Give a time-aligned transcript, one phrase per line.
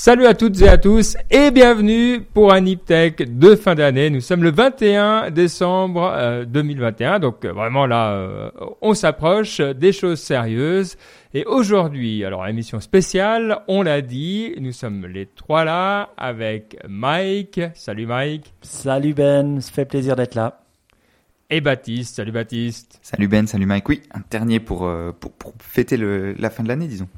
[0.00, 4.10] Salut à toutes et à tous et bienvenue pour un Niptech de fin d'année.
[4.10, 8.50] Nous sommes le 21 décembre 2021, euh, donc euh, vraiment là, euh,
[8.80, 10.96] on s'approche des choses sérieuses.
[11.34, 17.60] Et aujourd'hui, alors émission spéciale, on l'a dit, nous sommes les trois là avec Mike.
[17.74, 18.54] Salut Mike.
[18.62, 20.60] Salut Ben, ça fait plaisir d'être là.
[21.50, 22.14] Et Baptiste.
[22.14, 23.00] Salut Baptiste.
[23.02, 23.88] Salut Ben, salut Mike.
[23.88, 27.08] Oui, un dernier pour, pour, pour fêter le, la fin de l'année, disons.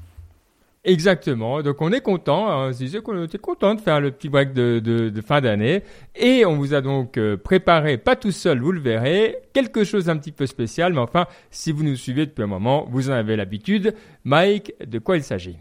[0.82, 1.62] Exactement.
[1.62, 2.48] Donc on est content.
[2.48, 5.42] Hein, on se disait qu'on était content de faire le petit break de, de, fin
[5.42, 5.82] d'année.
[6.16, 10.06] Et on vous a donc euh, préparé, pas tout seul, vous le verrez, quelque chose
[10.06, 10.94] d'un petit peu spécial.
[10.94, 13.94] Mais enfin, si vous nous suivez depuis un moment, vous en avez l'habitude.
[14.24, 15.56] Mike, de quoi il s'agit?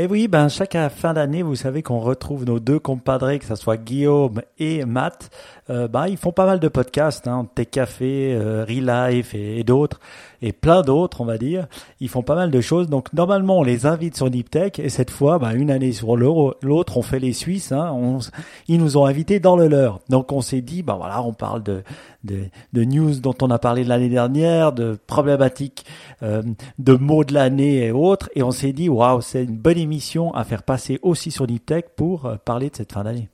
[0.00, 3.56] Eh oui, ben chaque fin d'année, vous savez qu'on retrouve nos deux compadres, que ce
[3.56, 5.28] soit Guillaume et Matt.
[5.70, 9.98] Euh, ben, ils font pas mal de podcasts, hein, Tech Café, euh, Relife et, d'autres,
[10.40, 11.66] et plein d'autres, on va dire.
[12.00, 12.88] Ils font pas mal de choses.
[12.88, 16.96] Donc normalement, on les invite sur Niptech, et cette fois, ben, une année sur l'autre,
[16.96, 17.72] on fait les Suisses.
[17.72, 18.20] Hein,
[18.68, 19.98] ils nous ont invités dans le leur.
[20.08, 21.82] Donc on s'est dit, ben voilà, on parle de,
[22.24, 22.50] de,
[22.84, 25.84] news dont on a parlé l'année dernière, de problématiques,
[26.22, 26.42] euh,
[26.78, 30.32] de mots de l'année et autres, et on s'est dit, waouh, c'est une bonne émission
[30.34, 33.28] à faire passer aussi sur Niptech pour euh, parler de cette fin d'année.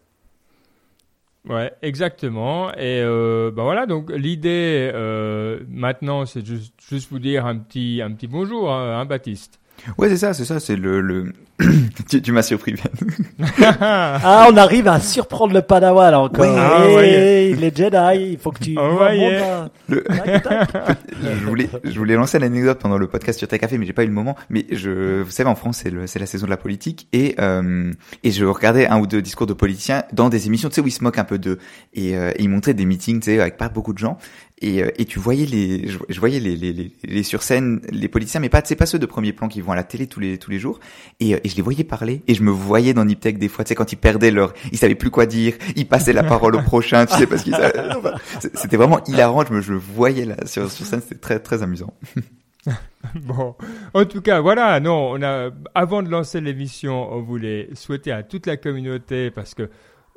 [1.49, 2.73] Ouais, exactement.
[2.73, 4.91] Et euh, ben voilà, donc l'idée
[5.69, 9.61] maintenant, c'est juste, juste vous dire un petit, un petit bonjour, hein, hein Baptiste.
[9.99, 11.33] Ouais, c'est ça, c'est ça, c'est le, le...
[12.09, 12.85] tu, tu m'as surpris bien.
[13.81, 16.45] ah, on arrive à surprendre le Padawan encore.
[16.59, 17.55] Ah, ouais.
[17.57, 18.75] les Jedi, il faut que tu.
[18.77, 19.41] Oh, ouais.
[19.89, 20.05] le...
[21.23, 24.05] je voulais, je voulais lancer l'anecdote pendant le podcast sur ta café, mais j'ai pas
[24.05, 24.37] eu le moment.
[24.51, 27.93] Mais je, vous savez, en France, c'est c'est la saison de la politique et euh,
[28.23, 30.87] et je regardais un ou deux discours de politiciens dans des émissions, tu sais, où
[30.87, 31.59] ils se moquent un peu d'eux
[31.93, 34.19] et, euh, ils montraient des meetings, tu sais, avec pas beaucoup de gens
[34.61, 38.09] et, euh, et tu voyais les, je, voyais les, les, les, les sur scène, les
[38.09, 40.21] politiciens, mais pas, c'est pas ceux de premier plan qui vont à la télé tous
[40.21, 40.79] les tous les jours.
[41.19, 43.65] Et, euh, et je les voyais parler, et je me voyais dans Niptech des fois,
[43.65, 46.55] tu sais, quand ils perdaient leur, ils savaient plus quoi dire, ils passaient la parole
[46.55, 47.57] au prochain, tu sais, parce qu'ils,
[48.55, 49.45] c'était vraiment hilarant.
[49.45, 51.93] Je me, je voyais là sur sur scène, c'était très très amusant.
[53.15, 53.57] bon,
[53.93, 54.79] en tout cas, voilà.
[54.79, 59.55] Non, on a avant de lancer l'émission, on voulait souhaiter à toute la communauté parce
[59.55, 59.69] que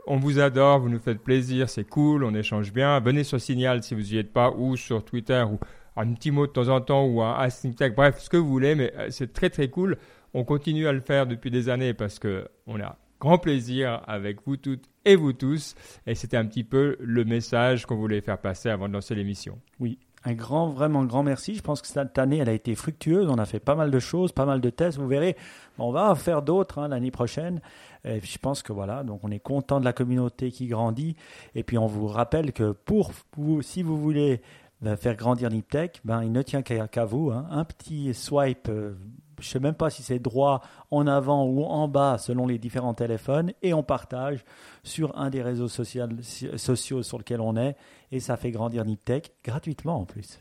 [0.07, 2.99] on vous adore, vous nous faites plaisir, c'est cool, on échange bien.
[2.99, 5.59] Venez sur Signal si vous n'y êtes pas, ou sur Twitter, ou
[5.97, 7.47] un petit mot de temps en temps, ou un
[7.77, 9.97] Tech, bref, ce que vous voulez, mais euh, c'est très très cool.
[10.33, 14.39] On continue à le faire depuis des années parce que on a grand plaisir avec
[14.45, 15.75] vous toutes et vous tous.
[16.05, 19.59] Et c'était un petit peu le message qu'on voulait faire passer avant de lancer l'émission.
[19.79, 21.55] Oui, un grand, vraiment grand merci.
[21.55, 23.29] Je pense que cette année, elle a été fructueuse.
[23.29, 24.97] On a fait pas mal de choses, pas mal de tests.
[24.97, 25.35] Vous verrez,
[25.77, 27.61] on va en faire d'autres hein, l'année prochaine.
[28.07, 31.15] Je pense que voilà, donc on est content de la communauté qui grandit.
[31.55, 34.41] Et puis on vous rappelle que pour vous, si vous voulez
[34.85, 37.31] euh, faire grandir Niptech, ben il ne tient qu'à vous.
[37.31, 37.47] Hein.
[37.49, 38.93] Un petit swipe, euh,
[39.39, 42.93] je sais même pas si c'est droit en avant ou en bas selon les différents
[42.93, 44.45] téléphones, et on partage
[44.83, 47.75] sur un des réseaux sociaux sur lequel on est,
[48.11, 50.39] et ça fait grandir Niptech gratuitement en plus.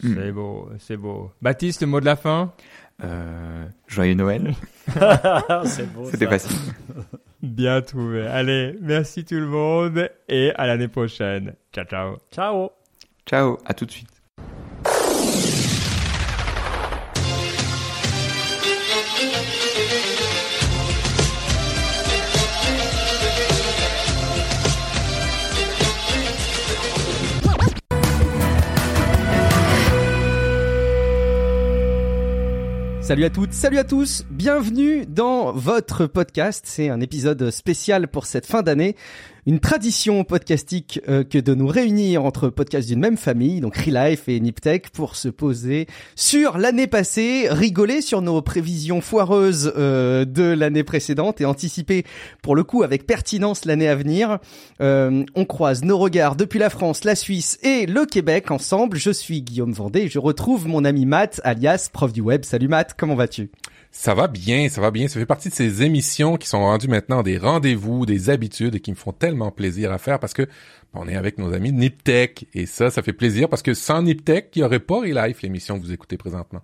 [0.00, 1.30] C'est beau, c'est beau.
[1.42, 2.52] Baptiste, le mot de la fin
[3.04, 4.54] euh, Joyeux Noël.
[5.64, 6.56] C'était facile.
[7.42, 8.26] Bien trouvé.
[8.26, 11.54] Allez, merci tout le monde et à l'année prochaine.
[11.72, 12.16] Ciao, ciao.
[12.30, 12.70] Ciao.
[13.26, 14.19] Ciao, à tout de suite.
[33.10, 36.62] Salut à toutes, salut à tous, bienvenue dans votre podcast.
[36.68, 38.94] C'est un épisode spécial pour cette fin d'année
[39.46, 44.28] une tradition podcastique euh, que de nous réunir entre podcasts d'une même famille, donc Relife
[44.28, 50.44] et Niptech, pour se poser sur l'année passée, rigoler sur nos prévisions foireuses euh, de
[50.44, 52.04] l'année précédente et anticiper
[52.42, 54.38] pour le coup avec pertinence l'année à venir.
[54.80, 58.96] Euh, on croise nos regards depuis la France, la Suisse et le Québec ensemble.
[58.96, 62.44] Je suis Guillaume Vendée, je retrouve mon ami Matt, alias prof du web.
[62.44, 63.50] Salut Matt, comment vas-tu?
[63.92, 65.08] Ça va bien, ça va bien.
[65.08, 68.80] Ça fait partie de ces émissions qui sont rendues maintenant des rendez-vous, des habitudes et
[68.80, 70.46] qui me font tellement plaisir à faire parce que
[70.94, 74.50] on est avec nos amis Niptech et ça, ça fait plaisir parce que sans Niptech,
[74.54, 76.62] il n'y aurait pas Relife, l'émission que vous écoutez présentement.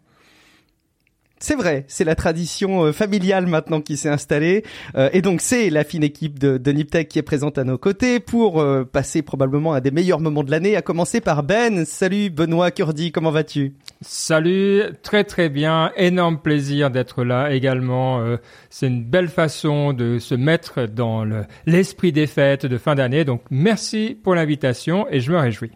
[1.38, 4.64] C'est vrai, c'est la tradition euh, familiale maintenant qui s'est installée.
[4.96, 7.76] Euh, et donc c'est la fine équipe de, de Niptech qui est présente à nos
[7.76, 11.84] côtés pour euh, passer probablement à des meilleurs moments de l'année, à commencer par Ben.
[11.84, 13.74] Salut Benoît Curdi, comment vas-tu?
[14.00, 18.22] Salut, très très bien, énorme plaisir d'être là également.
[18.70, 21.24] c'est une belle façon de se mettre dans
[21.66, 23.24] l'esprit des fêtes de fin d'année.
[23.24, 25.72] Donc merci pour l'invitation et je me réjouis.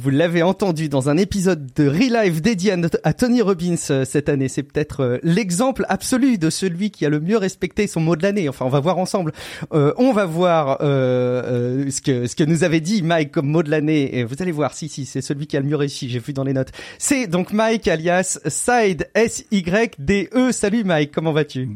[0.00, 4.28] Vous l'avez entendu dans un épisode de Real Life dédié à, Tony Robbins euh, cette
[4.28, 4.46] année.
[4.46, 8.22] C'est peut-être euh, l'exemple absolu de celui qui a le mieux respecté son mot de
[8.22, 8.48] l'année.
[8.48, 9.32] Enfin, on va voir ensemble.
[9.72, 13.70] Euh, on va voir ce que ce que nous avait dit Mike comme mot de
[13.70, 14.16] l'année.
[14.16, 16.08] Et vous allez voir, si si, c'est celui qui a le mieux réussi.
[16.08, 16.70] J'ai vu dans les notes.
[16.98, 20.52] C'est donc Mike alias Side S Y D E.
[20.52, 21.68] Salut Mike, comment vas-tu?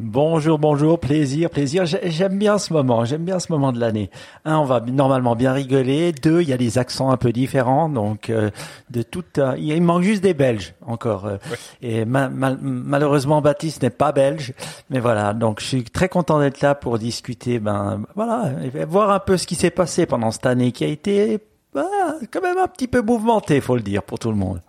[0.00, 1.84] Bonjour, bonjour, plaisir, plaisir.
[1.84, 4.10] J'aime bien ce moment, j'aime bien ce moment de l'année.
[4.44, 6.12] Un, on va normalement bien rigoler.
[6.12, 8.50] Deux, il y a des accents un peu différents, donc euh,
[8.90, 9.24] de tout.
[9.38, 11.26] Euh, il manque juste des Belges encore.
[11.26, 11.36] Euh,
[11.82, 14.54] et malheureusement, Baptiste n'est pas belge,
[14.88, 15.34] mais voilà.
[15.34, 17.58] Donc, je suis très content d'être là pour discuter.
[17.58, 20.88] Ben voilà, et voir un peu ce qui s'est passé pendant cette année qui a
[20.88, 21.40] été
[21.74, 21.88] bah,
[22.30, 24.60] quand même un petit peu mouvementée, faut le dire, pour tout le monde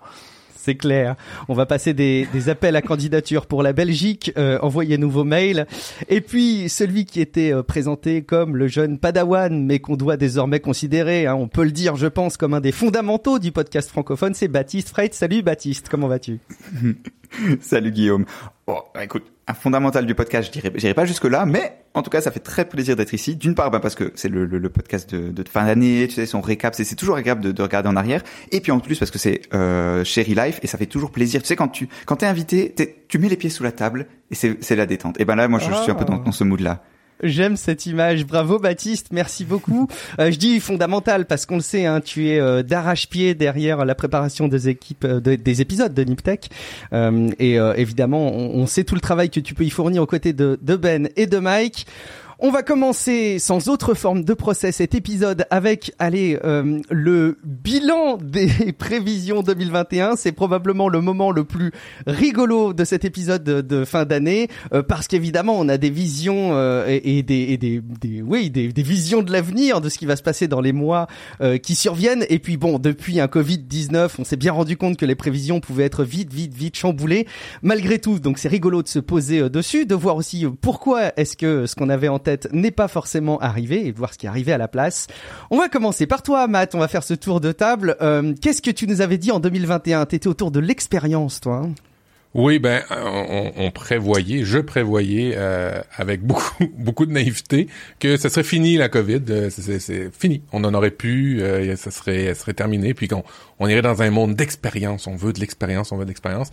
[0.61, 1.15] c'est clair.
[1.47, 4.31] On va passer des, appels à candidature pour la Belgique.
[4.37, 5.65] Euh, envoyez-nous vos mails.
[6.09, 10.59] Et puis celui qui était euh, présenté comme le jeune Padawan, mais qu'on doit désormais
[10.59, 14.33] considérer, hein, on peut le dire, je pense, comme un des fondamentaux du podcast francophone,
[14.33, 15.09] c'est Baptiste Freit.
[15.13, 16.39] Salut Baptiste, comment vas-tu?
[17.61, 18.25] Salut Guillaume.
[18.69, 22.03] Bon, bah, écoute, un fondamental du podcast, je dirais, j'irai pas jusque là, mais en
[22.03, 23.35] tout cas, ça fait très plaisir d'être ici.
[23.35, 26.27] D'une part, bah, parce que c'est le, le, podcast de, de fin d'année, tu sais,
[26.27, 28.21] son récap, c'est toujours agréable de, de, regarder en arrière.
[28.51, 31.41] Et puis en plus, parce que c'est euh, Cherry Life et ça fait toujours plaisir.
[31.41, 32.75] Tu sais, quand tu quand t'es invité,
[33.07, 35.19] tu mets les pieds sous la table et c'est la détente.
[35.19, 36.83] Et ben là, moi, je, suis un peu dans, dans ce mood là.
[37.21, 38.25] J'aime cette image.
[38.25, 39.87] Bravo Baptiste, merci beaucoup.
[40.19, 43.95] Euh, je dis fondamental parce qu'on le sait, hein, tu es euh, d'arrache-pied derrière la
[43.95, 46.49] préparation des équipes, euh, des épisodes de Niptech.
[46.91, 50.57] et évidemment, on, sait tout le travail que tu peux y fournir aux côtés de,
[50.61, 51.85] de Ben et de Mike.
[52.41, 58.15] On va commencer sans autre forme de procès cet épisode avec, allez, euh, le bilan
[58.15, 60.15] des prévisions 2021.
[60.15, 61.73] C'est probablement le moment le plus
[62.07, 66.85] rigolo de cet épisode de, fin d'année euh, parce qu'évidemment on a des visions euh,
[66.87, 70.15] et, des, et des, des, oui, des, des visions de l'avenir, de ce qui va
[70.15, 71.07] se passer dans les mois
[71.61, 72.25] qui surviennent.
[72.29, 75.59] Et puis bon, depuis un Covid 19, on s'est bien rendu compte que les prévisions
[75.59, 77.27] pouvaient être vite, vite, vite chamboulées.
[77.63, 81.65] Malgré tout, donc c'est rigolo de se poser dessus, de voir aussi pourquoi est-ce que
[81.65, 84.53] ce qu'on avait en tête n'est pas forcément arrivé et voir ce qui est arrivé
[84.53, 85.07] à la place.
[85.49, 86.75] On va commencer par toi, Matt.
[86.75, 87.95] On va faire ce tour de table.
[88.01, 91.63] Euh, qu'est-ce que tu nous avais dit en 2021 T'étais autour de l'expérience, toi.
[91.65, 91.69] Hein?
[92.35, 92.83] Oui, ben
[93.57, 97.67] on, prévoyait, je prévoyais euh, avec beaucoup beaucoup de naïveté
[97.99, 101.89] que ce serait fini la Covid, euh, c'est fini, on en aurait pu, euh, ça
[101.89, 103.23] serait ça serait terminé, puis qu'on
[103.57, 106.51] on irait dans un monde d'expérience, on veut de l'expérience, on veut de l'expérience.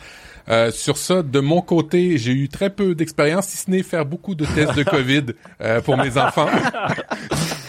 [0.48, 4.06] Euh, sur ça, de mon côté, j'ai eu très peu d'expérience, si ce n'est faire
[4.06, 5.26] beaucoup de tests de Covid
[5.84, 6.48] pour mes enfants.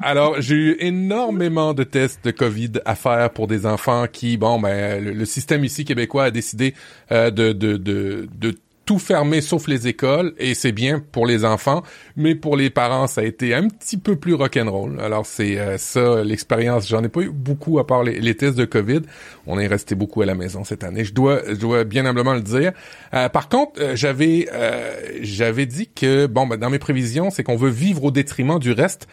[0.00, 4.60] Alors, j'ai eu énormément de tests de Covid à faire pour des enfants qui, bon,
[4.60, 6.74] ben, le, système ici québécois a décidé
[7.10, 8.54] euh, de, de, de, de
[8.86, 11.82] tout fermer sauf les écoles et c'est bien pour les enfants,
[12.16, 14.98] mais pour les parents ça a été un petit peu plus rock'n'roll.
[15.00, 16.88] Alors c'est euh, ça l'expérience.
[16.88, 19.02] J'en ai pas eu beaucoup à part les, tests de Covid.
[19.46, 21.04] On est resté beaucoup à la maison cette année.
[21.04, 22.72] Je dois, je dois bien humblement le dire.
[23.12, 24.48] Euh, par contre, j'avais,
[25.20, 28.72] j'avais dit que bon, ben, dans mes prévisions, c'est qu'on veut vivre au détriment du
[28.72, 29.06] reste.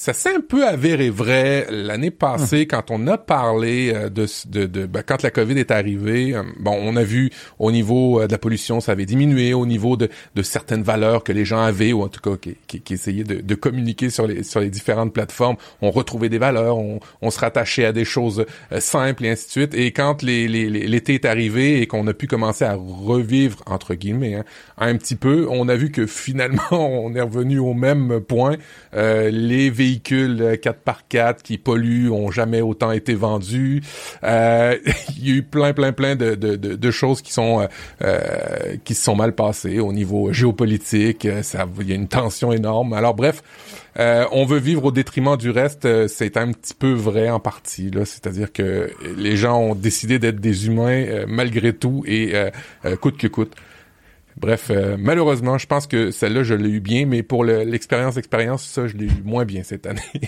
[0.00, 4.66] Ça s'est un peu avéré vrai l'année passée quand on a parlé euh, de, de,
[4.66, 6.36] de ben, quand la COVID est arrivée.
[6.36, 9.66] Euh, bon, on a vu au niveau euh, de la pollution, ça avait diminué, au
[9.66, 12.80] niveau de, de certaines valeurs que les gens avaient ou en tout cas qui, qui,
[12.80, 15.56] qui essayaient de, de, communiquer sur les sur les différentes plateformes.
[15.82, 18.46] On retrouvait des valeurs, on, on se rattachait à des choses
[18.78, 19.74] simples et ainsi de suite.
[19.74, 23.94] Et quand l'été les, les, est arrivé et qu'on a pu commencer à revivre entre
[23.94, 24.44] guillemets hein,
[24.76, 28.58] un petit peu, on a vu que finalement on est revenu au même point.
[28.94, 33.82] Euh, les véhicules 4x4 euh, qui polluent ont jamais autant été vendus.
[34.24, 34.76] Euh,
[35.16, 37.66] il y a eu plein, plein, plein de, de, de, choses qui sont
[38.02, 38.18] euh,
[38.84, 41.26] qui se sont mal passées au niveau géopolitique.
[41.42, 42.92] Ça, il y a une tension énorme.
[42.92, 43.42] Alors bref.
[43.98, 47.90] on veut vivre au détriment du reste, c'est un petit peu vrai en partie.
[47.90, 52.32] Là, c'est-à-dire que les gens ont décidé d'être des humains malgré tout et
[53.00, 53.54] coûte que coûte.
[54.40, 58.62] Bref, euh, malheureusement, je pense que celle-là, je l'ai eu bien, mais pour l'expérience expérience,
[58.62, 60.00] ça, je l'ai eu moins bien cette année.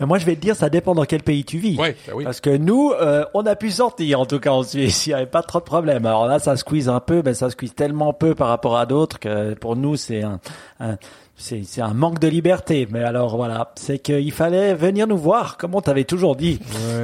[0.00, 1.76] Mais moi, je vais te dire, ça dépend dans quel pays tu vis.
[1.78, 2.24] Ouais, ben oui.
[2.24, 5.06] Parce que nous, euh, on a pu sortir, en tout cas en Suisse.
[5.06, 6.06] Il n'y avait pas trop de problèmes.
[6.06, 9.18] Alors là, ça squeeze un peu, mais ça squeeze tellement peu par rapport à d'autres
[9.18, 10.40] que pour nous, c'est un,
[10.80, 10.96] un
[11.36, 12.86] c'est un manque de liberté.
[12.90, 16.60] Mais alors voilà, c'est qu'il fallait venir nous voir, comme on t'avait toujours dit,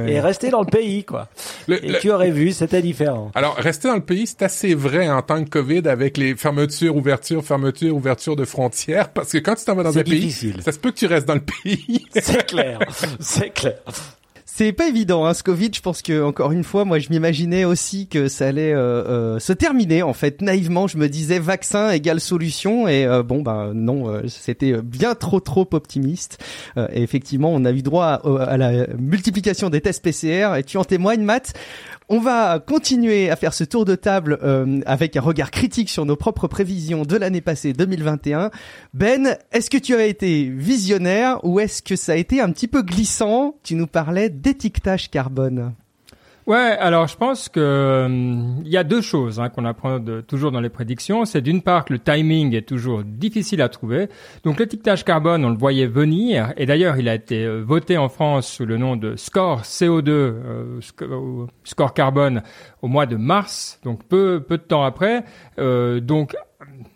[0.07, 1.27] et rester dans le pays, quoi.
[1.67, 3.31] et tu aurais vu, c'était différent.
[3.35, 6.95] Alors, rester dans le pays, c'est assez vrai en tant que Covid avec les fermetures,
[6.95, 10.71] ouvertures, fermetures, ouvertures de frontières, parce que quand tu t'en vas dans un pays, ça
[10.71, 12.05] se peut que tu restes dans le pays.
[12.13, 12.79] c'est clair,
[13.19, 13.79] c'est clair
[14.59, 15.71] c'est pas évident, hein, ce Covid.
[15.73, 19.39] Je pense que encore une fois, moi, je m'imaginais aussi que ça allait euh, euh,
[19.39, 20.03] se terminer.
[20.03, 24.23] En fait, naïvement, je me disais vaccin égale solution, et euh, bon, ben non, euh,
[24.27, 26.43] c'était bien trop trop optimiste.
[26.91, 30.77] Et effectivement, on a eu droit à, à la multiplication des tests PCR, et tu
[30.77, 31.53] en témoignes, Matt?
[32.11, 36.05] On va continuer à faire ce tour de table euh, avec un regard critique sur
[36.05, 38.49] nos propres prévisions de l'année passée 2021.
[38.95, 42.67] Ben, est-ce que tu as été visionnaire ou est-ce que ça a été un petit
[42.67, 43.57] peu glissant?
[43.61, 45.73] Tu nous parlais d'étiquetage carbone.
[46.49, 50.21] Ouais, alors je pense que hum, il y a deux choses hein, qu'on apprend de-
[50.21, 51.23] toujours dans les prédictions.
[51.25, 54.09] C'est d'une part que le timing est toujours difficile à trouver.
[54.43, 58.09] Donc l'étiquetage carbone, on le voyait venir, et d'ailleurs il a été euh, voté en
[58.09, 62.41] France sous le nom de score CO2, euh, euh, score carbone,
[62.81, 65.23] au mois de mars, donc peu peu de temps après.
[65.59, 66.35] Euh, donc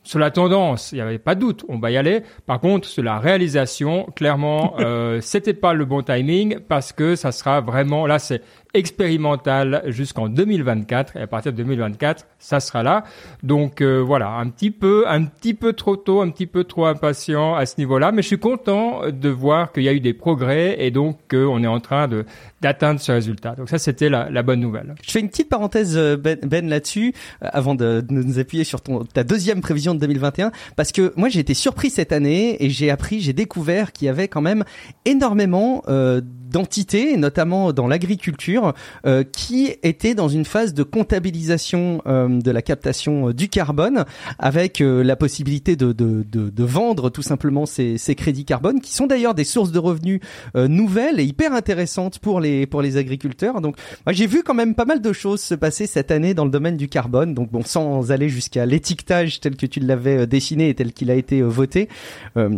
[0.04, 2.24] sur la tendance, il n'y avait pas de doute, on va y aller.
[2.46, 7.32] Par contre, sur la réalisation, clairement, euh, c'était pas le bon timing parce que ça
[7.32, 8.42] sera vraiment là, c'est
[8.74, 13.04] expérimental jusqu'en 2024 et à partir de 2024, ça sera là.
[13.44, 16.86] Donc euh, voilà, un petit peu, un petit peu trop tôt, un petit peu trop
[16.86, 20.14] impatient à ce niveau-là, mais je suis content de voir qu'il y a eu des
[20.14, 22.26] progrès et donc qu'on est en train de
[22.62, 23.56] d'atteindre ce résultat.
[23.56, 24.96] Donc ça, c'était la, la bonne nouvelle.
[25.06, 27.14] Je fais une petite parenthèse euh, Ben, ben là-dessus
[27.44, 31.14] euh, avant de, de nous appuyer sur ton ta deuxième prévision de 2021 parce que
[31.16, 34.42] moi j'ai été surpris cette année et j'ai appris, j'ai découvert qu'il y avait quand
[34.42, 34.64] même
[35.06, 36.22] énormément euh,
[36.54, 38.74] d'entités, notamment dans l'agriculture,
[39.06, 44.06] euh, qui étaient dans une phase de comptabilisation euh, de la captation euh, du carbone,
[44.38, 49.08] avec la possibilité de, de, de, vendre tout simplement ces, ces crédits carbone, qui sont
[49.08, 50.20] d'ailleurs des sources de revenus
[50.56, 53.62] nouvelles et hyper intéressantes pour les pour les agriculteurs.
[53.62, 56.46] Donc, moi j'ai vu quand même pas mal de choses se passer cette année dans
[56.46, 57.34] le domaine du carbone.
[57.34, 61.16] Donc bon, sans aller jusqu'à l'étiquetage tel que tu l'avais dessiné et tel qu'il a
[61.16, 61.90] été voté,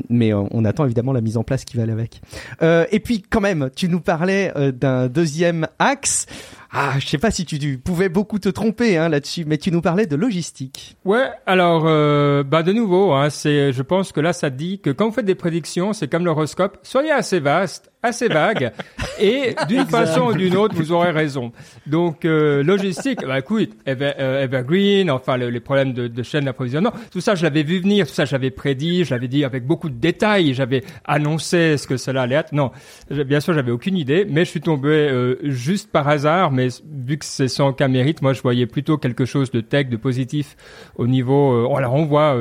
[0.09, 2.21] mais on attend évidemment la mise en place qui va aller avec.
[2.61, 6.25] Et puis quand même, tu nous parlais euh, d'un deuxième axe.
[6.71, 9.71] Ah, je sais pas si tu, tu pouvais beaucoup te tromper hein, là-dessus, mais tu
[9.71, 10.97] nous parlais de logistique.
[11.05, 14.89] Ouais, alors euh, bah de nouveau, hein, c'est, je pense que là ça dit que
[14.89, 18.71] quand vous faites des prédictions, c'est comme l'horoscope, soyez assez vaste, assez vague,
[19.19, 21.51] et d'une façon ou d'une autre, vous aurez raison.
[21.85, 26.45] Donc euh, logistique, bah écoute, Ever- euh, Evergreen, enfin le- les problèmes de, de chaîne
[26.45, 29.65] d'approvisionnement, tout ça je l'avais vu venir, tout ça j'avais prédit, je l'avais dit avec
[29.65, 32.53] beaucoup de détails, j'avais annoncé ce que cela allait être.
[32.53, 32.71] Non,
[33.09, 36.67] bien sûr j'avais aucune idée, mais je suis tombé euh, juste par hasard, mais
[37.05, 39.97] vu que c'est sans aucun mérite, moi je voyais plutôt quelque chose de tech, de
[39.97, 40.55] positif
[40.97, 41.75] au niveau.
[41.75, 42.35] Alors on voit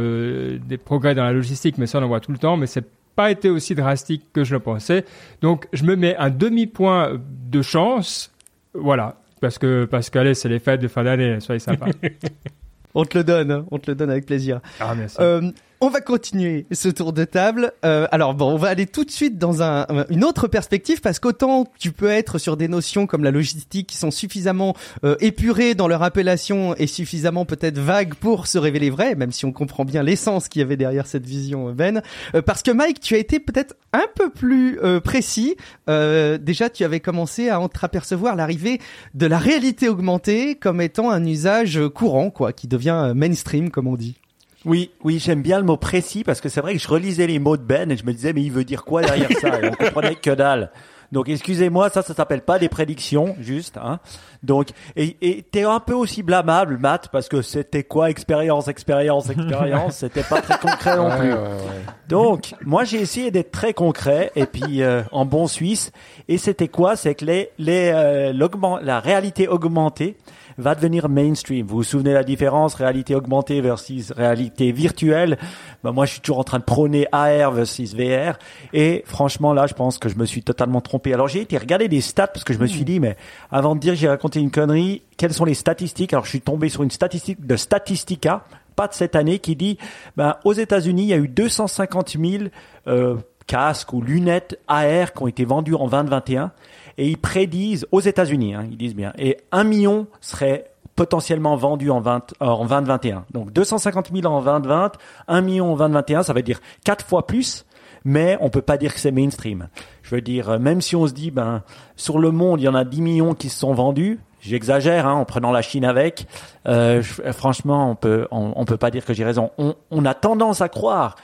[0.66, 2.84] des progrès dans la logistique, mais ça on en voit tout le temps, mais c'est
[3.16, 5.04] pas été aussi drastique que je le pensais.
[5.40, 8.32] Donc je me mets un demi-point de chance,
[8.74, 11.86] voilà, parce que parce que allez c'est les fêtes de fin d'année, soyez sympa.
[12.94, 14.60] On te le donne, hein, on te le donne avec plaisir.
[14.78, 15.16] ah merci.
[15.18, 15.50] Euh,
[15.84, 17.72] on va continuer ce tour de table.
[17.84, 21.18] Euh, alors bon, on va aller tout de suite dans un, une autre perspective parce
[21.18, 24.74] qu'autant tu peux être sur des notions comme la logistique qui sont suffisamment
[25.04, 29.44] euh, épurées dans leur appellation et suffisamment peut-être vagues pour se révéler vraies, même si
[29.44, 32.02] on comprend bien l'essence qu'il y avait derrière cette vision, Ben.
[32.34, 35.56] Euh, parce que Mike, tu as été peut-être un peu plus euh, précis.
[35.88, 38.80] Euh, déjà, tu avais commencé à entreapercevoir l'arrivée
[39.14, 43.96] de la réalité augmentée comme étant un usage courant, quoi, qui devient mainstream, comme on
[43.96, 44.16] dit.
[44.64, 47.38] Oui, oui, j'aime bien le mot précis parce que c'est vrai que je relisais les
[47.38, 49.60] mots de Ben et je me disais mais il veut dire quoi derrière ça?
[49.60, 50.70] Et on comprenait que dalle.
[51.12, 53.76] Donc excusez-moi, ça ça s'appelle pas des prédictions, juste.
[53.76, 54.00] Hein.
[54.42, 58.10] Donc et t'es un peu aussi blâmable, Matt, parce que c'était quoi?
[58.10, 61.28] Expérience, expérience, expérience, c'était pas très concret non plus.
[61.32, 61.84] ouais, ouais.
[62.08, 65.92] Donc, moi, j'ai essayé d'être très concret et puis euh, en bon suisse.
[66.28, 66.96] Et c'était quoi?
[66.96, 70.16] C'est que les, les, euh, l'augment- la réalité augmentée
[70.58, 71.66] va devenir mainstream.
[71.66, 72.74] Vous vous souvenez la différence?
[72.74, 75.38] Réalité augmentée versus réalité virtuelle
[75.82, 78.38] ben, Moi, je suis toujours en train de prôner AR versus VR.
[78.72, 81.12] Et franchement, là, je pense que je me suis totalement trompé.
[81.12, 83.16] Alors, j'ai été regarder des stats parce que je me suis dit, mais
[83.50, 86.12] avant de dire que j'ai raconté une connerie, quelles sont les statistiques?
[86.12, 88.44] Alors, je suis tombé sur une statistique de Statistica
[88.74, 89.78] pas de cette année qui dit
[90.16, 92.44] ben, aux États-Unis, il y a eu 250 000
[92.86, 96.52] euh, casques ou lunettes AR qui ont été vendus en 2021
[96.98, 101.90] et ils prédisent aux États-Unis, hein, ils disent bien, et un million serait potentiellement vendus
[101.90, 103.24] en, 20, euh, en 2021.
[103.32, 104.92] Donc 250 000 en 2020,
[105.28, 107.66] 1 million en 2021, ça veut dire quatre fois plus,
[108.04, 109.68] mais on peut pas dire que c'est mainstream.
[110.02, 111.62] Je veux dire, euh, même si on se dit, ben,
[111.96, 115.14] sur le monde, il y en a 10 millions qui se sont vendus, J'exagère hein,
[115.14, 116.26] en prenant la Chine avec.
[116.68, 119.50] Euh, je- franchement, on peut on, on peut pas dire que j'ai raison.
[119.56, 121.16] On, on a tendance à croire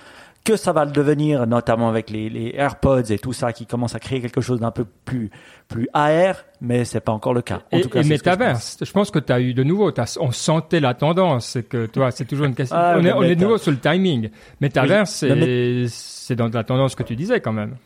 [0.45, 3.95] que ça va le devenir, notamment avec les, les AirPods et tout ça, qui commence
[3.95, 5.31] à créer quelque chose d'un peu plus
[5.69, 7.61] plus AR, mais c'est pas encore le cas.
[7.73, 8.19] En et, tout cas, et je pense.
[8.19, 11.63] métaverse, je pense que tu as eu de nouveau, t'as- on sentait la tendance, c'est
[11.65, 12.77] que toi, c'est toujours une question.
[12.79, 14.31] Ah, on, est, le on est de nouveau sur le timing.
[14.61, 17.77] Métaverse, Oui, c'est dans la tendance que tu disais quand même.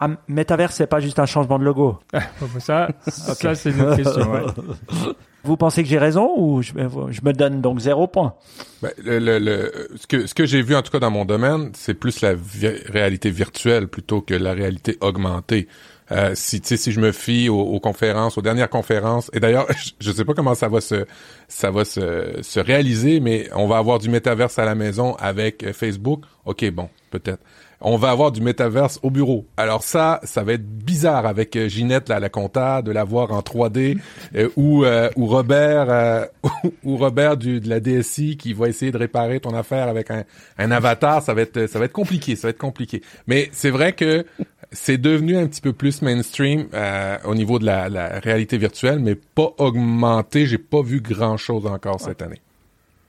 [0.00, 1.98] Ah, Metaverse, c'est pas juste un changement de logo.
[2.58, 4.32] ça, ça c'est une autre question.
[4.32, 4.42] ouais.
[5.44, 8.34] Vous pensez que j'ai raison ou je, me donne donc zéro point?
[8.80, 11.24] Ben, le, le- le- ce que, ce que j'ai vu en tout cas dans mon
[11.24, 12.34] domaine, c'est plus la
[12.88, 15.66] réalité virtuelle plutôt que la réalité augmentée.
[16.10, 19.66] Euh, si si je me fie aux, aux conférences, aux dernières conférences, et d'ailleurs,
[20.00, 21.06] je sais pas comment ça va se
[21.48, 25.62] ça va se, se réaliser, mais on va avoir du métaverse à la maison avec
[25.64, 26.22] euh, Facebook.
[26.44, 27.42] Ok, bon, peut-être.
[27.84, 29.46] On va avoir du métaverse au bureau.
[29.56, 33.32] Alors ça, ça va être bizarre avec euh, Ginette, là, la compta, de la voir
[33.32, 33.98] en 3D,
[34.34, 36.24] euh, ou, euh, ou Robert, euh,
[36.84, 40.24] ou Robert du, de la DSI qui va essayer de réparer ton affaire avec un,
[40.58, 41.22] un avatar.
[41.22, 43.02] Ça va être, ça va être compliqué, ça va être compliqué.
[43.26, 44.24] Mais c'est vrai que
[44.72, 48.98] c'est devenu un petit peu plus mainstream euh, au niveau de la, la réalité virtuelle,
[49.00, 50.46] mais pas augmenté.
[50.46, 52.40] J'ai pas vu grand chose encore cette année.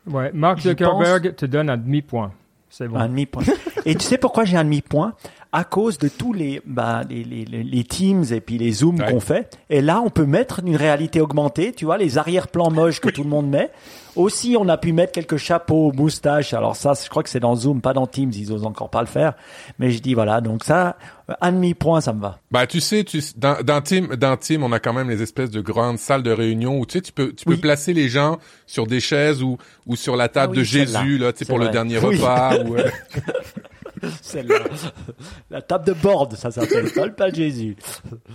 [0.06, 2.32] Ouais, Mark Zuckerberg te donne un demi-point.
[2.76, 2.98] C'est bon.
[2.98, 3.44] Un demi-point.
[3.86, 5.14] et tu sais pourquoi j'ai un demi-point?
[5.56, 9.12] À cause de tous les, bah, les, les, les- Teams et puis les Zooms Ouais.
[9.12, 9.56] qu'on fait.
[9.70, 13.22] Et là, on peut mettre une réalité augmentée, tu vois, les arrière-plans moches que tout
[13.24, 13.70] le monde met.
[14.16, 16.54] Aussi, on a pu mettre quelques chapeaux, moustaches.
[16.56, 18.32] Alors ça, je crois que c'est dans Zoom, pas dans Teams.
[18.34, 19.34] Ils osent encore pas le faire.
[19.78, 20.98] Mais je dis voilà, donc ça,
[21.42, 22.40] un demi-point, ça me va.
[22.52, 25.52] Bah tu sais, tu dans, dans Team, dans Team, on a quand même les espèces
[25.52, 28.38] de grandes salles de réunion où tu sais, tu peux, tu peux placer les gens
[28.66, 31.26] sur des chaises ou ou sur la table Ah oui, de Jésus celle-là.
[31.28, 32.18] là, tu sais, C'est pour le dernier Oui.
[32.18, 32.58] repas.
[32.66, 32.90] ou, euh,
[34.22, 34.60] Celle-là.
[35.50, 37.76] La table de board, ça s'appelle, pas le pas Jésus.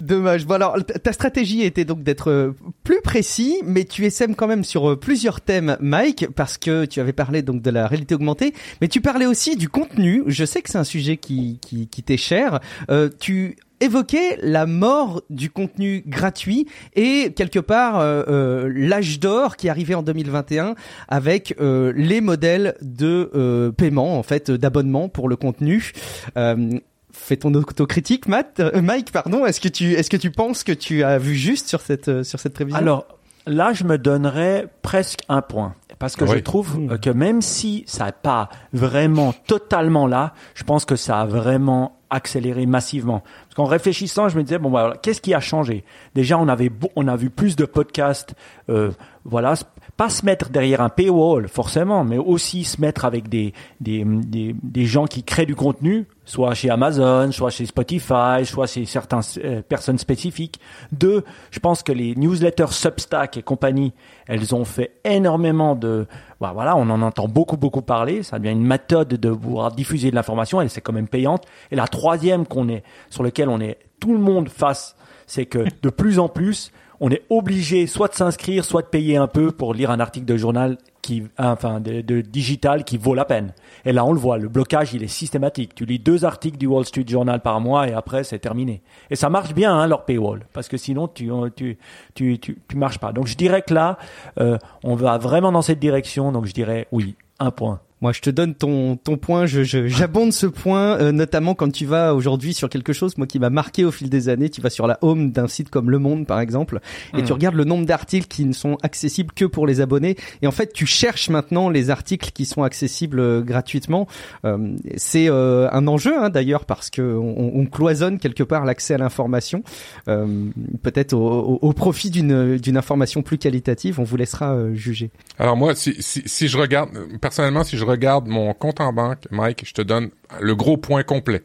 [0.00, 0.46] Dommage.
[0.46, 2.52] Bon alors, ta stratégie était donc d'être euh,
[2.84, 7.00] plus précis, mais tu essaimes quand même sur euh, plusieurs thèmes, Mike, parce que tu
[7.00, 10.22] avais parlé donc de la réalité augmentée, mais tu parlais aussi du contenu.
[10.26, 12.60] Je sais que c'est un sujet qui qui, qui t'est cher.
[12.90, 19.56] Euh, tu évoquais la mort du contenu gratuit et quelque part euh, euh, l'âge d'or
[19.56, 20.75] qui arrivait en 2021
[21.08, 25.92] avec euh, les modèles de euh, paiement en fait d'abonnement pour le contenu.
[26.37, 26.78] Euh,
[27.11, 29.44] Fais ton autocritique, Matt, euh, Mike, pardon.
[29.44, 32.23] Est-ce que tu, est-ce que tu penses que tu as vu juste sur cette, euh,
[32.23, 32.78] sur cette prévision?
[32.78, 33.06] Alors,
[33.47, 35.75] là, je me donnerais presque un point.
[35.99, 36.30] Parce que Oui.
[36.35, 40.94] je trouve euh, que même si ça n'est pas vraiment totalement là, je pense que
[40.94, 43.20] ça a vraiment accéléré massivement.
[43.20, 45.84] Parce qu'en réfléchissant, je me disais, bon, voilà, qu'est-ce qui a changé?
[46.14, 48.34] Déjà, on avait, on a vu plus de podcasts,
[48.68, 48.90] euh,
[49.24, 49.54] voilà,
[49.99, 54.85] pas se mettre derrière un paywall, forcément, mais aussi se mettre avec des, des, des,
[54.85, 59.61] gens qui créent du contenu, soit chez Amazon, soit chez Spotify, soit chez certaines euh,
[59.61, 60.61] personnes spécifiques.
[60.93, 63.93] Deux, je pense que les newsletters Substack et compagnie,
[64.28, 66.06] elles ont fait énormément de,
[66.41, 68.23] bah voilà, on en entend beaucoup beaucoup parler.
[68.23, 70.61] Ça devient une méthode de pouvoir diffuser de l'information.
[70.61, 71.43] Elle c'est quand même payante.
[71.73, 74.95] Et la troisième qu'on est sur lequel on est tout le monde face,
[75.26, 79.17] c'est que de plus en plus, on est obligé soit de s'inscrire, soit de payer
[79.17, 83.15] un peu pour lire un article de journal qui, enfin, de, de digital qui vaut
[83.15, 83.54] la peine.
[83.84, 85.75] Et là, on le voit, le blocage, il est systématique.
[85.75, 88.82] Tu lis deux articles du Wall Street Journal par mois et après, c'est terminé.
[89.11, 91.78] Et ça marche bien, hein, leur paywall, parce que sinon, tu, tu,
[92.15, 93.13] tu, tu, tu marches pas.
[93.13, 93.97] Donc, je dirais que là,
[94.39, 96.32] euh, on va vraiment dans cette direction.
[96.32, 97.80] Donc, je dirais oui, un point.
[98.00, 99.47] Moi, je te donne ton ton point.
[99.47, 103.26] Je je- j'abonde ce point, euh, notamment quand tu vas aujourd'hui sur quelque chose, moi
[103.26, 104.50] qui m'a marqué au fil des années.
[104.50, 106.78] Tu vas sur la home d'un site comme Le Monde, par exemple,
[107.17, 110.17] et tu regardes le nombre d'articles qui ne sont accessibles que pour les abonnés.
[110.43, 114.06] Et en fait, tu cherches maintenant les articles qui sont accessibles euh, gratuitement.
[114.45, 118.95] Euh, c'est euh, un enjeu hein, d'ailleurs parce que on, on cloisonne quelque part l'accès
[118.95, 119.65] à l'information,
[120.08, 120.45] euh,
[120.82, 123.99] peut-être au, au- au profit d'une d'une information plus qualitative.
[123.99, 125.11] On vous laissera juger.
[125.39, 129.24] Alors moi, si, si, si je regarde, personnellement, si je regarde mon compte en banque,
[129.30, 131.42] Mike, je te donne le gros point complet.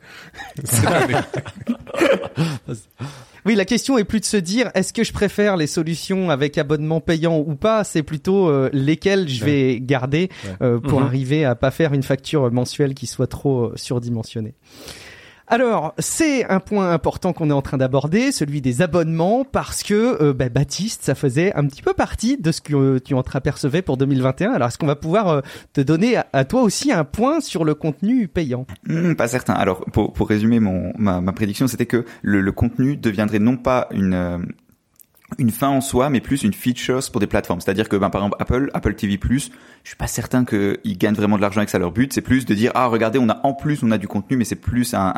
[3.46, 6.58] Oui, la question est plus de se dire est-ce que je préfère les solutions avec
[6.58, 10.30] abonnement payant ou pas, c'est plutôt euh, lesquelles je vais garder
[10.62, 11.06] euh, pour Mhm.
[11.06, 14.54] arriver à pas faire une facture mensuelle qui soit trop euh, surdimensionnée.
[15.54, 20.20] Alors, c'est un point important qu'on est en train d'aborder, celui des abonnements, parce que
[20.20, 23.98] euh, bah, Baptiste, ça faisait un petit peu partie de ce que tu entreapercevais pour
[23.98, 24.52] 2021.
[24.52, 27.76] Alors, est-ce qu'on va pouvoir euh, te donner à, toi aussi un point sur le
[27.76, 28.66] contenu payant?
[28.88, 29.54] Hmm, pas certain.
[29.54, 34.40] Alors, pour, résumer ma, prédiction, c'était que le, le contenu deviendrait non pas une, euh,
[35.38, 37.60] une fin en soi, mais plus une feature pour des plateformes.
[37.62, 39.40] C'est-à-dire que, ben, par exemple, Apple, Apple TV+, je
[39.90, 41.80] suis pas certain qu'ils gagnent vraiment de l'argent avec ça.
[41.80, 44.08] Leur but, c'est plus de dire, ah, regardez, on a en plus, on a du
[44.08, 45.14] contenu, mais c'est plus un,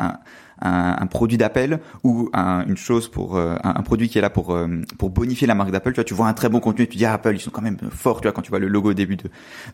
[0.60, 4.22] un, un, produit d'appel ou un- une chose pour euh, un, un produit qui est
[4.22, 4.66] là pour euh,
[4.98, 5.90] pour bonifier la marque d'Apple.
[5.92, 7.50] Tu vois, tu vois un très bon contenu et tu dis, ah, Apple, ils sont
[7.50, 8.20] quand même forts.
[8.20, 9.24] Tu vois, quand tu vois le logo au début de,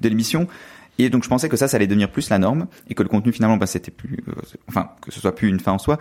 [0.00, 0.48] de l'émission.
[0.98, 3.09] Et donc je pensais que ça, ça allait devenir plus la norme et que le
[3.09, 4.33] contenu finalement, bah, c'était plus, euh,
[4.68, 5.98] enfin que ce soit plus une fin en soi.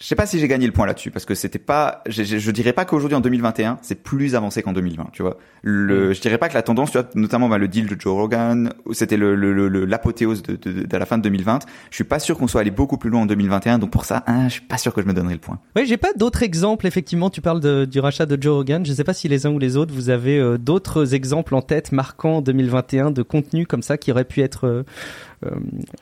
[0.00, 2.38] Je sais pas si j'ai gagné le point là-dessus parce que c'était pas, je, je,
[2.38, 5.38] je dirais pas qu'aujourd'hui en 2021 c'est plus avancé qu'en 2020, tu vois.
[5.62, 8.12] Le, je dirais pas que la tendance, tu vois, notamment bah, le deal de Joe
[8.14, 11.60] Rogan, c'était le, le, le- l'apothéose de, de, de la fin de 2020.
[11.90, 14.24] Je suis pas sûr qu'on soit allé beaucoup plus loin en 2021, donc pour ça,
[14.26, 15.60] hein, je suis pas sûr que je me donnerai le point.
[15.76, 16.86] Oui, j'ai pas d'autres exemples.
[16.88, 18.84] Effectivement, tu parles de- du rachat de Joe Rogan.
[18.84, 21.62] Je sais pas si les uns ou les autres, vous avez euh, d'autres exemples en
[21.62, 24.82] tête marquants 2021 de contenu comme ça qui aurait pu être euh,
[25.46, 25.50] euh,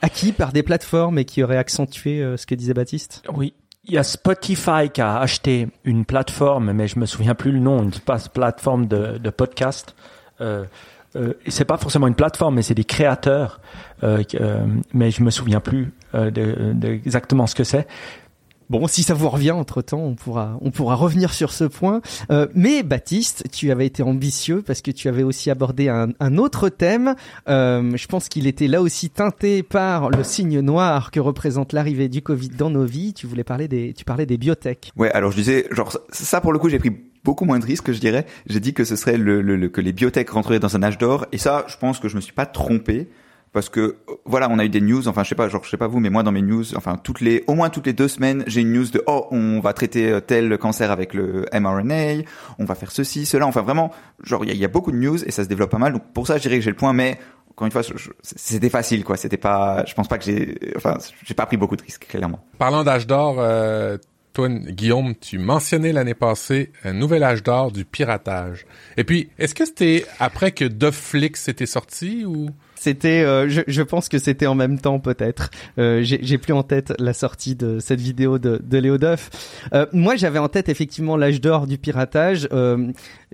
[0.00, 3.22] acquis par des plateformes et qui aurait accentué euh, ce que disait Baptiste?
[3.34, 3.52] Oui.
[3.84, 7.60] Il y a Spotify qui a acheté une plateforme, mais je me souviens plus le
[7.60, 7.92] nom, une
[8.32, 9.94] plateforme de, podcast.
[10.40, 10.64] Euh,
[11.16, 13.60] euh, c'est pas forcément une plateforme, mais c'est des créateurs.
[14.02, 17.86] Euh, euh, mais je me souviens plus euh, de, de exactement ce que c'est.
[18.70, 22.00] Bon, si ça vous revient entre temps, on pourra, on pourra revenir sur ce point.
[22.30, 26.38] Euh, mais Baptiste, tu avais été ambitieux parce que tu avais aussi abordé un, un
[26.38, 27.16] autre thème.
[27.48, 32.08] Euh, je pense qu'il était là aussi teinté par le signe noir que représente l'arrivée
[32.08, 33.12] du Covid dans nos vies.
[33.12, 34.92] Tu voulais parler des, tu parlais des biotech.
[34.96, 36.92] Ouais, alors je disais, genre ça pour le coup, j'ai pris
[37.24, 38.24] beaucoup moins de risques, je dirais.
[38.46, 40.96] J'ai dit que ce serait le, le- le- que les biotech rentreraient dans un âge
[40.96, 43.08] d'or, et ça, je pense que je me suis pas trompé.
[43.52, 45.76] Parce que voilà, on a eu des news, enfin je sais pas, genre je sais
[45.76, 48.06] pas vous, mais moi dans mes news, enfin toutes les, au moins toutes les deux
[48.06, 52.22] semaines, j'ai une news de oh on va traiter euh, tel cancer avec le mRNA,
[52.60, 53.90] on va faire ceci, cela, enfin vraiment,
[54.22, 55.94] genre il y a, beaucoup de news et ça se développe pas mal.
[55.94, 57.18] Donc pour ça je dirais que j'ai le point, mais
[57.50, 57.82] encore une fois,
[58.22, 59.16] c'était facile quoi.
[59.16, 62.38] C'était pas, je pense pas que j'ai, enfin j'ai pas pris beaucoup de risques clairement.
[62.56, 63.98] Parlant d'âge d'or, euh,
[64.32, 68.64] toi, Guillaume, tu mentionnais l'année passée un nouvel âge d'or du piratage.
[68.96, 72.50] Et puis, est-ce que c'était après que Netflix était sorti ou?
[72.82, 75.50] C'était, euh, je, je pense que c'était en même temps peut-être.
[75.78, 79.28] Euh, J'ai plus en tête la sortie de cette vidéo de, de Léo Duff.
[79.74, 82.48] Euh, moi, j'avais en tête effectivement l'âge d'or du piratage.
[82.52, 82.90] Euh,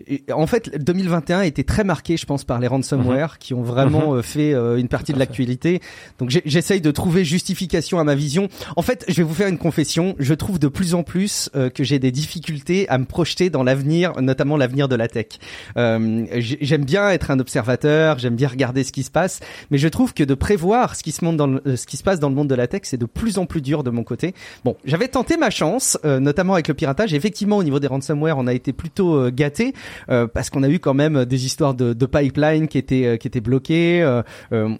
[0.09, 4.15] et en fait, 2021 était très marqué, je pense, par les ransomware qui ont vraiment
[4.15, 5.81] euh, fait euh, une partie de l'actualité.
[6.19, 8.49] Donc, j'essaye de trouver justification à ma vision.
[8.75, 10.17] En fait, je vais vous faire une confession.
[10.19, 14.21] Je trouve de plus en plus que j'ai des difficultés à me projeter dans l'avenir,
[14.21, 15.27] notamment l'avenir de la tech.
[15.77, 19.36] Euh, j'ai- j'aime bien être un observateur, j'aime bien regarder ce qui se passe,
[19.70, 21.96] mais je trouve que de prévoir ce qui se monte dans le- euh, ce qui
[21.96, 23.90] se passe dans le monde de la tech, c'est de plus en plus dur de
[23.90, 24.35] mon côté.
[24.64, 27.14] Bon, j'avais tenté ma chance, euh, notamment avec le piratage.
[27.14, 29.72] Effectivement, au niveau des ransomware, on a été plutôt euh, gâté
[30.09, 33.16] euh, parce qu'on a eu quand même des histoires de, de pipeline qui étaient euh,
[33.16, 34.03] qui étaient bloquées.
[34.03, 34.22] euh,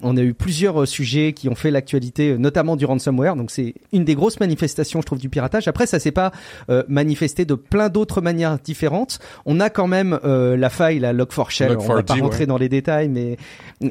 [0.01, 3.35] on a eu plusieurs sujets qui ont fait l'actualité, notamment du ransomware.
[3.35, 5.67] Donc c'est une des grosses manifestations, je trouve, du piratage.
[5.67, 6.31] Après, ça s'est pas
[6.69, 9.19] euh, manifesté de plein d'autres manières différentes.
[9.45, 11.75] On a quand même euh, la faille, la Log4Shell.
[11.79, 12.45] On va Log4j, pas rentrer ouais.
[12.45, 13.37] dans les détails, mais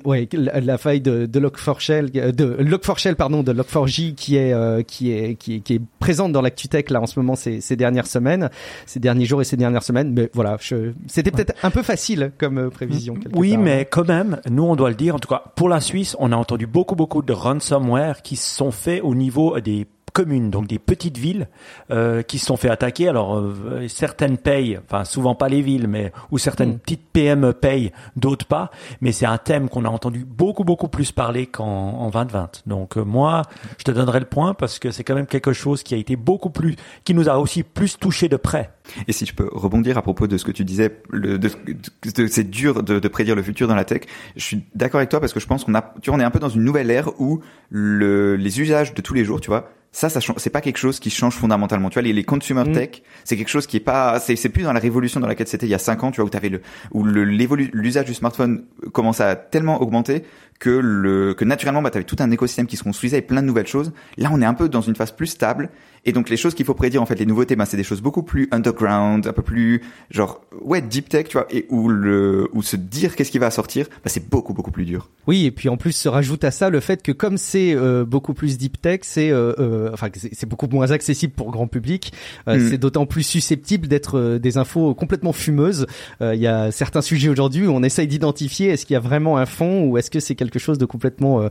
[0.04, 0.28] ouais,
[0.60, 5.12] la, faille de, de Log4Shell, euh, de Log4Shell, pardon, de Log4j qui est euh, qui
[5.12, 8.06] est qui est, qui est présente dans l'actu-tech là en ce moment ces, ces dernières
[8.06, 8.50] semaines,
[8.86, 10.12] ces derniers jours et ces dernières semaines.
[10.12, 13.14] Mais voilà, je- c'était peut-être un peu facile comme euh, prévision.
[13.34, 13.62] Oui, part.
[13.62, 15.14] mais quand même, nous, on doit le dire.
[15.14, 18.70] En tout cas, pour la Suisse, on a entendu beaucoup, beaucoup de ransomware qui sont
[18.70, 21.46] faits au niveau des communes, donc des petites villes
[21.90, 23.08] euh, qui se sont fait attaquer.
[23.08, 26.78] Alors euh, certaines payent, enfin souvent pas les villes, mais ou certaines Mm.
[26.78, 28.70] petites PME payent, d'autres pas.
[29.02, 32.62] Mais c'est un thème qu'on a entendu beaucoup beaucoup plus parler qu'en en 2020.
[32.66, 33.42] Donc euh, moi,
[33.76, 36.16] je te donnerai le point parce que c'est quand même quelque chose qui a été
[36.16, 38.70] beaucoup plus, qui nous a aussi plus touché de près.
[39.08, 42.22] Et si je peux rebondir à propos de ce que tu disais, le, de, de-
[42.22, 44.02] de- c'est dur de, de prédire le futur dans la tech.
[44.36, 46.24] Je suis d'accord avec toi parce que je pense qu'on a, tu vois, on est
[46.24, 49.48] un peu dans une nouvelle ère où le, les usages de tous les jours, tu
[49.48, 51.88] vois, ça, ça change- c'est pas quelque chose qui change fondamentalement.
[51.88, 52.72] Tu vois, les, les consumer Mm.
[52.72, 52.88] tech,
[53.24, 55.66] c'est quelque chose qui est pas, c'est, c'est plus dans la révolution dans laquelle c'était
[55.66, 56.60] il y a cinq ans, tu vois, où t'avais le,
[56.92, 60.22] où le, l'évolu- l'usage du smartphone commence à tellement augmenter
[60.58, 63.46] que le, que naturellement, bah, t'avais tout un écosystème qui se construisait et plein de
[63.46, 63.92] nouvelles choses.
[64.18, 65.70] Là, on est un peu dans une phase plus stable.
[66.06, 68.00] Et donc, les choses qu'il faut prédire, en fait, les nouveautés, bah, c'est des choses
[68.00, 72.48] beaucoup plus underground, un peu plus, genre, ouais, deep tech, tu vois, et où le,
[72.54, 75.10] où se dire qu'est-ce qui va sortir, bah, c'est beaucoup, beaucoup plus dur.
[75.26, 78.04] Oui, et puis en plus se rajoute à ça le fait que comme c'est euh,
[78.04, 82.12] beaucoup plus deep tech, c'est euh, euh, enfin c'est beaucoup moins accessible pour grand public.
[82.48, 82.68] euh, Mm.
[82.70, 85.86] C'est d'autant plus susceptible d'être euh, des infos complètement fumeuses.
[86.22, 89.00] Euh, Il y a certains sujets aujourd'hui où on essaye d'identifier est-ce qu'il y a
[89.00, 91.48] vraiment un fond ou est-ce que c'est quelque chose de complètement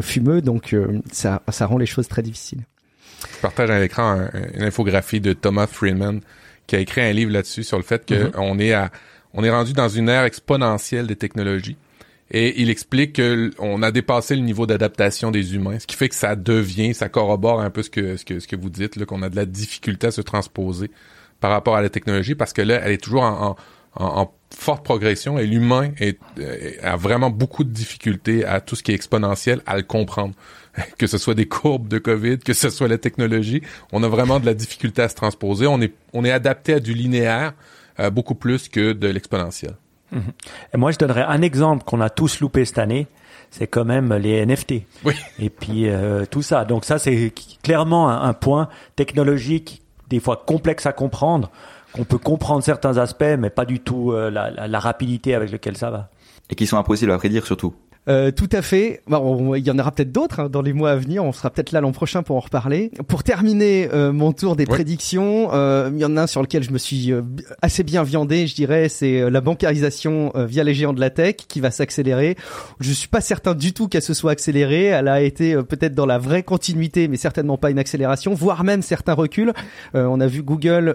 [0.00, 0.40] fumeux.
[0.40, 2.62] Donc euh, ça ça rend les choses très difficiles.
[3.36, 6.20] Je partage à l'écran un- une infographie de Thomas Friedman
[6.66, 8.90] qui a écrit un livre là-dessus sur le fait que on est à,
[9.34, 11.76] on est rendu dans une ère exponentielle des technologies.
[12.30, 16.10] Et il explique que on a dépassé le niveau d'adaptation des humains, ce qui fait
[16.10, 18.96] que ça devient, ça corrobore un peu ce que ce que ce que vous dites,
[18.96, 20.90] là, qu'on a de la difficulté à se transposer
[21.40, 23.56] par rapport à la technologie, parce que là, elle est toujours en,
[23.94, 28.76] en, en- forte progression et l'humain est, euh, a vraiment beaucoup de difficultés à tout
[28.76, 30.34] ce qui est exponentiel, à le comprendre.
[30.98, 33.62] Que ce soit des courbes de COVID, que ce soit la technologie,
[33.92, 35.66] on a vraiment de la difficulté à se transposer.
[35.66, 37.52] On est on est adapté à du linéaire
[38.00, 39.74] euh, beaucoup plus que de l'exponentiel.
[40.72, 43.06] Et moi, je donnerais un exemple qu'on a tous loupé cette année.
[43.50, 44.74] C'est quand même les NFT.
[45.04, 45.12] Oui.
[45.38, 46.64] Et puis euh, tout ça.
[46.64, 51.50] Donc ça, c'est clairement un, un point technologique, des fois complexe à comprendre,
[51.92, 55.50] qu'on peut comprendre certains aspects, mais pas du tout euh, la, la- la rapidité avec
[55.50, 56.10] laquelle ça va.
[56.50, 57.74] Et qui sont impossibles à prédire surtout.
[58.08, 59.02] Euh, tout à fait.
[59.06, 61.24] Bon, on- il y en aura peut-être d'autres hein, dans les mois à venir.
[61.24, 62.90] On sera peut-être là l'an prochain pour en reparler.
[63.06, 64.70] Pour terminer euh, mon tour des Ouais.
[64.74, 67.22] prédictions, euh, il y en a un sur lequel je me suis euh,
[67.62, 71.36] assez bien viandé, je dirais, c'est la bancarisation euh, via les géants de la tech
[71.48, 72.36] qui va s'accélérer.
[72.80, 74.84] Je suis pas certain du tout qu'elle se soit accélérée.
[74.86, 78.64] Elle a été euh, peut-être dans la vraie continuité, mais certainement pas une accélération, voire
[78.64, 79.52] même certains reculs.
[79.94, 80.94] Euh, on a vu Google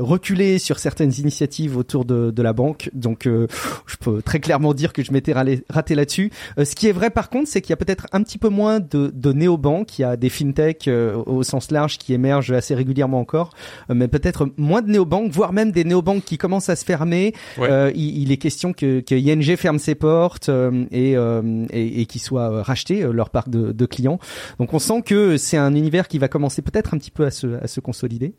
[0.00, 2.90] reculer sur certaines initiatives autour de, de la banque.
[2.94, 3.46] Donc, euh,
[3.86, 5.32] je peux très clairement dire que je m'étais
[5.68, 6.21] raté là-dessus.
[6.58, 8.48] Euh, ce qui est vrai par contre, c'est qu'il y a peut-être un petit peu
[8.48, 9.98] moins de, de néobanques.
[9.98, 13.50] Il y a des fintechs euh, au sens large qui émergent assez régulièrement encore,
[13.90, 17.34] Euh, mais peut-être moins de néobanques, voire même des néobanques qui commencent à se fermer.
[17.58, 17.70] Ouais.
[17.70, 22.02] Euh, il, il est question que, que ING ferme ses portes euh, et, euh, et,
[22.02, 24.18] et qu'ils soient rachetés leur parc de, de clients.
[24.58, 27.30] Donc on sent que c'est un univers qui va commencer peut-être un petit peu à
[27.30, 28.34] se, à se consolider.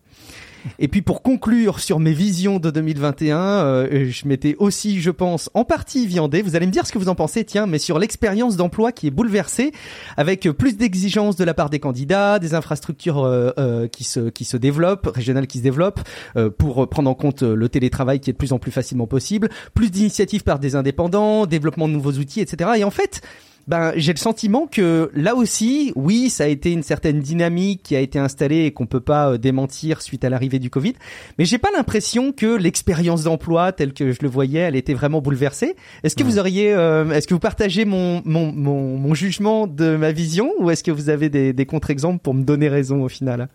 [0.80, 5.50] Et puis pour conclure sur mes visions de 2021, euh, je m'étais aussi, je pense,
[5.54, 6.42] en partie viandé.
[6.42, 9.08] Vous allez me dire ce que vous en pensez, tiens, mais sur l'expérience d'emploi qui
[9.08, 9.72] est bouleversée,
[10.18, 14.46] avec plus d'exigences de la part des candidats, des infrastructures euh, euh, qui se qui
[14.46, 16.02] se développent, régionales qui se développent,
[16.36, 19.08] euh, pour prendre en compte euh, le télétravail qui est de plus en plus facilement
[19.08, 22.72] possible, plus d'initiatives par des indépendants, développement de nouveaux outils, etc.
[22.78, 23.22] Et en fait,
[23.68, 27.96] ben, j'ai le sentiment que là aussi, oui, ça a été une certaine dynamique qui
[27.96, 30.94] a été installée et qu'on peut pas euh, démentir suite à l'arrivée du Covid.
[31.38, 35.22] Mais j'ai pas l'impression que l'expérience d'emploi telle que je le voyais, elle était vraiment
[35.22, 35.76] bouleversée.
[36.04, 39.96] Est-ce que vous auriez, euh, est-ce que vous partagez mon, mon, mon, mon jugement de
[39.96, 43.10] ma vision ou est-ce que vous avez des, des contre-exemples pour me donner raison au
[43.10, 43.48] final?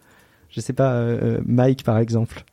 [0.49, 2.44] Je sais pas, euh, Mike par exemple.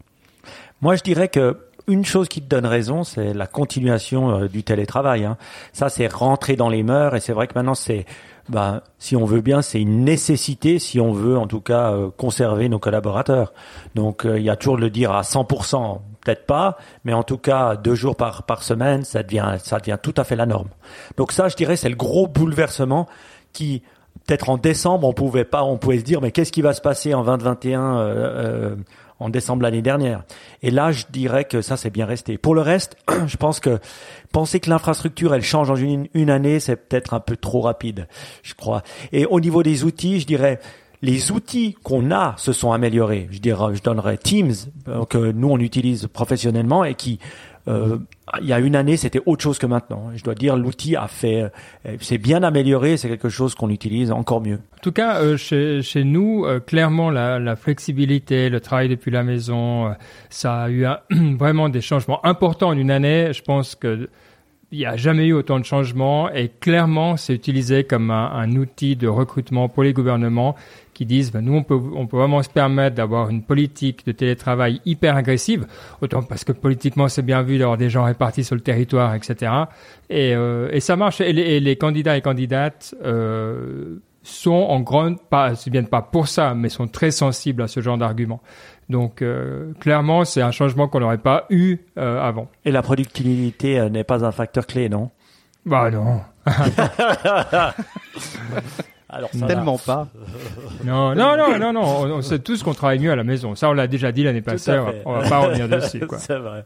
[0.81, 4.63] Moi, je dirais que une chose qui te donne raison, c'est la continuation euh, du
[4.63, 5.25] télétravail.
[5.25, 5.37] hein.
[5.73, 8.05] Ça, c'est rentrer dans les mœurs, et c'est vrai que maintenant, c'est,
[8.49, 12.09] ben, si on veut bien, c'est une nécessité si on veut, en tout cas, euh,
[12.15, 13.53] conserver nos collaborateurs.
[13.93, 17.23] Donc, euh, il y a toujours de le dire à 100%, peut-être pas, mais en
[17.23, 20.47] tout cas, deux jours par par semaine, ça devient ça devient tout à fait la
[20.47, 20.69] norme.
[21.17, 23.07] Donc ça, je dirais, c'est le gros bouleversement
[23.53, 23.83] qui
[24.25, 26.81] peut-être en décembre, on pouvait pas, on pouvait se dire, mais qu'est-ce qui va se
[26.81, 28.75] passer en 2021 euh, euh,
[29.19, 30.23] en décembre l'année dernière
[30.61, 32.37] Et là, je dirais que ça, c'est bien resté.
[32.37, 32.97] Pour le reste,
[33.27, 33.79] je pense que
[34.31, 38.07] penser que l'infrastructure, elle change en une, une année, c'est peut-être un peu trop rapide,
[38.43, 38.83] je crois.
[39.11, 40.59] Et au niveau des outils, je dirais,
[41.01, 43.27] les outils qu'on a se sont améliorés.
[43.31, 44.53] Je dirais, je donnerais Teams
[44.87, 47.19] euh, que nous on utilise professionnellement et qui
[47.67, 47.97] euh,
[48.41, 50.11] il y a une année, c'était autre chose que maintenant.
[50.15, 51.43] Je dois dire, l'outil a fait,
[51.85, 54.59] euh, c'est bien amélioré, c'est quelque chose qu'on utilise encore mieux.
[54.77, 59.87] En tout cas, euh, chez, nous, euh, clairement, la, flexibilité, le travail depuis la maison,
[59.87, 59.91] euh,
[60.29, 60.85] ça a eu
[61.37, 63.33] vraiment des changements importants en une année.
[63.33, 64.09] Je pense que
[64.71, 68.95] il n'y a jamais eu autant de changements et clairement, c'est utilisé comme un outil
[68.95, 70.55] de recrutement pour les gouvernements
[70.95, 74.11] qui disent, ben, nous, on peut, on peut vraiment se permettre d'avoir une politique de
[74.11, 75.67] télétravail hyper agressive,
[76.01, 79.51] autant parce que politiquement, c'est bien vu d'avoir des gens répartis sur le territoire, etc.
[80.09, 81.21] Et, euh, et ça marche.
[81.21, 86.01] Et les, et les candidats et candidates euh, sont en grande, pas, c'est bien pas
[86.01, 88.41] pour ça, mais sont très sensibles à ce genre d'arguments.
[88.89, 92.47] Donc, euh, clairement, c'est un changement qu'on n'aurait pas eu euh, avant.
[92.65, 95.09] Et la productivité euh, n'est pas un facteur clé, non?
[95.65, 96.21] Bah non.
[99.15, 99.47] Alors ça va.
[99.47, 100.07] Tellement pas.
[100.83, 101.81] Non, non, non, non, non.
[101.81, 103.55] On, on sait tous qu'on travaille mieux à la maison.
[103.55, 104.71] Ça, on l'a déjà dit l'année passée.
[104.73, 105.01] On va, fait.
[105.05, 106.19] on va pas revenir dessus, quoi.
[106.19, 106.63] C'est vrai.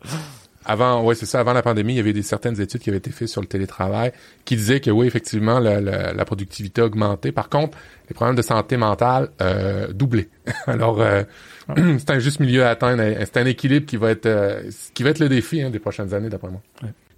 [0.65, 1.39] Avant, ouais, c'est ça.
[1.39, 3.47] Avant la pandémie, il y avait des certaines études qui avaient été faites sur le
[3.47, 4.11] télétravail
[4.45, 7.31] qui disaient que oui, effectivement, la, la, la productivité a augmenté.
[7.31, 7.77] Par contre,
[8.09, 10.29] les problèmes de santé mentale euh, doublés.
[10.67, 11.23] Alors, euh,
[11.75, 13.01] c'est un juste milieu à atteindre.
[13.19, 16.13] C'est un équilibre qui va être euh, qui va être le défi hein, des prochaines
[16.13, 16.61] années, d'après moi.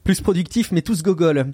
[0.04, 1.46] plus productif mais tous gogol.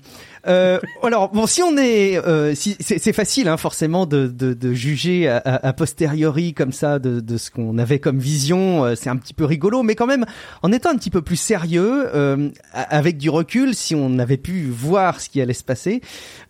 [0.48, 4.74] Euh, alors bon si on est euh, si c'est facile hein, forcément de, de, de
[4.74, 9.10] juger à- a posteriori comme ça de, de ce qu'on avait comme vision euh, c'est
[9.10, 10.26] un petit peu rigolo mais quand même
[10.64, 14.38] en étant un petit peu plus sérieux euh, a- avec du recul si on avait
[14.38, 16.02] pu voir ce qui allait se passer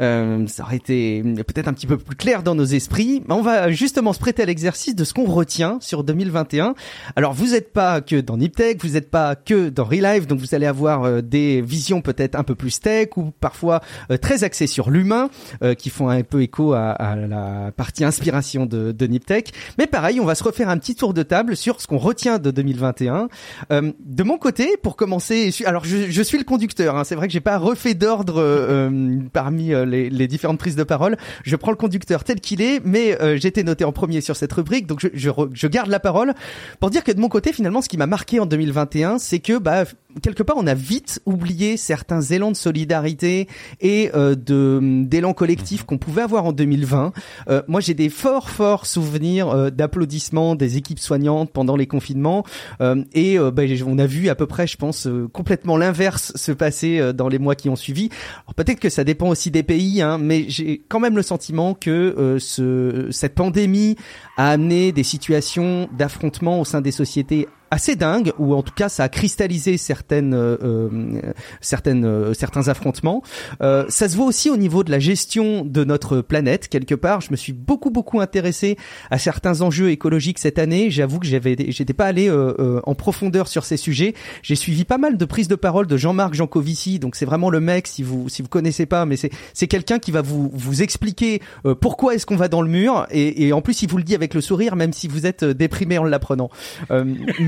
[0.01, 3.23] euh, ça aurait été peut-être un petit peu plus clair dans nos esprits.
[3.29, 6.75] On va justement se prêter à l'exercice de ce qu'on retient sur 2021
[7.15, 10.53] alors vous n'êtes pas que dans Niptech vous n'êtes pas que dans Relive donc vous
[10.53, 13.81] allez avoir euh, des visions peut-être un peu plus tech ou parfois
[14.17, 15.29] très axées sur l'humain
[15.63, 19.87] euh, qui font un peu écho à, à la partie inspiration de, de Niptech mais
[19.87, 22.51] pareil on va se refaire un petit tour de table sur ce qu'on retient de
[22.51, 23.27] 2021
[23.71, 27.27] Euh, de mon côté pour commencer alors je, je suis le conducteur hein, c'est vrai
[27.27, 31.17] que j'ai pas refait d'ordre euh, euh, parmi euh, les, les différentes prises de parole.
[31.43, 34.53] Je prends le conducteur tel qu'il est mais euh, été noté en premier sur cette
[34.53, 36.33] rubrique donc je, je, je garde la parole
[36.79, 39.57] pour dire que de mon côté finalement ce qui m'a marqué en 2021 c'est que
[39.57, 39.83] bah
[40.21, 43.47] quelque part, on a vite oublié certains élans de solidarité
[43.81, 47.13] et euh, de d'élan collectif qu'on pouvait avoir en 2020.
[47.49, 52.43] Euh, moi, j'ai des forts, forts souvenirs euh, d'applaudissements des équipes soignantes pendant les confinements.
[52.81, 56.51] Euh, et ben, on a vu à peu près, je pense, euh, complètement l'inverse se
[56.51, 58.09] passer euh, dans les mois qui ont suivi.
[58.45, 61.73] Alors, peut-être que ça dépend aussi des pays, hein, mais j'ai quand même le sentiment
[61.73, 63.95] que euh, ce, cette pandémie
[64.37, 68.89] a amené des situations d'affrontement au sein des sociétés assez dingues, ou en tout cas
[68.89, 71.21] ça a cristallisé certaines, euh, euh,
[71.61, 73.21] certaines, euh, certains affrontements.
[73.61, 77.21] Euh, ça se voit aussi au niveau de la gestion de notre planète quelque part.
[77.21, 78.77] Je me suis beaucoup beaucoup intéressé
[79.11, 80.89] à certains enjeux écologiques cette année.
[80.91, 84.13] J'avoue que j'avais, j'étais pas allé euh, euh, en profondeur sur ces sujets.
[84.41, 86.99] J'ai suivi pas mal de prises de parole de Jean-Marc Jancovici.
[86.99, 89.99] Donc c'est vraiment le mec si vous si vous connaissez pas, mais c'est c'est quelqu'un
[89.99, 91.41] qui va vous vous expliquer
[91.81, 94.15] pourquoi est-ce qu'on va dans le mur et, et en plus il vous le dit
[94.15, 96.49] avec le sourire même si vous êtes déprimé en l'apprenant.
[96.91, 97.03] Euh,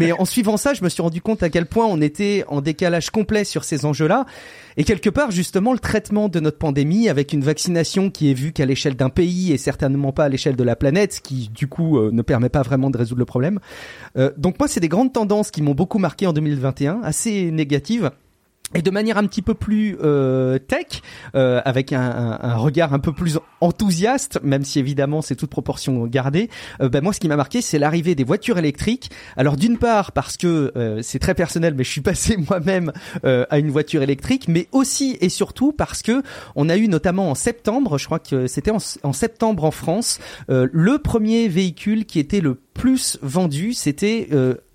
[0.09, 2.61] mais en suivant ça, je me suis rendu compte à quel point on était en
[2.61, 4.25] décalage complet sur ces enjeux-là.
[4.75, 8.51] Et quelque part, justement, le traitement de notre pandémie avec une vaccination qui est vue
[8.51, 11.67] qu'à l'échelle d'un pays et certainement pas à l'échelle de la planète, ce qui du
[11.67, 13.59] coup euh, ne permet pas vraiment de résoudre le problème.
[14.17, 18.09] Euh, donc moi, c'est des grandes tendances qui m'ont beaucoup marqué en 2021, assez négatives.
[18.75, 21.01] Et de manière un petit peu plus euh, tech,
[21.35, 26.05] euh, avec un, un- regard un peu plus enthousiaste, même si évidemment c'est toute proportion
[26.05, 26.49] gardée.
[26.81, 29.09] euh, ben moi, ce qui m'a marqué, c'est l'arrivée des voitures électriques.
[29.37, 32.91] Alors d'une part parce que euh, c'est très personnel, mais je suis passé moi-même
[33.25, 36.21] euh, à une voiture électrique, mais aussi et surtout parce que
[36.55, 40.19] on a eu notamment en septembre, je crois que c'était en, en septembre en France,
[40.47, 44.29] le premier véhicule qui était le plus vendu, c'était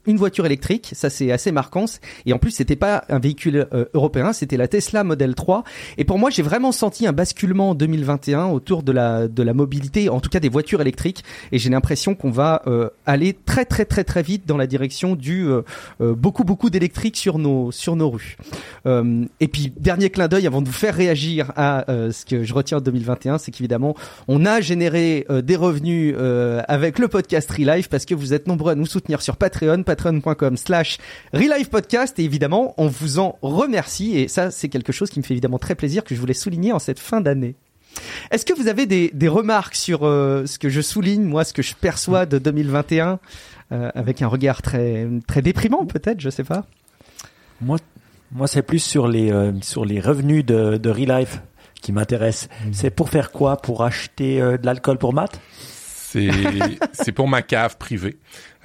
[0.07, 1.85] une voiture électrique, ça c'est assez marquant.
[2.27, 5.65] Et en plus, c'était pas un véhicule euh, européen, c'était la Tesla Model 3.
[5.99, 9.55] Et pour moi, j'ai vraiment senti un basculement en 2021 autour de la de la
[9.55, 11.25] mobilité, en tout cas des voitures électriques.
[11.53, 15.15] Et j'ai l'impression qu'on va euh, aller très très très très vite dans la direction
[15.15, 15.63] du euh,
[16.01, 18.37] euh, beaucoup beaucoup d'électrique sur nos sur nos rues.
[18.87, 22.55] Euh, et puis dernier clin d'œil avant de vous faire réagir à ce que je
[22.55, 23.95] retiens de 2021, c'est qu'évidemment
[24.29, 26.15] on a généré des revenus
[26.69, 30.57] avec le podcast Relife parce que vous êtes nombreux à nous soutenir sur Patreon, patreon.com
[30.57, 30.99] slash
[31.33, 35.25] Relife Podcast et évidemment on vous en remercie et ça c'est quelque chose qui me
[35.25, 37.57] fait évidemment très plaisir que je voulais souligner en cette fin d'année.
[38.31, 41.53] Est-ce que vous avez des, des remarques sur euh, ce que je souligne, moi, ce
[41.53, 43.21] que je perçois de 2021,
[43.73, 46.67] euh, avec un regard très très déprimant peut-être, je sais pas?
[47.61, 47.79] Moi,
[48.33, 51.41] moi c'est plus sur les, euh, sur les revenus de, de Relife
[51.81, 52.49] qui m'intéressent.
[52.73, 53.59] C'est pour faire quoi?
[53.59, 55.39] Pour acheter de l'alcool pour Matt?
[56.15, 56.31] C'est
[56.93, 58.17] c'est pour ma cave privée.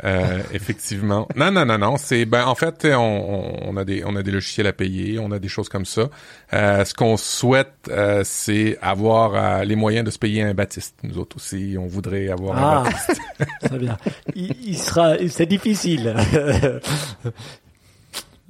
[0.06, 1.28] Euh, effectivement.
[1.36, 1.98] Non, non, non, non.
[1.98, 5.20] C'est ben en fait, on, on, on a des on a des logiciels à payer,
[5.20, 6.10] on a des choses comme ça.
[6.54, 10.96] Euh, ce qu'on souhaite, euh, c'est avoir euh, les moyens de se payer un Baptiste.
[11.04, 13.22] Nous autres aussi, on voudrait avoir un Ah, Baptiste.
[13.62, 13.98] très bien.
[14.36, 16.16] Il, il sera, c'est difficile.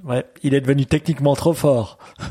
[0.03, 1.97] ouais, il est devenu techniquement trop fort.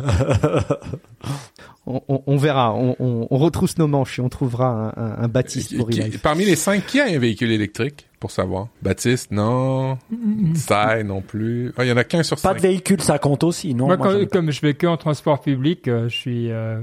[1.90, 5.22] On, on- on verra, on, on- on retrousse nos manches et on trouvera un, un,
[5.24, 6.20] un Baptiste pour Qui- Relife.
[6.20, 8.68] Parmi les cinq, qui a un véhicule électrique pour savoir?
[8.82, 9.96] Baptiste, non.
[10.54, 11.72] Sai, non plus.
[11.78, 12.56] Ah, il y en a qu'un sur Pas cinq.
[12.56, 14.26] de véhicule, ça compte aussi, non Moi, quand- pas.
[14.26, 16.80] comme je vais que en transport public, euh, je suis euh,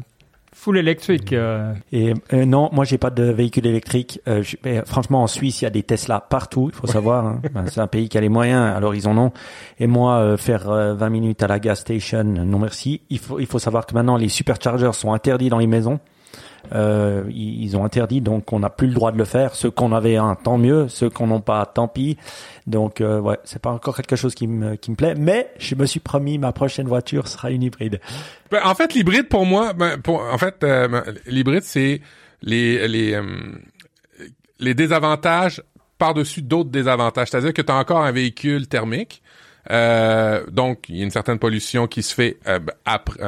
[0.65, 1.31] full électrique.
[1.31, 1.73] euh.
[1.91, 4.19] Et euh, non, moi j'ai pas de véhicule électrique.
[4.27, 6.69] Euh, je- mais, franchement, en Suisse, il y a des Tesla partout.
[6.73, 7.25] Il faut savoir.
[7.25, 7.41] hein.
[7.53, 9.31] Ben, c'est un pays qui a les moyens, alors ils en ont.
[9.79, 13.01] Et moi, euh, faire euh, 20 minutes à la gas station, non merci.
[13.11, 15.99] Il faut, il faut savoir que maintenant les superchargers sont interdits dans les maisons.
[16.73, 19.55] Euh, ils, ont interdit, donc on n'a plus le droit de le faire.
[19.55, 20.87] Ceux qu'on avait tant mieux.
[20.87, 22.17] Ceux qu'on n'ont pas, tant pis.
[22.67, 25.15] Donc euh, ouais, c'est pas encore quelque chose qui me plaît.
[25.15, 27.99] Mais je me suis promis, ma prochaine voiture sera une hybride.
[28.51, 32.01] Ben, en fait, l'hybride pour moi, ben, en fait, euh, ben, l'hybride c'est
[32.47, 33.21] euh,
[34.59, 35.61] les désavantages
[35.97, 37.29] par-dessus d'autres désavantages.
[37.29, 39.21] C'est-à-dire que tu as encore un véhicule thermique,
[39.71, 42.37] euh, donc il y a une certaine pollution qui se fait
[42.85, 43.19] après.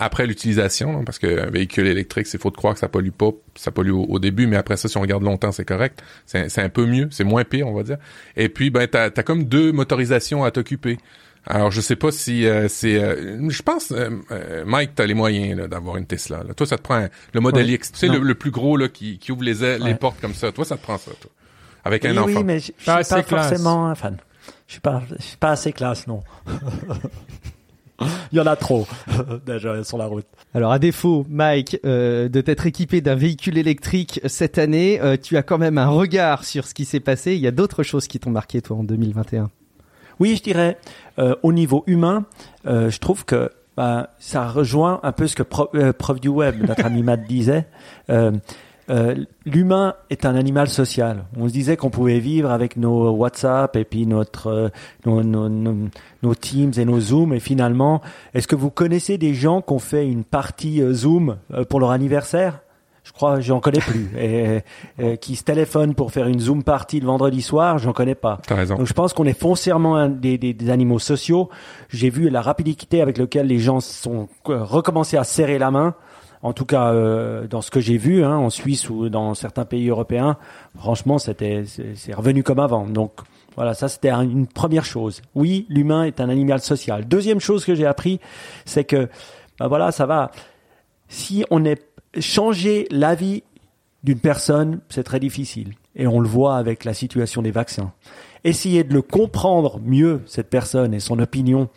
[0.00, 3.30] Après l'utilisation, hein, parce qu'un véhicule électrique, c'est faux de croire que ça pollue pas,
[3.54, 6.02] ça pollue au, au début, mais après ça, si on regarde longtemps, c'est correct.
[6.26, 7.98] C'est c'est un peu mieux, c'est moins pire, on va dire.
[8.36, 10.98] Et puis, ben, t'as as comme deux motorisations à t'occuper.
[11.46, 13.02] Alors, je sais pas si euh, c'est...
[13.02, 16.42] euh, je pense, euh, euh, Mike, t'as les moyens là, d'avoir une Tesla.
[16.46, 16.52] Là.
[16.52, 17.72] Toi, ça te prend un- le modèle Ouais.
[17.72, 17.92] X.
[17.92, 20.34] Tu sais, le, le plus gros là, qui, qui ouvre les, ailes- les portes comme
[20.34, 20.52] ça.
[20.52, 21.30] Toi, ça te prend ça, toi.
[21.82, 22.26] Avec un oui, enfant.
[22.40, 24.18] oui, mais je suis Pas pas, forcément un fan.
[24.66, 26.22] Je suis pas, je suis pas assez classe, non.
[28.32, 28.86] Il y en a trop
[29.46, 30.26] déjà sur la route.
[30.54, 35.36] Alors à défaut, Mike, euh, de t'être équipé d'un véhicule électrique cette année, euh, tu
[35.36, 37.34] as quand même un regard sur ce qui s'est passé.
[37.34, 39.50] Il y a d'autres choses qui t'ont marqué toi en 2021.
[40.18, 40.76] Oui, je dirais
[41.18, 42.24] euh, au niveau humain,
[42.66, 46.28] euh, je trouve que bah, ça rejoint un peu ce que Pro- euh, Prof du
[46.28, 47.66] web, notre ami Matt disait.
[48.90, 49.14] Euh,
[49.46, 51.24] l'humain est un animal social.
[51.36, 54.68] On se disait qu'on pouvait vivre avec nos WhatsApp et puis notre euh,
[55.06, 55.76] nos, nos, nos,
[56.22, 57.32] nos Teams et nos Zooms.
[57.32, 58.00] Et finalement,
[58.34, 61.78] est-ce que vous connaissez des gens qui ont fait une partie euh, Zoom euh, pour
[61.78, 62.60] leur anniversaire?
[63.04, 64.10] Je crois, j'en connais plus.
[64.18, 64.60] Et,
[64.98, 68.38] et, qui se téléphone pour faire une Zoom party le vendredi soir, j'en connais pas.
[68.46, 68.76] T'as raison.
[68.76, 71.48] Donc je pense qu'on est foncièrement un des, des, des animaux sociaux.
[71.88, 75.94] J'ai vu la rapidité avec laquelle les gens sont recommencés à serrer la main.
[76.42, 79.64] En tout cas, euh, dans ce que j'ai vu, hein, en Suisse ou dans certains
[79.66, 80.38] pays européens,
[80.78, 81.64] franchement, c'était
[81.94, 82.86] c'est revenu comme avant.
[82.86, 83.12] Donc
[83.56, 85.20] voilà, ça c'était un- une première chose.
[85.34, 87.06] Oui, l'humain est un animal social.
[87.06, 88.20] Deuxième chose que j'ai appris,
[88.64, 89.08] c'est que
[89.58, 90.30] ben voilà, ça va.
[91.08, 91.82] Si on est
[92.18, 93.42] changer la vie
[94.02, 95.74] d'une personne, c'est très difficile.
[95.94, 97.92] Et on le voit avec la situation des vaccins.
[98.44, 101.68] Essayer de le comprendre mieux, cette personne et son opinion,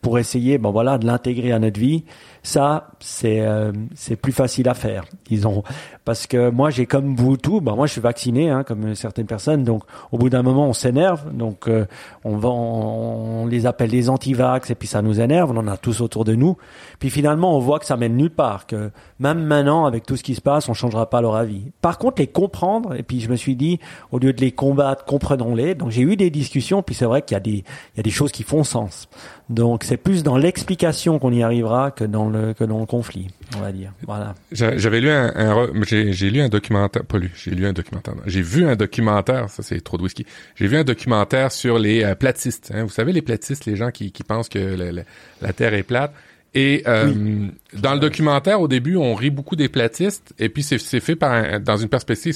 [0.00, 2.04] pour essayer, ben voilà, de l'intégrer à notre vie,
[2.42, 5.04] ça, c'est euh, c'est plus facile à faire.
[5.28, 5.62] Ils ont
[6.04, 9.26] parce que moi, j'ai comme vous tout, ben moi, je suis vacciné, hein, comme certaines
[9.26, 9.62] personnes.
[9.62, 11.30] Donc, au bout d'un moment, on s'énerve.
[11.32, 11.86] Donc, euh,
[12.24, 15.50] on va, on, on les appelle les anti-vax, et puis ça nous énerve.
[15.50, 16.56] On en a tous autour de nous.
[16.98, 18.66] Puis finalement, on voit que ça mène nulle part.
[18.66, 21.70] Que même maintenant, avec tout ce qui se passe, on changera pas leur avis.
[21.82, 22.94] Par contre, les comprendre.
[22.94, 23.78] Et puis, je me suis dit,
[24.12, 25.74] au lieu de les combattre, comprenons-les.
[25.74, 26.82] Donc, j'ai eu des discussions.
[26.82, 29.08] Puis c'est vrai qu'il y a des, il y a des choses qui font sens.
[29.50, 33.26] Donc, c'est plus dans l'explication qu'on y arrivera que dans le que dans le conflit,
[33.56, 33.92] on va dire.
[34.06, 34.34] Voilà.
[34.52, 35.32] J'a- J'avais lu un,
[35.82, 38.14] j'ai lu un documentaire, pas lu, j'ai lu un documentaire.
[38.26, 40.24] J'ai vu un documentaire, ça c'est trop de whisky.
[40.54, 42.70] J'ai vu un documentaire sur les euh, platistes.
[42.72, 42.84] hein.
[42.84, 44.76] Vous savez les platistes, les gens qui, qui pensent que
[45.42, 46.12] la Terre est plate.
[46.52, 50.78] Et euh, dans le documentaire, au début, on rit beaucoup des platistes, et puis c'est
[50.98, 52.34] fait par un- dans une perspective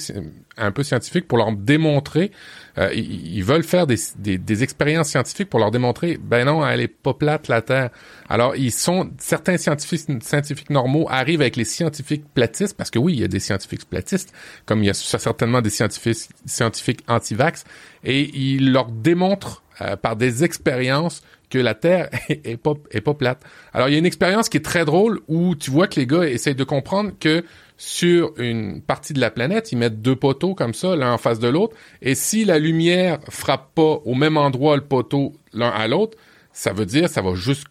[0.57, 2.31] un peu scientifique pour leur démontrer.
[2.79, 6.65] euh, ils, ils veulent faire des, des, des expériences scientifiques pour leur démontrer, ben non,
[6.65, 7.91] elle est pas plate la Terre.
[8.29, 13.15] Alors ils sont certains scientifiques scientifiques normaux arrivent avec les scientifiques platistes parce que oui,
[13.15, 14.33] il y a des scientifiques platistes,
[14.65, 17.65] comme il y a certainement des scientifiques scientifiques anti-vax,
[18.05, 21.21] et ils leur démontrent euh, par des expériences
[21.59, 23.43] la Terre est, pas plate.
[23.73, 26.07] Alors il y a une expérience qui est très drôle où tu vois que les
[26.07, 27.45] gars essayent de comprendre que
[27.77, 31.41] sur une partie de la planète, ils mettent deux poteaux comme ça, l'un en face
[31.41, 35.89] de l'autre, et si la lumière frappe pas au même endroit le poteau l'un à
[35.89, 36.17] l'autre,
[36.53, 37.65] ça veut dire ça va juste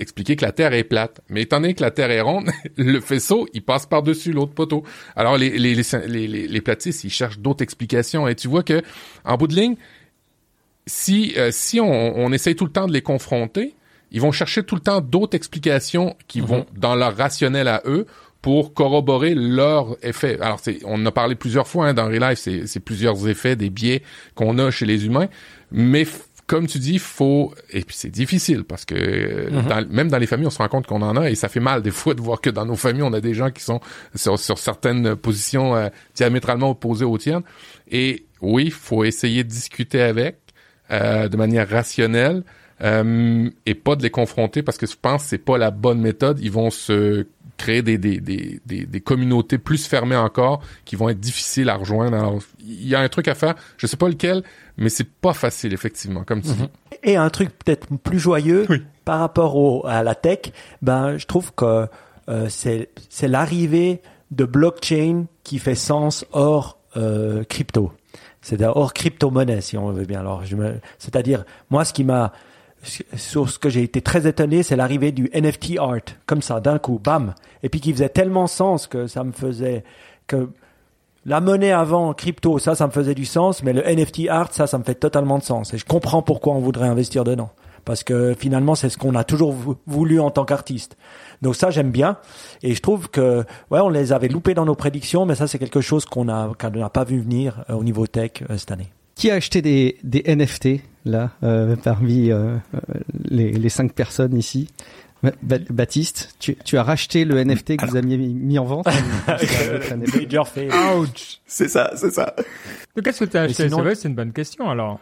[0.00, 1.20] expliquer que la Terre est plate.
[1.28, 4.82] Mais étant donné que la Terre est ronde, le faisceau, il passe par-dessus l'autre poteau.
[5.14, 8.26] Alors les- les platistes, ils cherchent d'autres explications.
[8.26, 8.82] Et tu vois que,
[9.24, 9.76] en bout de ligne,
[10.86, 13.74] si, euh, si on, on essaye tout le temps de les confronter,
[14.10, 18.06] ils vont chercher tout le temps d'autres explications qui vont dans leur rationnel à eux
[18.42, 20.38] pour corroborer leur effet.
[20.40, 23.26] Alors, c'est, on en a parlé plusieurs fois hein, dans Real Life, c'est, c'est plusieurs
[23.28, 24.02] effets, des biais
[24.34, 25.28] qu'on a chez les humains,
[25.72, 26.06] mais
[26.46, 30.26] comme tu dis, faut et puis c'est difficile parce que euh, dans- même dans les
[30.26, 32.20] familles, on se rend compte qu'on en a et ça fait mal des fois de
[32.20, 33.80] voir que dans nos familles, on a des gens qui sont
[34.14, 37.42] sur, sur certaines positions euh, diamétralement opposées aux tiennes.
[37.90, 40.36] Et oui, faut essayer de discuter avec
[40.90, 42.42] euh, de manière rationnelle
[42.82, 46.00] euh, et pas de les confronter parce que je pense que c'est pas la bonne
[46.00, 46.40] méthode.
[46.40, 47.26] Ils vont se
[47.56, 51.76] créer des, des, des, des, des communautés plus fermées encore qui vont être difficiles à
[51.76, 52.16] rejoindre.
[52.16, 54.42] Alors, il y a un truc à faire, je sais pas lequel,
[54.76, 56.68] mais c'est pas facile effectivement, comme tu dis.
[57.04, 58.82] Et un truc peut-être plus joyeux Oui.
[59.04, 61.86] par rapport au, à la tech, ben je trouve que
[62.28, 64.00] euh, c'est c'est l'arrivée
[64.32, 67.92] de blockchain qui fait sens hors euh, crypto.
[68.44, 70.20] C'est hors crypto-monnaie si on veut bien.
[70.20, 70.42] Alors
[70.98, 72.32] c'est-à-dire moi ce qui m'a
[73.16, 76.78] sur ce que j'ai été très étonné, c'est l'arrivée du NFT art, comme ça, d'un
[76.78, 79.84] coup, bam, et puis qui faisait tellement sens que ça me faisait
[80.26, 80.50] que
[81.24, 84.66] la monnaie avant crypto, ça, ça me faisait du sens, mais le NFT art, ça,
[84.66, 85.72] ça me fait totalement de sens.
[85.72, 87.48] Et je comprends pourquoi on voudrait investir dedans.
[87.86, 90.98] Parce que finalement, c'est ce qu'on a toujours vou- voulu en tant qu'artiste.
[91.44, 92.16] Donc ça, j'aime bien.
[92.64, 95.58] Et je trouve que, ouais, on les avait loupés dans nos prédictions, mais ça, c'est
[95.60, 98.72] quelque chose qu'on a, qu'on n'a pas vu venir euh, au niveau tech euh, cette
[98.72, 98.88] année.
[99.14, 102.56] Qui a acheté des, des NFT là euh, parmi euh,
[103.30, 104.68] les, les cinq personnes ici?
[105.22, 108.64] Ba- Ba- Baptiste, tu, tu as racheté le NFT que vous aviez mis, mis en
[108.64, 108.86] vente?
[110.98, 112.34] Ouch C'est ça, c'est ça.
[112.96, 113.64] Mais Qu'est-ce que tu as acheté?
[113.64, 114.98] sinon- C'est vrai, c'est une bonne question alors.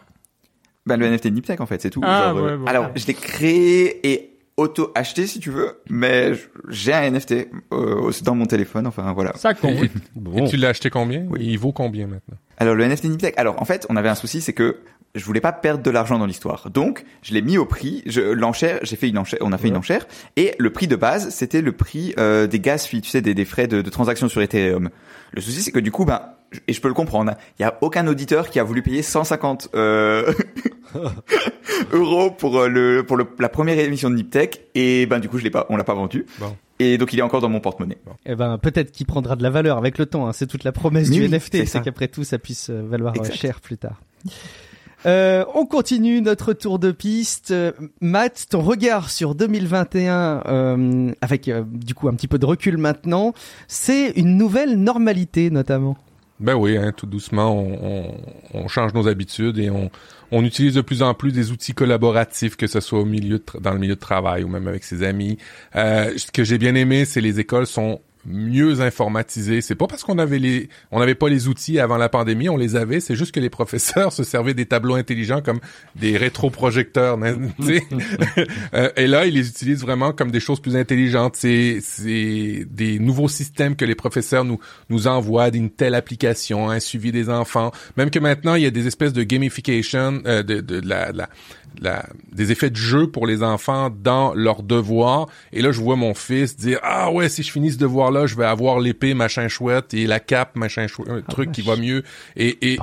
[0.85, 2.01] Ben, le NFT Niptech, en fait, c'est tout.
[2.03, 2.69] Ah, Genre, euh, ouais.
[2.69, 6.33] Alors, je l'ai créé et auto-acheté, si tu veux, mais
[6.69, 9.33] j'ai un NFT euh, aussi dans mon téléphone, enfin, voilà.
[9.35, 9.83] Ça compte.
[9.83, 10.45] Et, Bon.
[10.45, 11.25] et tu l'as acheté combien?
[11.29, 11.39] Oui.
[11.41, 12.37] Il vaut combien maintenant?
[12.57, 14.77] Alors, le NFT Niptech, alors, en fait, on avait un souci, c'est que
[15.15, 16.69] je voulais pas perdre de l'argent dans l'histoire.
[16.69, 19.67] Donc, je l'ai mis au prix, je, l'enchère, j'ai fait une enchère, on a fait
[19.67, 23.09] une enchère, et le prix de base, c'était le prix euh, des gas fees, tu
[23.09, 24.89] sais, des, des frais de, de transaction sur Ethereum.
[25.33, 26.21] Le souci, c'est que du coup, ben,
[26.67, 29.01] et je peux le comprendre, hein, il y a aucun auditeur qui a voulu payer
[29.01, 30.33] 150 euh,
[31.91, 35.37] euros pour euh, le pour le, la première émission de Niptech, et ben du coup,
[35.37, 36.25] je l'ai pas, on l'a pas vendu.
[36.39, 36.55] Bon.
[36.79, 37.97] Et donc il est encore dans mon porte-monnaie.
[38.25, 40.27] Eh ben peut-être qu'il prendra de la valeur avec le temps.
[40.27, 40.33] Hein.
[40.33, 43.35] C'est toute la promesse du NFT, c'est qu'après tout ça puisse euh, valoir Exact.
[43.35, 44.01] cher plus tard.
[45.05, 47.53] Euh, on continue notre tour de piste.
[47.99, 52.77] Matt, ton regard sur 2021, euh, avec euh, du coup un petit peu de recul
[52.77, 53.33] maintenant,
[53.67, 55.97] c'est une nouvelle normalité notamment.
[56.43, 58.17] Ben oui, hein, tout doucement, on, on,
[58.53, 59.89] on change nos habitudes et on,
[60.29, 63.59] on utilise de plus en plus des outils collaboratifs, que ce soit au milieu de
[63.61, 65.37] dans le milieu de travail ou même avec ses amis.
[65.77, 69.61] Euh, ce que j'ai bien aimé, c'est les écoles sont mieux informatisées.
[69.61, 72.57] C'est pas parce qu'on avait les, on n'avait pas les outils avant la pandémie, on
[72.57, 72.99] les avait.
[72.99, 75.59] C'est juste que les professeurs se servaient des tableaux intelligents comme
[75.95, 77.17] des rétroprojecteurs.
[78.73, 81.35] Euh, et là, ils les utilisent vraiment comme des choses plus intelligentes.
[81.35, 84.59] C'est, c'est des nouveaux systèmes que les professeurs nous
[84.89, 87.71] nous envoient d'une telle application, un suivi des enfants.
[87.97, 91.11] Même que maintenant, il y a des espèces de gamification, euh, de, de, de la,
[91.11, 91.29] de la,
[91.81, 95.27] la- des effets de jeu pour les enfants dans leurs devoirs.
[95.51, 98.35] Et là, je vois mon fils dire ah ouais, si je finis ce devoir-là, je
[98.35, 102.03] vais avoir l'épée machin chouette et la cape machin chouette, un truc qui va mieux.
[102.35, 102.77] Et et,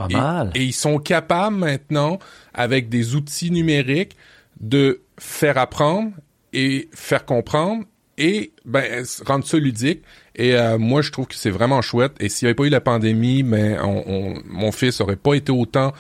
[0.54, 2.18] et, ils sont capables maintenant
[2.54, 4.16] avec des outils numériques
[4.60, 6.12] de faire apprendre
[6.52, 7.84] et faire comprendre
[8.18, 10.02] et ben rendre ça ludique
[10.36, 12.68] et euh, moi je trouve que c'est vraiment chouette et s'il n'y avait pas eu
[12.68, 15.92] la pandémie mais on, on- mon fils aurait pas été autant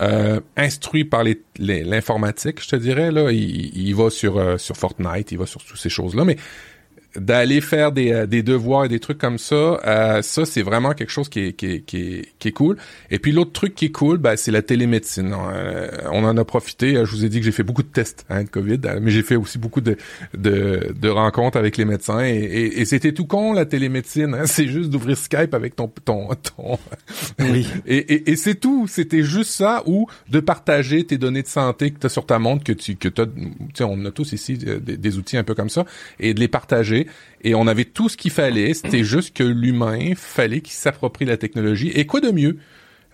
[0.00, 3.30] euh, instruit par les- les- l'informatique je te dirais là.
[3.32, 6.36] Il, il va sur euh, sur Fortnite il va sur toutes ces choses là mais
[7.16, 10.92] d'aller faire des, euh, des devoirs et des trucs comme ça, euh, ça c'est vraiment
[10.92, 12.76] quelque chose qui est, qui est, qui est, qui est cool.
[13.10, 15.34] Et puis l'autre truc qui est cool, ben, c'est la télémédecine.
[15.34, 16.94] Euh, on en a profité.
[16.94, 19.10] Je vous ai dit que j'ai fait beaucoup de tests hein, de COVID, euh, mais
[19.10, 19.96] j'ai fait aussi beaucoup de,
[20.36, 22.20] de, de rencontres avec les médecins.
[22.20, 24.34] Et, et, et c'était tout con la télémédecine.
[24.34, 26.78] Hein, c'est juste d'ouvrir Skype avec ton ton ton.
[27.38, 27.66] Oui.
[27.86, 28.86] Et, et, et c'est tout.
[28.86, 32.38] C'était juste ça ou de partager tes données de santé que tu as sur ta
[32.38, 33.32] montre, que tu que t'as, tu
[33.74, 35.84] sais, on a tous ici euh, des, des outils un peu comme ça,
[36.20, 36.97] et de les partager.
[37.42, 38.74] Et on avait tout ce qu'il fallait.
[38.74, 41.88] C'était juste que l'humain fallait qu'il s'approprie la technologie.
[41.94, 42.56] Et quoi de mieux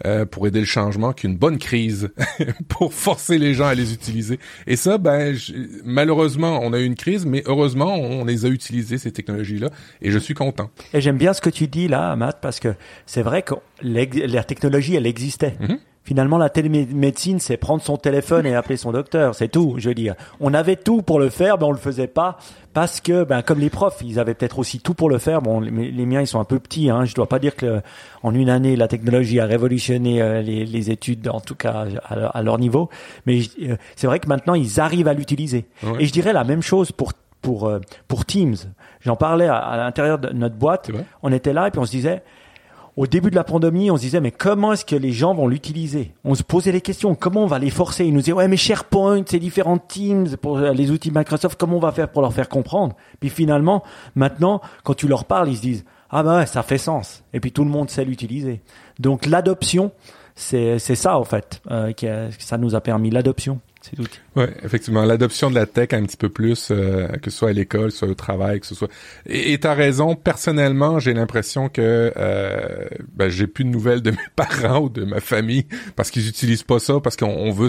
[0.07, 2.11] euh, pour aider le changement qu'une bonne crise
[2.69, 4.39] pour forcer les gens à les utiliser?
[4.67, 5.53] Et ça, ben, je-
[5.85, 9.71] malheureusement, on a eu une crise, mais heureusement, on les a utilisées, ces technologies-là,
[10.03, 10.71] et je suis content.
[10.95, 12.75] Et j'aime bien ce que tu dis là, Matt, parce que
[13.07, 15.57] c'est vrai que la technologie, elle existait.
[15.61, 15.79] Mhm.
[16.07, 19.77] Finalement, la télémédecine, c'est prendre son téléphone et appeler son docteur, c'est tout.
[19.79, 22.37] Je veux dire, on avait tout pour le faire, mais on le faisait pas
[22.75, 25.41] parce que, ben, comme les profs, ils avaient peut-être aussi tout pour le faire.
[25.41, 26.91] Bon, les, les miens, ils sont un peu petits.
[26.91, 27.07] Hein.
[27.07, 27.81] Je dois pas dire que
[28.23, 32.17] en une année, la technologie a révolutionné euh, les, les études, en tout cas à,
[32.17, 32.91] leur- à leur niveau.
[33.25, 35.65] Mais euh, c'est vrai que maintenant, ils arrivent à l'utiliser.
[35.83, 35.93] Ouais.
[36.01, 38.57] Et je dirais la même chose pour pour euh, pour Teams.
[39.01, 40.91] J'en parlais à, à l'intérieur de notre boîte.
[41.23, 42.23] On était là et puis on se disait,
[42.97, 45.49] au début de la pandémie, on se disait, mais comment est-ce que les gens vont
[45.49, 46.13] l'utiliser?
[46.25, 48.05] On se posait les questions, comment on va les forcer?
[48.05, 51.77] Ils nous disaient, ouais, mais SharePoint, c'est différents Teams, pour euh, les outils Microsoft, comment
[51.77, 52.95] on va faire pour leur faire comprendre?
[53.19, 53.83] Puis finalement,
[54.15, 57.25] maintenant, quand tu leur parles, ils se disent, ah ben ça fait sens.
[57.33, 58.63] Et puis tout le monde sait l'utiliser.
[59.01, 59.91] Donc l'adoption,
[60.37, 63.61] c'est ça, en fait, euh, ça nous a permis, l'adoption.
[63.85, 64.07] C'est tout.
[64.35, 67.53] Ouais, effectivement, l'adoption de la tech un petit peu plus, euh, que ce soit à
[67.53, 68.89] l'école, soit au travail, que ce soit.
[69.27, 70.17] Et t'as raison.
[70.17, 75.05] Personnellement, j'ai l'impression que euh, ben, j'ai plus de nouvelles de mes parents ou de
[75.05, 75.67] ma famille
[75.97, 77.69] parce qu'ils utilisent pas ça parce qu'on on veut,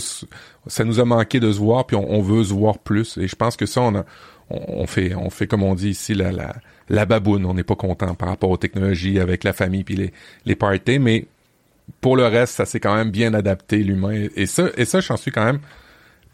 [0.68, 3.18] ça nous a manqué de se voir puis on, veut se voir plus.
[3.18, 4.06] Et je pense que ça, on a,
[4.50, 6.56] on, on fait, on fait comme on dit ici la la,
[6.88, 7.46] la baboune.
[7.46, 10.14] On n'est pas content par rapport aux technologies avec la famille puis les
[10.46, 11.26] les parties, mais
[12.00, 14.28] pour le reste, ça s'est quand même bien adapté l'humain.
[14.38, 15.60] Et ça, et ça, j'en suis quand même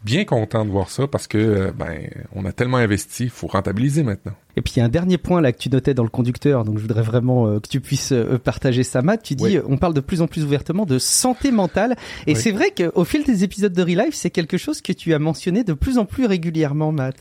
[0.04, 4.02] bien content de voir ça parce que euh, ben on a tellement investi, faut rentabiliser
[4.02, 4.32] maintenant.
[4.56, 6.64] Et puis il y a un dernier point là que tu notais dans le conducteur,
[6.64, 9.22] donc je voudrais vraiment euh, que tu puisses euh, partager ça, Matt.
[9.22, 9.58] Tu dis, Oui.
[9.66, 11.96] on parle de plus en plus ouvertement de santé mentale,
[12.26, 12.40] et Oui.
[12.40, 15.64] c'est vrai qu'au fil des épisodes de Relife, c'est quelque chose que tu as mentionné
[15.64, 17.16] de plus en plus régulièrement, Matt.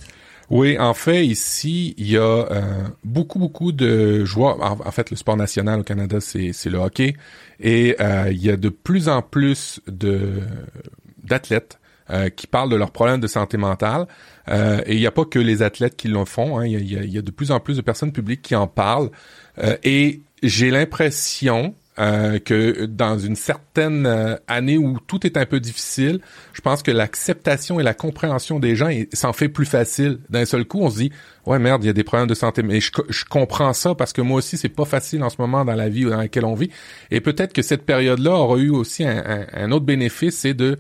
[0.49, 2.61] Oui, en fait, ici, il y a euh,
[3.05, 4.59] beaucoup, beaucoup de joueurs.
[4.61, 7.15] En, en fait, le sport national au Canada, c'est le hockey.
[7.61, 7.95] Et
[8.29, 10.41] il y a de plus en plus de
[11.23, 11.79] d'athlètes
[12.11, 14.05] euh, qui parlent de leurs problèmes de santé mentale.
[14.49, 16.59] Euh, et il n'y a pas que les athlètes qui le font.
[16.59, 16.65] hein.
[16.65, 18.55] Il y, a, y a- y a de plus en plus de personnes publiques qui
[18.55, 19.09] en parlent.
[19.63, 25.45] Euh, et j'ai l'impression euh, que dans une certaine euh, année où tout est un
[25.45, 26.19] peu difficile,
[26.53, 30.19] je pense que l'acceptation et la compréhension des gens s'en fait plus facile.
[30.29, 31.11] D'un seul coup, on se dit
[31.45, 34.13] ouais merde, il y a des problèmes de santé, mais je, je comprends ça parce
[34.13, 36.55] que moi aussi c'est pas facile en ce moment dans la vie dans laquelle on
[36.55, 36.71] vit.
[37.11, 40.79] Et peut-être que cette période-là aura eu aussi un- un autre bénéfice, c'est de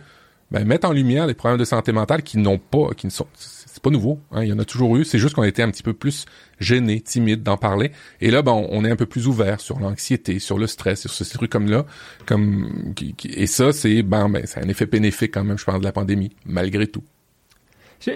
[0.51, 3.27] ben, mettre en lumière les problèmes de santé mentale qui n'ont pas, qui ne sont,
[3.35, 4.19] c'est pas nouveau.
[4.31, 5.05] Hein, il y en a toujours eu.
[5.05, 6.25] C'est juste qu'on était un petit peu plus
[6.59, 7.91] gêné, timide d'en parler.
[8.19, 11.11] Et là, ben, on, est un peu plus ouvert sur l'anxiété, sur le stress, sur
[11.11, 11.85] ces trucs comme là,
[12.25, 12.93] comme
[13.23, 15.93] et ça, c'est ben, ben, c'est un effet bénéfique quand même, je pense, de la
[15.93, 17.03] pandémie, malgré tout.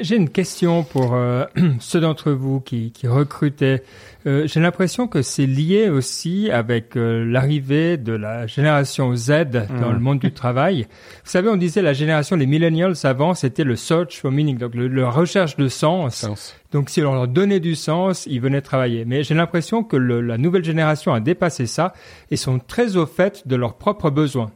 [0.01, 1.45] J'ai une question pour euh,
[1.79, 3.83] ceux d'entre vous qui, qui recrutaient.
[4.25, 9.29] Euh, J'ai l'impression que c'est lié aussi avec euh, l'arrivée de la génération Z
[9.79, 10.87] dans le monde du travail.
[11.23, 14.73] Vous savez, on disait la génération, les millennials avant, c'était le search for meaning, donc
[14.73, 16.15] le, le recherche de sens.
[16.15, 16.55] Sens.
[16.71, 19.05] Donc si on leur donnait du sens, ils venaient travailler.
[19.05, 21.93] Mais j'ai l'impression que le- la nouvelle génération a dépassé ça
[22.31, 24.49] et sont très au fait de leurs propres besoins.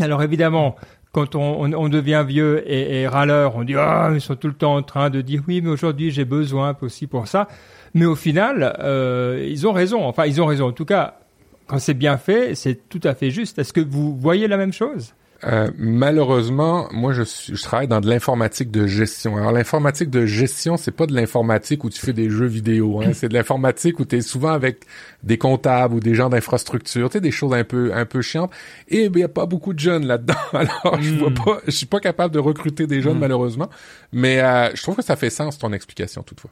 [0.00, 0.74] Alors évidemment,
[1.14, 4.74] quand on, devient vieux et, et râleur, on dit ah ils sont tout le temps
[4.74, 7.46] en train de dire oui mais aujourd'hui j'ai besoin aussi pour ça.
[7.94, 10.04] Mais au final, euh, ils ont raison.
[10.04, 10.66] Enfin ils ont raison.
[10.66, 11.20] En tout cas,
[11.68, 13.60] quand c'est bien fait, c'est tout à fait juste.
[13.60, 15.14] Est-ce que vous voyez la même chose?
[15.42, 19.36] Euh, malheureusement, moi, je, suis, je travaille dans de l'informatique de gestion.
[19.36, 23.02] Alors, l'informatique de gestion, c'est pas de l'informatique où tu fais des jeux vidéo.
[23.02, 23.10] Hein.
[23.14, 24.84] c'est de l'informatique où tu es souvent avec
[25.22, 28.52] des comptables ou des gens d'infrastructure, tu sais, des choses un peu un peu chiantes.
[28.88, 30.34] Et il y a pas beaucoup de jeunes là-dedans.
[30.52, 33.68] Alors, je vois pas, je suis pas capable de recruter des jeunes, malheureusement.
[34.12, 36.50] Mais euh, je trouve que ça fait sens, ton explication, toutefois.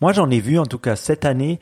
[0.00, 1.60] Moi, j'en ai vu en tout cas cette année.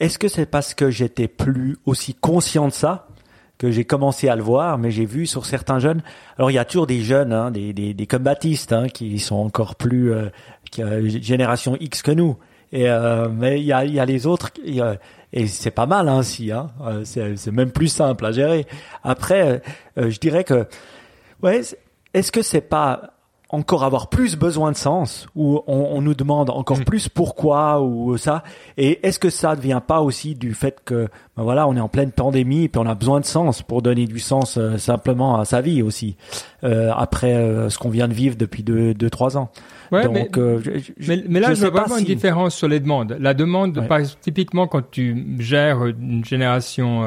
[0.00, 3.08] Est-ce que c'est parce que j'étais plus aussi conscient de ça?
[3.70, 6.02] J'ai commencé à le voir, mais j'ai vu sur certains jeunes.
[6.38, 9.36] Alors il y a toujours des jeunes, hein, des, des, des combattistes, hein, qui sont
[9.36, 10.28] encore plus euh,
[10.70, 12.36] qui, euh, génération X que nous.
[12.72, 14.50] Et euh, mais il y a, y a les autres,
[14.80, 14.96] a-
[15.32, 16.50] et c'est pas mal ainsi.
[16.52, 18.66] Hein, Euh, c'est même plus simple à gérer.
[19.02, 19.58] Après, euh,
[19.98, 20.66] euh, je dirais que
[21.42, 21.60] ouais,
[22.14, 23.13] est-ce que c'est pas
[23.54, 28.16] encore avoir plus besoin de sens ou on, on nous demande encore plus pourquoi ou
[28.16, 28.42] ça
[28.76, 31.80] et est-ce que ça ne vient pas aussi du fait que ben voilà on est
[31.80, 34.76] en pleine pandémie et puis on a besoin de sens pour donner du sens euh,
[34.78, 36.16] simplement à sa vie aussi
[36.64, 39.50] euh, après euh, ce qu'on vient de vivre depuis deux deux trois ans
[39.92, 42.14] Ouais, donc mais- je- je- Mais, mais là, je je, vois pas vraiment une si-
[42.14, 43.16] différence sur les demandes.
[43.20, 43.86] La demande, Ouais.
[43.86, 47.04] par exemple, typiquement, quand tu gères une génération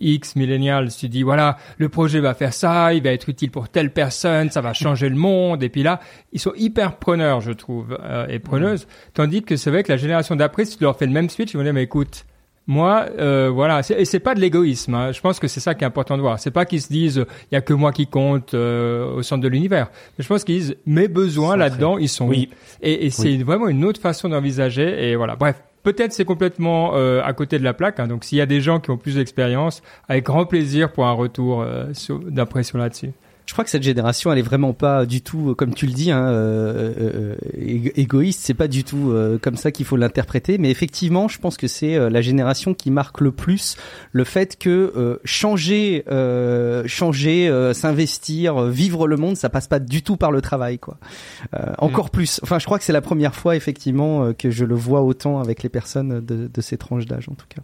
[0.00, 3.68] X, millénial, tu dis, voilà, le projet va faire ça, il va être utile pour
[3.68, 5.62] telle personne, ça va changer le monde.
[5.62, 6.00] Et puis là,
[6.32, 8.86] ils sont hyper preneurs, je trouve, euh, et preneuses.
[9.14, 11.52] Tandis que c'est vrai que la génération d'après, si tu leur fais le même speech,
[11.52, 12.24] ils vont dire, mais écoute,
[12.70, 14.94] moi, euh, voilà, c'est- et c'est pas de l'égoïsme.
[14.94, 15.10] hein.
[15.10, 16.38] Je pense que c'est ça qui est important de voir.
[16.38, 19.42] C'est pas qu'ils se disent, il y a que moi qui compte euh, au centre
[19.42, 19.88] de l'univers.
[20.18, 22.50] Mais je pense qu'ils disent, mes besoins là-dedans, ils sont Oui.
[22.82, 25.08] et, et c'est vraiment une autre façon d'envisager.
[25.10, 25.34] Et voilà.
[25.34, 28.00] Bref, peut-être c'est complètement euh, à côté de la plaque.
[28.00, 28.06] hein.
[28.08, 31.12] Donc s'il y a des gens qui ont plus d'expérience, avec grand plaisir pour un
[31.12, 31.86] retour euh,
[32.26, 33.12] d'impression là-dessus.
[33.48, 35.94] Je crois que cette génération, elle est vraiment pas du tout, euh, comme tu le
[35.94, 38.40] dis, hein, euh, euh, égo- égoïste.
[38.44, 40.58] C'est pas du tout euh, comme ça qu'il faut l'interpréter.
[40.58, 43.78] Mais effectivement, je pense que c'est euh, la génération qui marque le plus
[44.12, 49.66] le fait que euh, changer, euh, changer, euh, s'investir, euh, vivre le monde, ça passe
[49.66, 50.98] pas du tout par le travail, quoi.
[51.54, 52.40] Euh, encore plus.
[52.42, 55.40] Enfin, je crois que c'est la première fois, effectivement, euh, que je le vois autant
[55.40, 57.62] avec les personnes de, de ces tranches d'âge, en tout cas.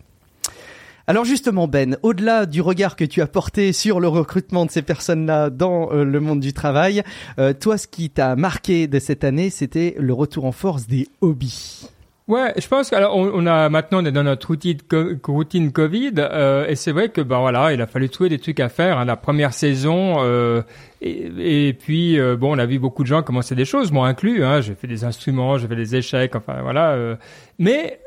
[1.07, 4.81] Alors justement Ben, au-delà du regard que tu as porté sur le recrutement de ces
[4.83, 7.03] personnes-là dans euh, le monde du travail,
[7.39, 11.09] euh, toi ce qui t'a marqué de cette année, c'était le retour en force des
[11.21, 11.89] hobbies.
[12.27, 16.13] Ouais, je pense qu'alors on, a maintenant on est dans notre routine, co- routine Covid
[16.17, 18.97] euh, et c'est vrai que ben voilà, il a fallu trouver des trucs à faire.
[18.99, 19.05] hein.
[19.05, 20.63] La première saison euh,
[21.03, 24.09] et, et puis euh, bon, on a vu beaucoup de gens commencer des choses, moi
[24.09, 24.43] inclus.
[24.43, 26.93] Hein, j'ai fait des instruments, j'ai fait des échecs, enfin voilà.
[26.93, 27.17] euh.
[27.59, 28.01] mais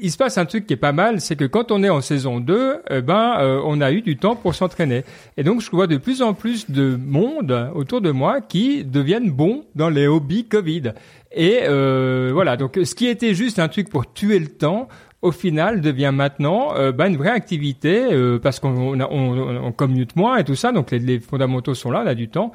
[0.00, 2.00] il se passe un truc qui est pas mal, c'est que quand on est en
[2.00, 5.04] saison 2, eh ben, euh, on a eu du temps pour s'entraîner.
[5.36, 9.30] Et donc, je vois de plus en plus de monde autour de moi qui deviennent
[9.30, 10.92] bons dans les hobbies Covid.
[11.32, 14.88] Et euh, voilà, donc ce qui était juste un truc pour tuer le temps,
[15.24, 20.16] au final devient maintenant euh, bah, une vraie activité euh, parce qu'on on, on commute
[20.16, 22.52] moins et tout ça, donc les, les fondamentaux sont là, on a du temps.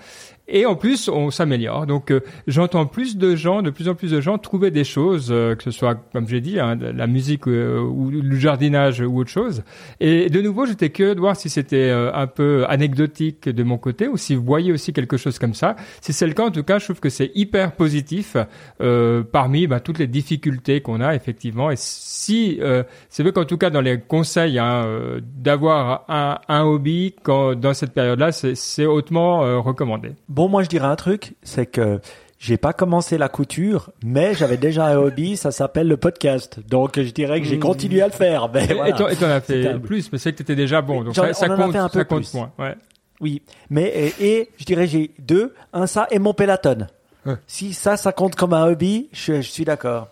[0.51, 1.85] Et en plus, on s'améliore.
[1.85, 5.29] Donc, euh, j'entends plus de gens, de plus en plus de gens trouver des choses,
[5.31, 9.19] euh, que ce soit, comme j'ai dit, hein, la musique euh, ou le jardinage ou
[9.19, 9.63] autre chose.
[9.99, 13.77] Et de nouveau, j'étais curieux de voir si c'était euh, un peu anecdotique de mon
[13.77, 15.75] côté ou si vous voyez aussi quelque chose comme ça.
[16.01, 18.35] Si c'est le cas, en tout cas, je trouve que c'est hyper positif
[18.81, 21.69] euh, parmi bah, toutes les difficultés qu'on a effectivement.
[21.69, 24.85] Et si euh, c'est vrai qu'en tout cas dans les conseils hein,
[25.37, 30.11] d'avoir un, un hobby quand, dans cette période-là, c'est hautement recommandé.
[30.39, 31.99] Bon, moi, je dirais un truc, c'est que
[32.37, 36.61] j'ai pas commencé la couture, mais j'avais déjà un hobby, ça s'appelle le podcast.
[36.65, 38.47] Donc, je dirais que j'ai continué à le faire.
[38.53, 38.93] Mais Et- voilà.
[38.93, 41.99] T'en- as fait plus, mais c'est que t'étais déjà bon, donc ça, compte, un peu
[41.99, 42.53] ça compte moins.
[42.57, 42.73] Ouais.
[43.19, 43.83] Oui, mais
[44.21, 46.87] et, et je dirais j'ai deux, un ça et mon péloton.
[47.25, 47.33] Ouais.
[47.45, 50.07] Si ça, ça compte comme un hobby, je, je suis d'accord.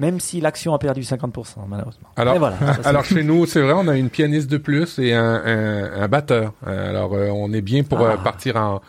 [0.00, 2.08] Même si l'action a perdu 50%, malheureusement.
[2.16, 5.12] Alors, voilà, ça, alors chez nous, c'est vrai, on a une pianiste de plus et
[5.14, 6.52] un, un, un batteur.
[6.66, 8.16] Euh, Alors, euh, on est bien pour euh, Ah.
[8.24, 8.80] partir en,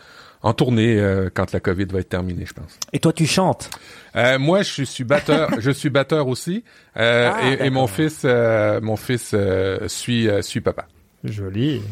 [0.42, 2.78] en tournée euh, quand la COVID va être terminée, je pense.
[2.92, 3.70] Et toi, tu chantes?
[4.16, 5.50] Euh, moi, je suis batteur.
[5.58, 6.64] je suis batteur aussi.
[6.96, 10.86] Euh, Ah, et, et mon fils, euh, mon fils euh, suit euh, suit papa.
[11.24, 11.82] Joli.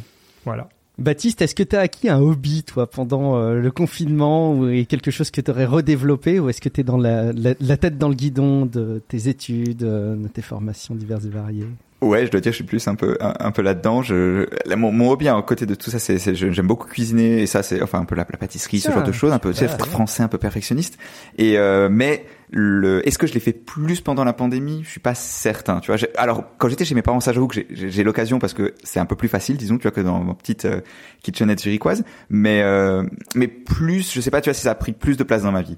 [0.45, 0.69] Voilà.
[0.99, 4.85] Baptiste, est-ce que tu as acquis un hobby, toi, pendant euh, le confinement, ou est
[4.85, 7.77] quelque chose que tu aurais redéveloppé, ou est-ce que tu es dans la, la, la,
[7.77, 11.69] tête dans le guidon de tes études, euh, de tes formations diverses et variées?
[12.01, 14.03] Ouais, je dois dire, je suis plus un peu un, un peu là-dedans.
[14.03, 17.47] Je, je- mon, mon hobby à côté de tout ça, c'est, j'aime beaucoup cuisiner et
[17.47, 19.59] ça, c'est enfin un peu la, la pâtisserie, ce genre de choses, un peu tu
[19.59, 19.87] sais, ouais.
[19.89, 20.97] français, un peu perfectionniste.
[21.39, 24.83] Et euh, mais le, est-ce que je l'ai fait plus pendant la pandémie?
[24.85, 25.81] Je suis pas certain.
[25.81, 28.75] Tu vois, alors quand j'étais chez mes parents, ça j'avoue que j'ai, l'occasion parce que
[28.85, 30.81] c'est un peu plus facile, disons, tu vois, que dans ma petite euh,
[31.23, 32.05] kitchenette zurichoise.
[32.31, 33.03] Mais euh,
[33.35, 35.53] mais plus, je sais pas, tu vois, si ça a pris plus de place dans
[35.53, 35.77] ma vie.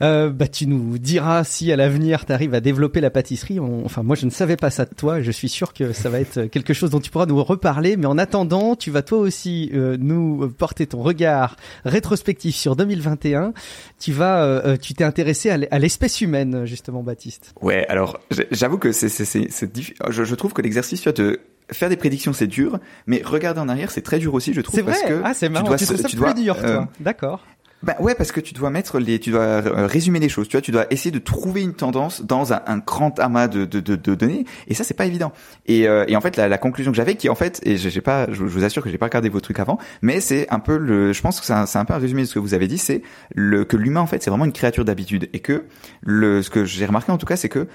[0.00, 3.58] Euh, bah, tu nous diras si à l'avenir tu arrives à développer la pâtisserie.
[3.58, 5.20] On- Enfin, moi, je ne savais pas ça de toi.
[5.22, 7.96] Je suis sûr que ça va être quelque chose dont tu pourras nous reparler.
[7.96, 13.52] Mais en attendant, tu vas toi aussi euh, nous porter ton regard rétrospectif sur 2021.
[13.98, 17.54] Tu vas, euh, euh, tu t'es intéressé à l'espèce humaine, justement, Baptiste.
[17.62, 18.20] Ouais, alors
[18.50, 21.40] j'avoue que c'est c'est c'est c'est diffi- je, je trouve que l'exercice tu de
[21.70, 24.74] faire des prédictions c'est dur, mais regarder en arrière c'est très dur aussi je trouve
[24.76, 24.92] C'est vrai?
[24.92, 25.66] parce que ah, c'est marrant.
[25.66, 27.44] dois Tu, se- trouves ça tu plus dois, dur, euh, D'accord.
[27.84, 30.56] Bah ouais parce que tu dois mettre les tu dois euh, résumer les choses, tu
[30.56, 33.78] vois, tu dois essayer de trouver une tendance dans un, un grand amas de, de,
[33.78, 34.46] de, de données.
[34.66, 35.32] Et ça c'est pas évident.
[35.66, 38.00] Et, euh, et en fait la, la conclusion que j'avais qui en fait et j'ai
[38.00, 40.76] pas je, vous assure que j'ai pas regardé vos trucs avant, mais c'est un peu
[40.76, 42.66] le je pense que c'est un, un peu un résumé de ce que vous avez
[42.66, 43.02] dit, c'est
[43.32, 45.28] le que l'humain en fait c'est vraiment une créature d'habitude.
[45.32, 45.64] Et que
[46.02, 47.68] le ce que j'ai remarqué en tout cas c'est que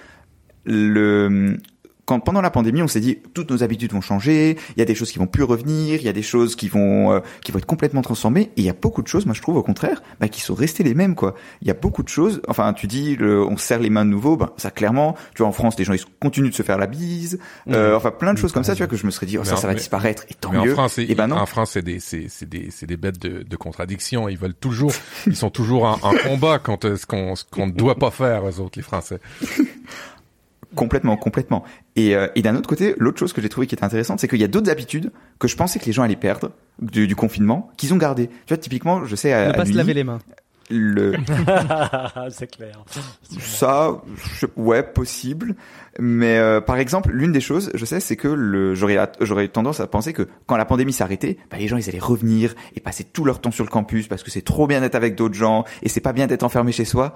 [0.66, 1.58] le
[2.06, 4.86] quand pendant la pandémie, on s'est dit toutes nos habitudes vont changer, il y a
[4.86, 7.52] des choses qui vont plus revenir, il y a des choses qui vont euh, qui
[7.52, 9.64] vont être complètement transformées et il y a beaucoup de choses, moi je trouve au
[9.64, 11.36] contraire, bah, qui sont restées les mêmes quoi.
[11.62, 14.04] Il y a beaucoup de choses, enfin tu dis le, on se serre les mains
[14.06, 16.64] de nouveau, bah, ça clairement, tu vois en France les gens ils continuent de se
[16.64, 17.40] faire la bise,
[17.70, 19.44] euh, enfin plein de choses comme ça, tu vois que je me serais dit oh,
[19.44, 20.74] ça ça en- va mais- disparaître et tant Mais en mieux.
[20.74, 21.38] France, c'est, et ben non.
[21.38, 24.28] en France, c'est des, c'est, des, c'est des bêtes de, de contradiction.
[24.28, 24.92] Ils veulent toujours,
[25.28, 28.48] ils sont toujours en, en combat contre ce qu'on, ce qu'on ne doit pas faire,
[28.48, 29.20] eux autres, les Français.
[30.76, 31.64] Complètement, complètement.
[31.96, 34.28] Et, euh, et d'un autre côté, l'autre chose que j'ai trouvé qui était intéressante, c'est
[34.28, 36.52] qu'il y a d'autres habitudes que je pensais que les gens allaient perdre
[36.82, 38.28] du, du confinement, qu'ils ont gardé.
[38.28, 40.20] Tu vois, typiquement, je sais à, Ne à pas se laver les mains.
[40.70, 41.14] le,
[42.30, 42.84] c'est clair.
[43.40, 44.02] Ça,
[44.40, 45.56] je- ouais, possible.
[46.00, 49.80] Mais euh, par exemple, l'une des choses, je sais, c'est que le, j'aurais, j'aurais tendance
[49.80, 53.04] à penser que quand la pandémie s'arrêtait, bah, les gens ils allaient revenir et passer
[53.04, 55.66] tout leur temps sur le campus parce que c'est trop bien d'être avec d'autres gens
[55.84, 57.16] et c'est pas bien d'être enfermé chez soi.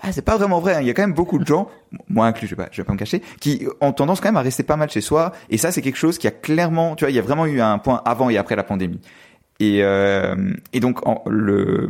[0.00, 0.74] Ah, c'est pas vraiment vrai.
[0.76, 0.80] hein.
[0.80, 1.68] Il y a quand même beaucoup de gens,
[2.08, 4.36] moi inclus, je vais pas, je vais pas me cacher, qui ont tendance quand même
[4.36, 5.32] à rester pas mal chez soi.
[5.50, 7.60] Et ça, c'est quelque chose qui a clairement, tu vois, il y a vraiment eu
[7.60, 9.00] un point avant et après la pandémie.
[9.60, 10.36] Et, euh,
[10.72, 11.88] et donc, en, le,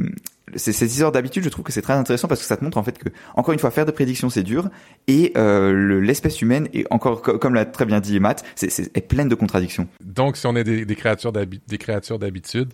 [0.56, 2.82] ces, histoires d'habitude, je trouve que c'est très intéressant parce que ça te montre en
[2.82, 4.70] fait que, encore une fois, faire des prédictions c'est dur
[5.06, 8.70] et euh, le- l'espèce humaine est encore, co- comme l'a très bien dit Matt, c'est,
[8.70, 9.86] c'est, est pleine de contradictions.
[10.02, 11.30] Donc, si on est des, des créatures
[12.18, 12.72] d'habitude,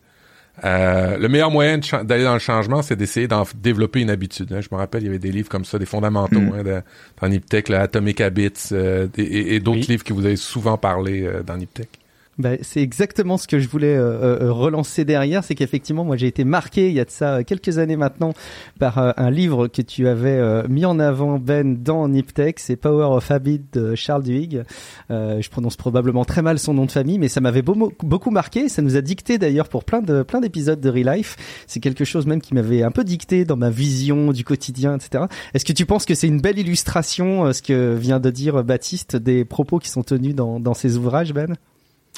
[0.64, 4.52] euh, le meilleur moyen d'aller dans le changement, c'est d'essayer d'en développer une habitude.
[4.52, 4.60] hein.
[4.60, 6.52] Je me rappelle, il y avait des livres comme ça, des fondamentaux, Mm.
[6.54, 6.80] hein, de,
[7.20, 9.86] dans Niptech, Atomic Habits, euh, et, et d'autres Oui.
[9.88, 11.88] livres que vous avez souvent parlé euh, dans Niptech.
[12.36, 16.26] Bah, c'est exactement ce que je voulais euh, euh, relancer derrière, c'est qu'effectivement, moi j'ai
[16.26, 18.32] été marqué il y a de ça euh, quelques années maintenant
[18.80, 22.74] par euh, un livre que tu avais euh, mis en avant Ben dans Niptech, c'est
[22.74, 24.64] Power of Habit de Charles Duhigg.
[25.12, 28.30] Euh, je prononce probablement très mal son nom de famille, mais ça m'avait beau- beaucoup
[28.32, 28.68] marqué.
[28.68, 31.36] Ça nous a dicté d'ailleurs pour plein de plein d'épisodes de Real Life.
[31.68, 35.24] C'est quelque chose même qui m'avait un peu dicté dans ma vision du quotidien, etc.
[35.54, 38.64] Est-ce que tu penses que c'est une belle illustration, euh, ce que vient de dire
[38.64, 41.54] Baptiste, des propos qui sont tenus dans, dans ses ouvrages, Ben?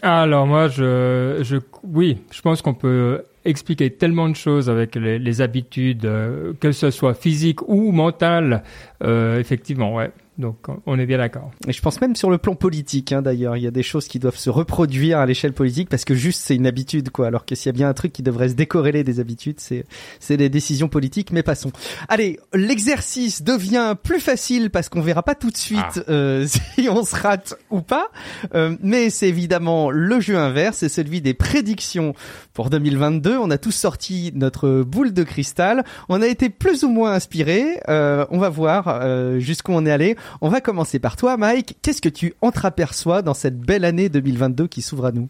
[0.02, 5.18] Alors moi, je, je, oui, je pense qu'on peut expliquer tellement de choses avec les,
[5.18, 8.62] les habitudes, euh, que ce soit physique ou mentale.
[9.02, 10.10] Euh, effectivement, ouais.
[10.38, 11.50] Donc on est bien d'accord.
[11.66, 14.06] Et je pense même sur le plan politique, hein, d'ailleurs, il y a des choses
[14.06, 17.26] qui doivent se reproduire à l'échelle politique parce que juste c'est une habitude, quoi.
[17.26, 19.84] Alors que s'il y a bien un truc qui devrait se décorréler des habitudes, c'est
[20.20, 21.32] c'est des décisions politiques.
[21.32, 21.72] Mais passons.
[22.08, 27.04] Allez, l'exercice devient plus facile parce qu'on verra pas tout de suite euh, si on
[27.04, 28.10] se rate ou pas.
[28.54, 32.14] Euh, mais c'est évidemment le jeu inverse, c'est celui des prédictions
[32.52, 33.38] pour 2022.
[33.38, 35.84] On a tous sorti notre boule de cristal.
[36.08, 37.80] On a été plus ou moins inspiré.
[37.88, 40.16] Euh, on va voir euh, jusqu'où on est allé.
[40.40, 41.76] On va commencer par toi, Mike.
[41.82, 45.28] Qu'est-ce que tu entreaperçois dans cette belle année 2022 qui s'ouvre à nous?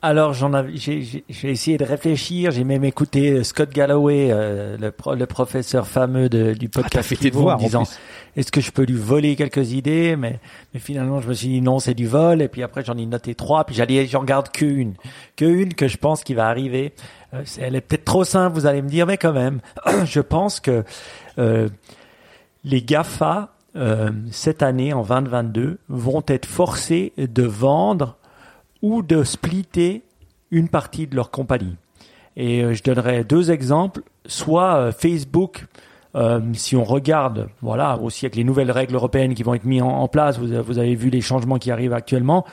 [0.00, 2.52] Alors, j'en avais, j'ai, essayé de réfléchir.
[2.52, 7.08] J'ai même écouté Scott Galloway, euh, le, pro- le professeur fameux de- du Ah, podcast
[7.08, 7.82] fait Pivot, devoirs, en disant
[8.36, 10.14] est-ce que je peux lui voler quelques idées?
[10.14, 10.38] Mais,
[10.72, 12.42] mais finalement, je me suis dit non, c'est du vol.
[12.42, 13.64] Et puis après, j'en ai noté trois.
[13.64, 14.94] Puis j'allais, j'en garde qu'une,
[15.34, 16.92] qu'une que je pense qui va arriver.
[17.34, 19.58] Euh, elle est peut-être trop simple, vous allez me dire, mais quand même,
[20.04, 20.84] je pense que
[21.40, 21.68] euh,
[22.62, 28.16] les Gafa euh, cette année en 2022 vont être forcés de vendre
[28.82, 30.02] ou de splitter
[30.50, 31.76] une partie de leur compagnie.
[32.36, 34.02] Et euh, je donnerai deux exemples.
[34.26, 35.66] Soit euh, Facebook,
[36.54, 40.08] si on regarde, voilà, aussi avec les nouvelles règles européennes qui vont être mises en,
[40.08, 42.44] place, vous avez vu les changements qui arrivent actuellement.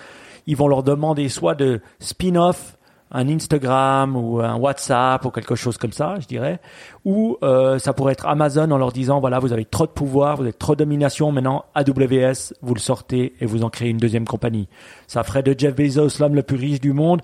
[0.45, 2.77] ils vont leur demander soit de spin-off
[3.11, 6.59] un Instagram ou un WhatsApp ou quelque chose comme ça, je dirais,
[7.03, 10.37] ou euh, ça pourrait être Amazon en leur disant voilà vous avez trop de pouvoir,
[10.37, 13.97] vous avez trop de domination, maintenant AWS vous le sortez et vous en créez une
[13.97, 14.67] deuxième compagnie.
[15.07, 17.21] Ça ferait de Jeff Bezos l'homme le plus riche du monde,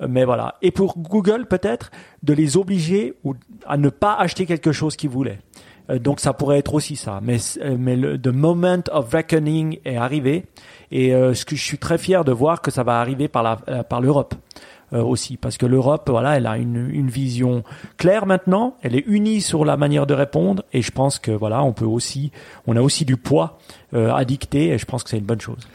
[0.00, 0.56] euh, mais voilà.
[0.60, 1.90] Et pour Google peut-être
[2.22, 3.34] de les obliger ou
[3.66, 5.38] à ne pas acheter quelque chose qu'ils voulaient.
[5.88, 7.20] Euh, donc ça pourrait être aussi ça.
[7.22, 7.38] Mais,
[7.78, 10.44] mais le the moment of reckoning est arrivé
[10.90, 13.82] et ce que je suis très fier de voir que ça va arriver par la
[13.82, 14.34] par l'Europe.
[14.94, 17.64] Euh, aussi, parce que l'Europe, voilà, elle a une, une vision
[17.96, 21.64] claire maintenant, elle est unie sur la manière de répondre, et je pense que voilà,
[21.64, 22.30] on peut aussi,
[22.66, 23.58] on a aussi du poids
[23.94, 25.66] euh, à dicter, et je pense que c'est une bonne chose.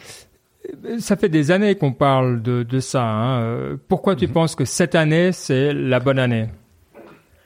[1.00, 3.04] Ça fait des années qu'on parle de, de ça.
[3.04, 3.78] Hein.
[3.88, 4.34] Pourquoi tu mhm.
[4.34, 6.50] penses que cette année, c'est la bonne année?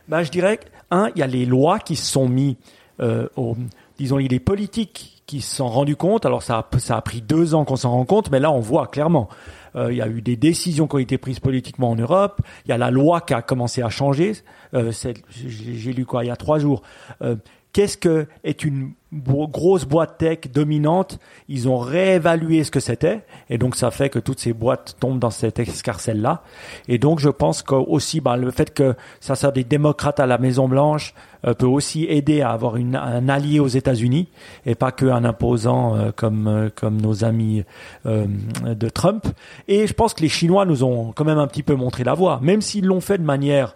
[0.09, 0.59] Ben, Je dirais,
[0.89, 2.57] un, il y a les lois qui se sont mis,
[2.99, 3.55] euh, au,
[3.97, 6.25] disons, les politiques qui se sont rendus compte.
[6.25, 8.59] Alors ça a, ça a pris deux ans qu'on s'en rend compte, mais là on
[8.59, 9.29] voit clairement.
[9.75, 12.41] Euh, il y a eu des décisions qui ont été prises politiquement en Europe.
[12.65, 14.33] Il y a la loi qui a commencé à changer.
[14.73, 14.91] Euh,
[15.31, 16.81] J'ai lu quoi il y a trois jours.
[17.21, 17.35] Euh,
[17.73, 21.19] Qu'est-ce que est une grosse boîte tech dominante?
[21.47, 25.19] Ils ont réévalué ce que c'était, et donc ça fait que toutes ces boîtes tombent
[25.19, 26.43] dans cette escarcelle-là.
[26.89, 30.25] Et donc je pense que aussi, bah, le fait que ça soit des démocrates à
[30.25, 34.27] la Maison Blanche peut aussi aider à avoir un allié aux États-Unis
[34.65, 37.63] et pas qu'un imposant euh, comme euh, comme nos amis
[38.05, 39.27] de Trump.
[39.67, 42.13] Et je pense que les Chinois nous ont quand même un petit peu montré la
[42.13, 43.75] voie, même s'ils l'ont fait de manière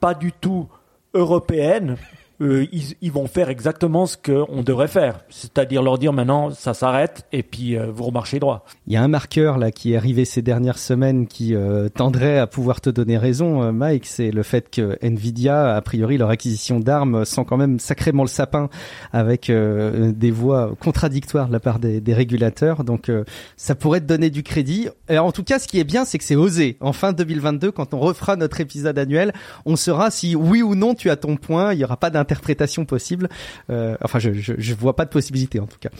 [0.00, 0.68] pas du tout
[1.14, 1.96] européenne
[2.40, 6.74] euh, ils, ils, vont faire exactement ce qu'on devrait faire, c'est-à-dire leur dire maintenant ça
[6.74, 8.64] s'arrête et puis euh, vous remarchez droit.
[8.86, 12.38] Il y a un marqueur là qui est arrivé ces dernières semaines qui euh, tendrait
[12.38, 16.30] à pouvoir te donner raison, euh, Mike, c'est le fait que Nvidia, a priori, leur
[16.30, 18.68] acquisition d'armes sent quand même sacrément le sapin
[19.12, 23.10] avec des voix contradictoires de la part des, des régulateurs, donc
[23.56, 24.88] ça pourrait te donner du crédit.
[25.08, 26.76] Et en tout cas, ce qui est bien, c'est que c'est osé.
[26.80, 29.32] En fin 2022, quand on refera notre épisode annuel,
[29.66, 31.72] on saura si oui ou non tu as ton point.
[31.72, 33.28] Il y aura pas d'un interprétation possible.
[33.70, 35.90] Euh, enfin, je, je, je vois pas de possibilité en tout cas.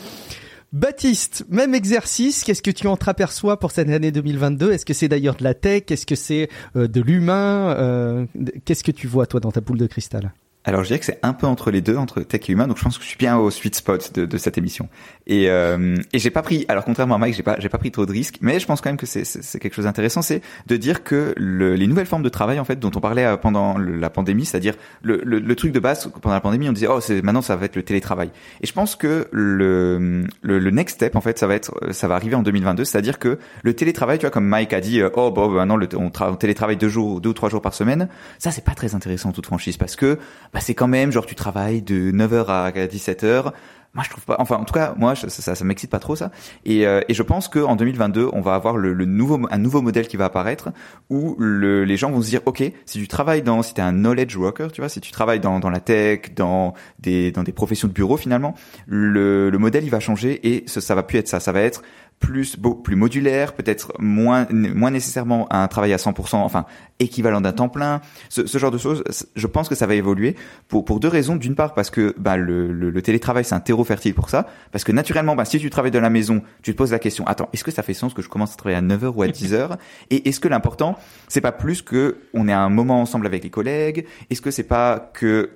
[0.74, 5.36] Baptiste, même exercice, qu'est-ce que tu entreaperçois pour cette année 2022 Est-ce que c'est d'ailleurs
[5.36, 5.84] de la tech?
[5.90, 7.76] Est-ce que c'est euh, de l'humain?
[7.78, 8.26] Euh,
[8.64, 10.32] Qu'est-ce que tu vois toi dans ta boule de cristal?
[10.64, 12.78] Alors je dirais que c'est un peu entre les deux, entre tech et humain, donc
[12.78, 14.88] je pense que je suis bien au sweet spot de, de cette émission.
[15.26, 17.90] Et, euh, et j'ai pas pris, alors contrairement à Mike, j'ai pas, j'ai pas pris
[17.90, 20.40] trop de risques, mais je pense quand même que c'est, c'est, quelque chose d'intéressant, c'est
[20.66, 23.36] de dire que le, les nouvelles formes de travail en fait dont on parlait euh,
[23.36, 26.88] pendant la pandémie, c'est-à-dire le, le, le, truc de base pendant la pandémie, on disait
[26.88, 28.30] oh c'est maintenant ça va être le télétravail.
[28.62, 32.08] Et je pense que le, le, le next step en fait ça va être, ça
[32.08, 35.10] va arriver en 2022, c'est-à-dire que le télétravail, tu vois comme Mike a dit euh,
[35.14, 38.08] oh bon maintenant on, on télétravaille deux jours, deux ou trois jours par semaine,
[38.38, 40.18] ça c'est pas très intéressant en toute franchise parce que
[40.55, 43.52] bah, c'est quand même genre tu travailles de 9h à 17h.
[43.94, 44.36] Moi, je trouve pas.
[44.40, 46.32] Enfin, en tout cas, moi, ça, ça, ça m'excite pas trop ça.
[46.64, 49.59] Et, euh, et je pense que en 2022, on va avoir le, le, nouveau, un
[49.59, 50.70] nouveau modèle qui va apparaître
[51.11, 53.92] où le, les gens vont se dire, ok, si tu travailles dans, si t'es un
[53.92, 57.52] knowledge worker, tu vois, si tu travailles dans, dans la tech, dans des, dans des
[57.52, 58.55] professions de bureau, finalement,
[58.88, 61.38] le, le modèle il va changer et ça, ça va plus être ça.
[61.38, 61.82] Ça va être
[62.24, 66.64] plus beau, plus modulaire, peut-être moins moins nécessairement un travail à 100%, enfin
[66.98, 68.00] équivalent d'un temps plein,
[68.30, 69.04] ce, genre de choses.
[69.34, 70.34] Je pense que ça va évoluer
[70.68, 71.36] pour pour deux raisons.
[71.36, 74.46] D'une part parce que bah, le, le, le télétravail c'est un terreau fertile pour ça,
[74.72, 77.26] parce que naturellement, bah, si tu travailles de la maison, tu te poses la question
[77.26, 79.28] attends, est-ce que ça fait sens que je commence à travailler à 9h ou à
[79.28, 79.76] 10h
[80.10, 80.96] Et est-ce que l'important
[81.28, 84.06] c'est pas plus que on ait un moment ensemble avec les collègues?
[84.30, 85.50] Est-ce que c'est pas que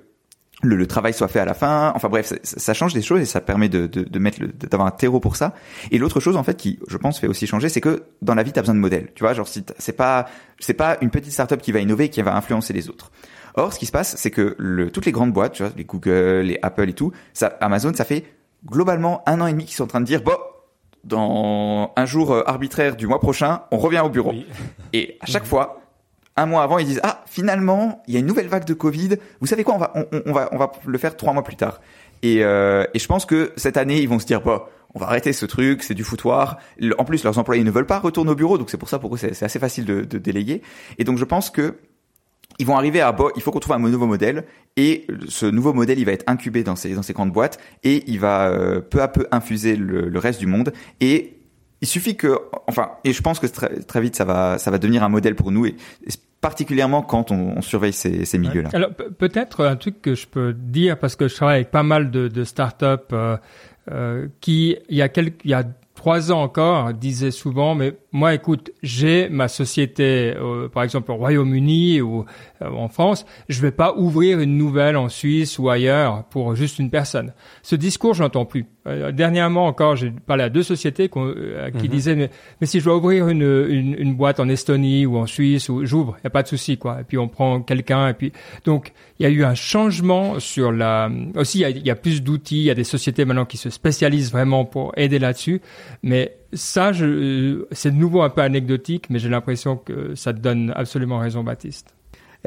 [0.61, 1.91] le, le, travail soit fait à la fin.
[1.95, 4.87] Enfin bref, ça, ça change des choses et ça permet de, de, de mettre d'avoir
[4.87, 5.53] un terreau pour ça.
[5.91, 8.43] Et l'autre chose en fait qui, je pense, fait aussi changer, c'est que dans la
[8.43, 9.09] vie, tu as besoin de modèles.
[9.15, 10.25] Tu vois, genre si c'est pas
[10.59, 13.11] c'est pas une petite startup qui va innover et qui va influencer les autres.
[13.55, 15.83] Or, ce qui se passe, c'est que le, toutes les grandes boîtes, tu vois, les
[15.83, 18.23] Google, les Apple et tout, ça, Amazon, ça fait
[18.65, 20.37] globalement un an et demi qu'ils sont en train de dire bon.
[21.05, 24.33] Dans un jour euh, arbitraire du mois prochain, on revient au bureau.
[24.91, 25.79] Et à chaque fois,
[26.41, 29.17] un mois avant, ils disent ah finalement il y a une nouvelle vague de Covid.
[29.39, 29.93] Vous savez quoi on va
[30.25, 31.81] on, va on va le faire trois mois plus tard.
[32.21, 35.05] Et, euh, et je pense que cette année ils vont se dire bah on va
[35.07, 36.57] arrêter ce truc, c'est du foutoir.
[36.97, 39.17] En plus leurs employés ne veulent pas retourner au bureau, donc c'est pour ça pourquoi
[39.17, 40.61] c'est assez facile de, de déléguer.
[40.97, 41.75] Et donc je pense que
[42.57, 45.73] ils vont arriver à bon, il faut qu'on trouve un nouveau modèle et ce nouveau
[45.73, 48.81] modèle il va être incubé dans ces dans ces grandes boîtes et il va euh,
[48.81, 51.38] peu à peu infuser le, le reste du monde et
[51.81, 54.77] il suffit que, enfin, et je pense que très, très vite ça va, ça va
[54.77, 55.75] devenir un modèle pour nous et,
[56.41, 58.69] particulièrement quand on, on surveille ces, ces milieux-là.
[58.73, 62.11] Alors peut-être un truc que je peux dire parce que je travaille avec pas mal
[62.11, 63.37] de, de startups euh,
[63.91, 65.63] euh, qui, il y a quelques, il y a
[65.95, 71.15] trois ans encore, disaient souvent, mais moi, écoute, j'ai ma société, euh, par exemple au
[71.15, 72.25] Royaume-Uni ou
[72.61, 76.79] euh, en France, je vais pas ouvrir une nouvelle en Suisse ou ailleurs pour juste
[76.79, 77.33] une personne.
[77.61, 78.65] Ce discours, je n'entends plus.
[78.87, 81.87] Euh, dernièrement encore, j'ai parlé à deux sociétés qui mhm.
[81.87, 85.27] disaient mais, mais, si je dois ouvrir une, une, une, boîte en Estonie ou en
[85.27, 87.01] Suisse, ou j'ouvre, il y a pas de souci quoi.
[87.01, 88.31] Et puis on prend quelqu'un et puis
[88.65, 91.11] donc il y a eu un changement sur la.
[91.35, 93.57] Aussi, il y a, y a plus d'outils, il y a des sociétés maintenant qui
[93.57, 95.61] se spécialisent vraiment pour aider là-dessus,
[96.01, 100.73] mais ça, c'est de nouveau un peu anecdotique, mais j'ai l'impression que ça te donne
[100.75, 101.93] absolument raison, Baptiste.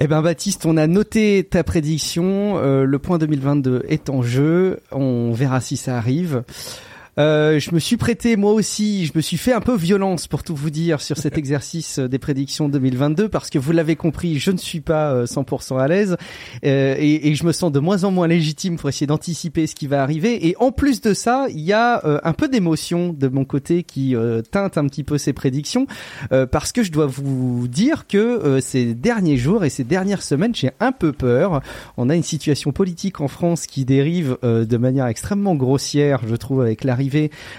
[0.00, 2.58] Eh ben Baptiste, on a noté ta prédiction.
[2.58, 4.80] Euh, le point 2022 est en jeu.
[4.90, 6.44] On verra si ça arrive.
[7.18, 10.42] Euh, je me suis prêté moi aussi, je me suis fait un peu violence pour
[10.42, 14.50] tout vous dire sur cet exercice des prédictions 2022 parce que vous l'avez compris, je
[14.50, 16.16] ne suis pas 100% euh, à l'aise
[16.64, 19.74] euh, et, et, je me sens de moins en moins légitime pour essayer d'anticiper ce
[19.74, 20.48] qui va arriver.
[20.48, 23.82] Et en plus de ça, il y a euh, un peu d'émotion de mon côté
[23.82, 24.14] qui
[24.50, 25.86] teinte un petit peu ces prédictions
[26.50, 30.70] parce que je dois vous dire que ces derniers jours et ces dernières semaines, j'ai
[30.80, 31.60] un peu peur.
[31.96, 36.60] On a une situation politique en France qui dérive de manière extrêmement grossière, je trouve,
[36.60, 36.84] avec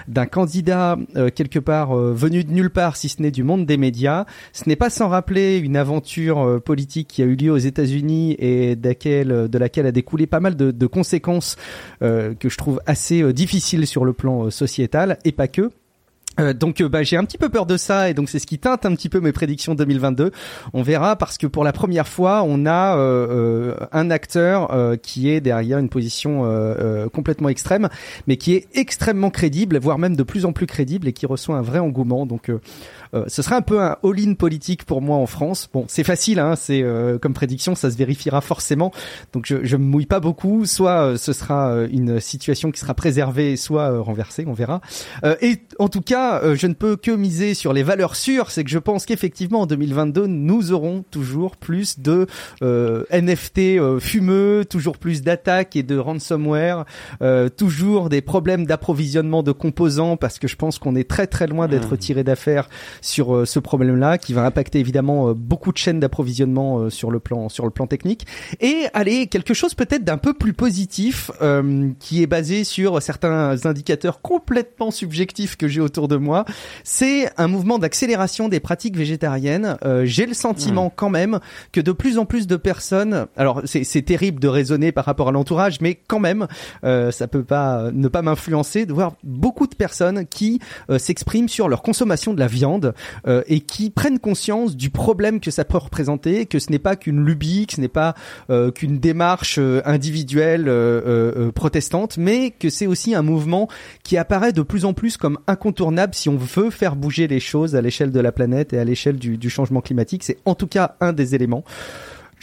[0.07, 3.65] d'un candidat euh, quelque part euh, venu de nulle part, si ce n'est du monde
[3.65, 4.25] des médias.
[4.51, 8.35] Ce n'est pas sans rappeler une aventure euh, politique qui a eu lieu aux États-Unis
[8.39, 11.55] et de laquelle a découlé pas mal de, de conséquences
[12.01, 15.69] que je trouve assez difficiles sur le plan sociétal et pas que.
[16.39, 18.47] Euh, donc euh, bah, j'ai un petit peu peur de ça et donc c'est ce
[18.47, 20.31] qui teinte un petit peu mes prédictions 2022.
[20.73, 24.71] On verra parce que pour la première fois on a euh, un acteur
[25.01, 26.43] qui est derrière une position
[27.13, 27.89] complètement extrême,
[28.27, 31.55] mais qui est extrêmement crédible, voire même de plus en plus crédible et qui reçoit
[31.55, 32.25] un vrai engouement.
[32.25, 32.51] Donc
[33.27, 35.69] ce serait un peu un all-in politique pour moi en France.
[35.73, 38.91] Bon, c'est facile, hein, c'est euh, comme prédiction, ça se vérifiera forcément.
[39.33, 40.65] Donc je, je me mouille pas beaucoup.
[40.65, 44.81] Soit euh, ce sera une situation qui sera préservée, soit renversée, on verra.
[45.41, 48.51] et en tout cas, je ne peux que miser sur les valeurs sûres.
[48.51, 52.27] C'est que je pense qu'effectivement en 2022, nous aurons toujours plus de
[52.61, 56.85] NFT fumeux, toujours plus d'attaques et de ransomware,
[57.57, 61.67] toujours des problèmes d'approvisionnement de composants parce que je pense qu'on est très très loin
[61.67, 61.97] d'être mmh.
[61.97, 62.69] tiré d'affaire
[63.03, 67.11] sur euh, ce problème-là, qui va impacter évidemment euh, beaucoup de chaînes d'approvisionnement euh, sur
[67.11, 68.25] le plan sur le plan technique.
[68.61, 71.29] Et allez, quelque chose peut-être d'un peu plus positif,
[71.99, 76.45] qui est basé sur certains indicateurs complètement subjectifs que j'ai autour de moi.
[76.83, 79.77] C'est un mouvement d'accélération des pratiques végétariennes.
[80.03, 80.91] j'ai le sentiment hmm.
[80.95, 81.39] quand même
[81.73, 85.31] que de plus en plus de personnes, alors c'est terrible de raisonner par rapport à
[85.31, 86.47] l'entourage, mais quand même,
[86.83, 90.59] ça peut pas ne pas m'influencer de voir beaucoup de personnes qui
[90.97, 92.92] s'expriment sur leur consommation de la viande
[93.27, 96.95] euh, et qui prennent conscience du problème que ça peut représenter, que ce n'est pas
[96.95, 98.15] qu'une lubie, que ce n'est pas
[98.49, 100.71] euh, qu'une démarche euh, individuelle
[101.53, 103.67] protestante, mais que c'est aussi un mouvement
[104.03, 107.75] qui apparaît de plus en plus comme incontournable si on veut faire bouger les choses
[107.75, 110.23] à l'échelle de la planète et à l'échelle du, du changement climatique.
[110.23, 111.63] C'est en tout cas un des éléments.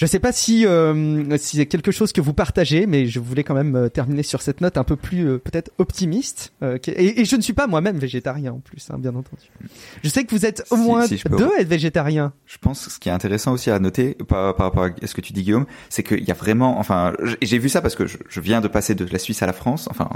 [0.01, 3.45] Je sais pas si euh, si c'est quelque chose que vous partagez, mais je voulais
[3.45, 6.55] quand même euh, terminer sur cette note un peu plus euh, peut-être optimiste.
[6.63, 9.51] Euh, et, et, je ne suis pas moi-même végétarien en plus, hein, bien entendu.
[10.03, 12.33] Je sais que vous êtes au moins deux à être végétariens.
[12.47, 15.13] Je pense que ce qui est intéressant aussi à noter par, par rapport à ce
[15.13, 18.07] que tu dis Guillaume, c'est qu'il y a vraiment, enfin, j'ai vu ça parce que
[18.07, 20.09] je, je, viens de passer de la Suisse à la France, enfin,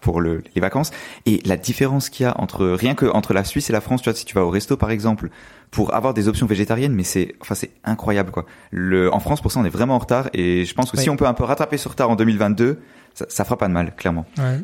[0.00, 0.92] pour le, les vacances,
[1.26, 4.02] et la différence qu'il y a entre rien que entre la Suisse et la France,
[4.02, 5.28] tu vois, si tu vas au resto par exemple,
[5.70, 8.46] pour avoir des options végétariennes, mais c'est, enfin, c'est incroyable quoi.
[8.70, 11.10] Le, en France, pour ça, on est vraiment en retard, et je pense que si
[11.10, 12.78] on peut un peu rattraper ce retard en 2022,
[13.14, 14.26] ça, ça fera pas de mal, clairement.
[14.38, 14.60] Ouais.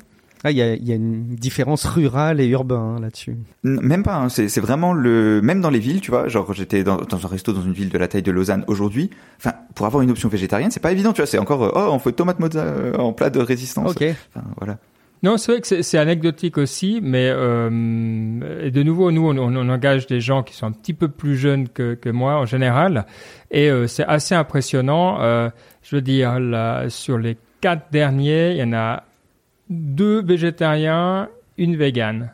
[0.46, 3.34] Ah, il y a, y a, une différence rurale et urbain hein, là-dessus.
[3.62, 4.16] Même pas.
[4.16, 6.28] Hein, c'est vraiment le même dans les villes, tu vois.
[6.28, 9.09] Genre j'étais dans, dans, un resto dans une ville de la taille de Lausanne aujourd'hui.
[9.38, 11.26] Enfin, pour avoir une option végétarienne, c'est pas évident, tu vois.
[11.26, 13.92] C'est encore oh on fait tomate mozza euh, en plat de résistance.
[13.92, 14.02] Ok.
[14.02, 14.76] Enfin, voilà.
[15.24, 20.20] Non, c'est vrai que c'est anecdotique aussi, mais euh, de nouveau, nous, on, engage des
[20.20, 23.06] gens qui sont un petit peu plus jeunes que, moi en général,
[23.50, 25.22] et euh, c'est assez impressionnant.
[25.22, 25.48] Euh,
[25.82, 26.38] je veux dire,
[26.90, 29.04] sur les quatre derniers, il y en a
[29.70, 32.30] deux végétariens, une végane.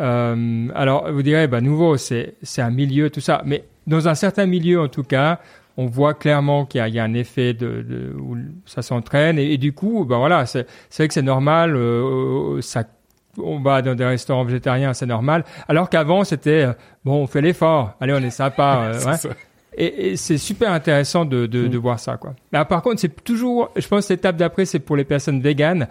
[0.00, 4.80] Alors, vous direz, bah, nouveau, c'est un milieu, tout ça, mais dans un certain milieu,
[4.80, 5.38] en tout cas,
[5.76, 9.56] on voit clairement qu'il y, y, a un effet de, de où ça s'entraîne et,
[9.58, 10.66] du coup, ben voilà, c'est
[10.96, 12.84] vrai que c'est normal, euh, ça
[13.38, 15.44] on va dans des restaurants végétariens, c'est normal.
[15.66, 16.72] Alors qu'avant, c'était euh,
[17.04, 18.92] bon, on fait l'effort, allez, on est sympa.
[18.94, 19.30] Euh, ouais.
[19.76, 21.80] Et, et c'est super intéressant de, de, de, mm.
[21.80, 22.34] voir ça, quoi.
[22.52, 25.88] Mais par contre, c'est toujours, je pense, l'étape d'après, c'est pour les personnes véganes.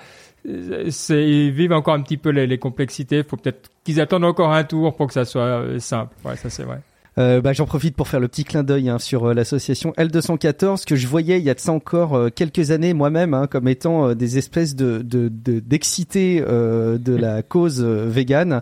[0.89, 3.17] C'est, ils vivent encore un petit peu les, les complexités.
[3.17, 6.15] Il faut peut-être qu'ils attendent encore un tour pour que ça soit simple.
[6.23, 6.81] Ouais, ça c'est vrai.
[7.19, 10.83] Euh, bah, j'en profite pour faire le petit clin d'œil hein, sur euh, l'association L214
[10.83, 13.67] que je voyais il y a de ça encore euh, quelques années moi-même hein, comme
[13.67, 18.61] étant euh, des espèces de d'excités de, de, la cause végane.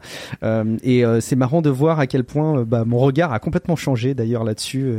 [0.84, 4.44] Et c'est marrant de voir à quel point bah, mon regard a complètement changé d'ailleurs
[4.44, 4.94] là-dessus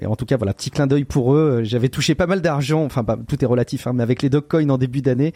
[0.00, 1.60] et en tout cas voilà petit clin d'œil pour eux.
[1.64, 4.68] J'avais touché pas mal d'argent enfin bah, tout est relatif hein, mais avec les Dogecoin
[4.70, 5.32] en début d'année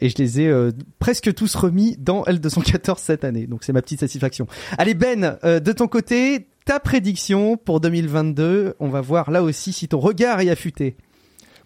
[0.00, 0.52] et je les ai
[0.98, 3.46] presque tous remis dans L214 cette année.
[3.46, 4.46] Donc c'est ma petite satisfaction.
[4.78, 8.76] Allez Ben de ton côté ta prédiction pour 2022.
[8.80, 10.96] On va voir là aussi si ton regard est affûté.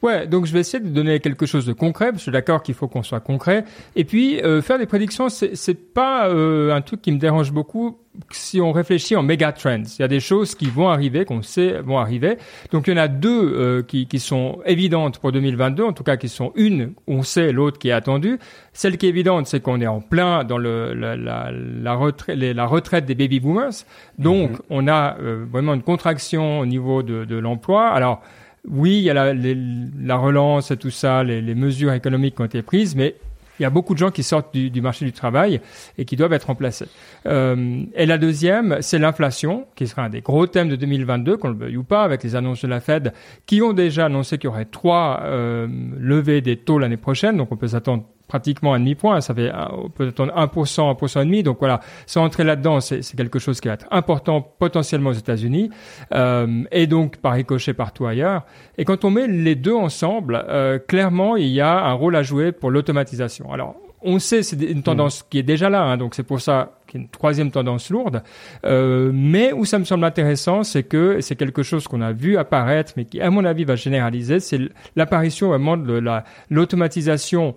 [0.04, 2.10] Ouais, donc je vais essayer de donner quelque chose de concret.
[2.12, 3.64] Je suis d'accord qu'il faut qu'on soit concret.
[3.96, 7.96] Et puis euh, faire des prédictions, c'est pas euh, un truc qui me dérange beaucoup
[8.30, 9.82] si on réfléchit en méga trends.
[9.98, 12.36] Il y a des choses qui vont arriver, qu'on sait vont arriver.
[12.70, 16.04] Donc il y en a deux euh, qui, qui sont évidentes pour 2022, en tout
[16.04, 18.38] cas qui sont une, on sait, l'autre qui est attendue.
[18.74, 22.36] Celle qui est évidente, c'est qu'on est en plein dans le, la, la, la, retraite,
[22.36, 23.72] la retraite des baby boomers.
[24.18, 24.60] Donc mm-hmm.
[24.68, 25.16] on a
[25.50, 27.88] vraiment une contraction au niveau de, de l'emploi.
[27.88, 28.20] Alors
[28.68, 32.42] oui, il y a la, la relance et tout ça, les, les, mesures économiques qui
[32.42, 33.16] ont été prises, mais
[33.58, 35.60] il y a beaucoup de gens qui sortent du, du marché du travail
[35.98, 36.88] et qui doivent être remplacés.
[37.26, 41.48] Euh, et la deuxième, c'est l'inflation, qui sera un des gros thèmes de 2022, qu'on
[41.48, 43.12] le veuille ou pas, avec les annonces de la Fed,
[43.46, 47.52] qui ont déjà annoncé qu'il y aurait trois euh, levées des taux l'année prochaine, donc
[47.52, 49.52] on peut s'attendre pratiquement un demi-point, ça fait
[49.94, 51.42] peut-être 1%, 1% et demi.
[51.42, 55.70] Donc voilà, sans entrer là-dedans, c'est quelque chose qui va être important potentiellement aux États-Unis
[56.12, 58.44] euh, et donc par ricochet partout ailleurs.
[58.78, 62.22] Et quand on met les deux ensemble, euh, clairement, il y a un rôle à
[62.22, 63.52] jouer pour l'automatisation.
[63.52, 66.78] Alors, on sait, c'est une tendance qui est déjà là, hein, donc c'est pour ça
[66.86, 68.22] qu'il y a une troisième tendance lourde.
[68.66, 72.36] Euh, mais où ça me semble intéressant, c'est que c'est quelque chose qu'on a vu
[72.36, 74.60] apparaître, mais qui, à mon avis, va généraliser, c'est
[74.94, 76.02] l'apparition vraiment de
[76.50, 77.54] l'automatisation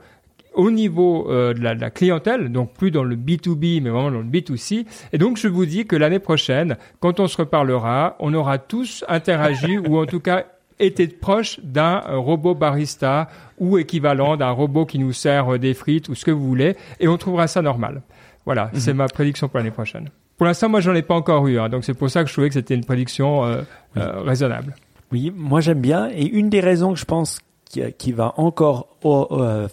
[0.57, 4.11] au niveau euh, de, la, de, la, clientèle, donc plus dans le B2B, mais vraiment
[4.11, 4.85] dans le B2C.
[5.13, 9.05] Et donc, je vous dis que l'année prochaine, quand on se reparlera, on aura tous
[9.07, 10.45] interagi ou en tout cas
[10.79, 16.15] été proche d'un robot barista ou équivalent d'un robot qui nous sert des frites ou
[16.15, 18.01] ce que vous voulez, et on trouvera ça normal.
[18.45, 18.79] Voilà, mhm.
[18.79, 20.09] c'est ma prédiction pour l'année prochaine.
[20.37, 22.33] Pour l'instant, moi, j'en ai pas encore eu, hein, donc c'est pour ça que je
[22.33, 23.61] trouvais que c'était une prédiction euh,
[23.97, 24.75] euh, raisonnable.
[25.11, 27.39] Oui, moi j'aime bien, et une des raisons que je pense
[27.69, 29.67] qui, qui va encore oh, euh,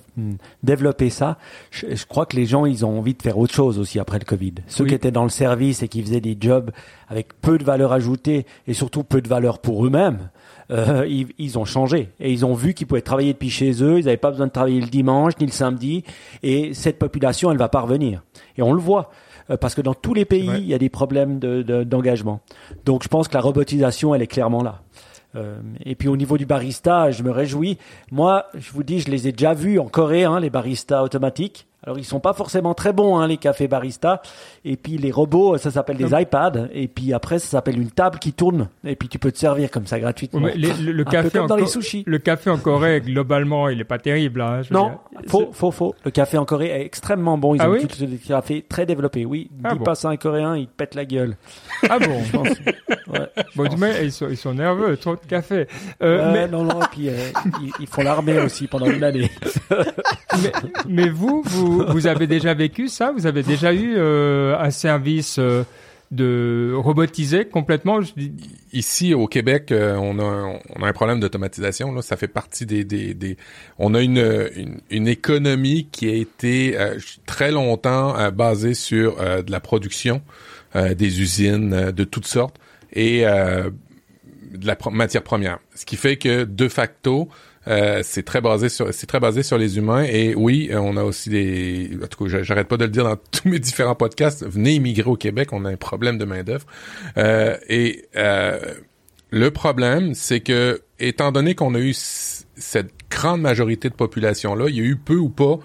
[0.62, 1.38] développer ça.
[1.70, 4.24] Je, crois que les gens, ils ont envie de faire autre chose aussi après le
[4.24, 4.54] Covid.
[4.66, 6.70] Ceux qui étaient dans le service et qui faisaient des jobs
[7.08, 10.30] avec peu de valeur ajoutée et surtout peu de valeur pour eux-mêmes,
[10.70, 13.98] euh, ils, ils, ont changé et ils ont vu qu'ils pouvaient travailler depuis chez eux.
[13.98, 16.04] Ils n'avaient pas besoin de travailler le dimanche ni le samedi.
[16.42, 18.22] Et cette population, elle va pas revenir.
[18.56, 19.10] Et on le voit
[19.50, 22.40] euh, parce que dans tous les pays, il y a des problèmes d'engagement.
[22.70, 24.82] De, Donc je pense que la robotisation, elle est clairement là.
[25.36, 27.78] Euh, et puis au niveau du barista, je me réjouis.
[28.10, 31.66] Moi, je vous dis, je les ai déjà vus en Corée, hein, les baristas automatiques.
[31.86, 34.22] Alors ils sont pas forcément très bons hein, les cafés barista.
[34.64, 36.68] Et puis les robots, ça s'appelle des iPads.
[36.72, 38.68] Et puis après, ça s'appelle une table qui tourne.
[38.84, 40.40] Et puis tu peux te servir comme ça gratuitement.
[40.40, 42.02] le, café en dans les sushis.
[42.06, 44.40] Le café en Corée, globalement, il est pas terrible.
[44.40, 44.92] Hein, non,
[45.26, 45.94] faux, faux, faux.
[46.04, 47.54] Le café en Corée est extrêmement bon.
[47.54, 49.24] Ils ah ont oui des cafés très développés.
[49.24, 51.36] Oui, ah dis pas ça un Coréen, il pète la gueule.
[51.88, 52.48] Ah bon je pense.
[53.06, 53.68] Ouais, bon,
[54.02, 55.66] ils sont, ils sont nerveux, trop de café.
[56.02, 56.48] Euh, mais...
[56.48, 57.12] Non, non, et puis euh,
[57.62, 59.30] ils, ils, font l'armée aussi pendant une année.
[60.42, 60.52] mais,
[60.88, 63.12] mais vous, vous vous, avez déjà vécu ça?
[63.12, 65.38] Vous avez déjà eu euh, un service
[66.10, 68.00] de robotisé complètement?
[68.72, 71.92] Ici au Québec, euh, on, a, un problème d'automatisation.
[71.92, 73.36] Là, ça fait partie des,
[73.78, 76.78] on a une, économie qui a été
[77.26, 80.22] très longtemps basée sur de la production,
[80.74, 82.56] des usines de toutes sortes
[82.92, 85.58] et de la matière première.
[85.74, 87.28] Ce qui fait que de facto,
[87.66, 90.04] euh, c'est très basé sur c'est très basé sur les humains.
[90.04, 93.04] Et oui euh, on a aussi des en tout cas j'arrête pas de le dire
[93.04, 94.44] dans tous mes différents podcasts.
[94.46, 96.66] Venez immigrer au Québec on a un problème de main d'œuvre
[97.16, 98.58] euh, et euh,
[99.30, 104.68] le problème c'est que étant donné qu'on a eu cette grande majorité de population là
[104.68, 105.58] il y a eu peu ou pas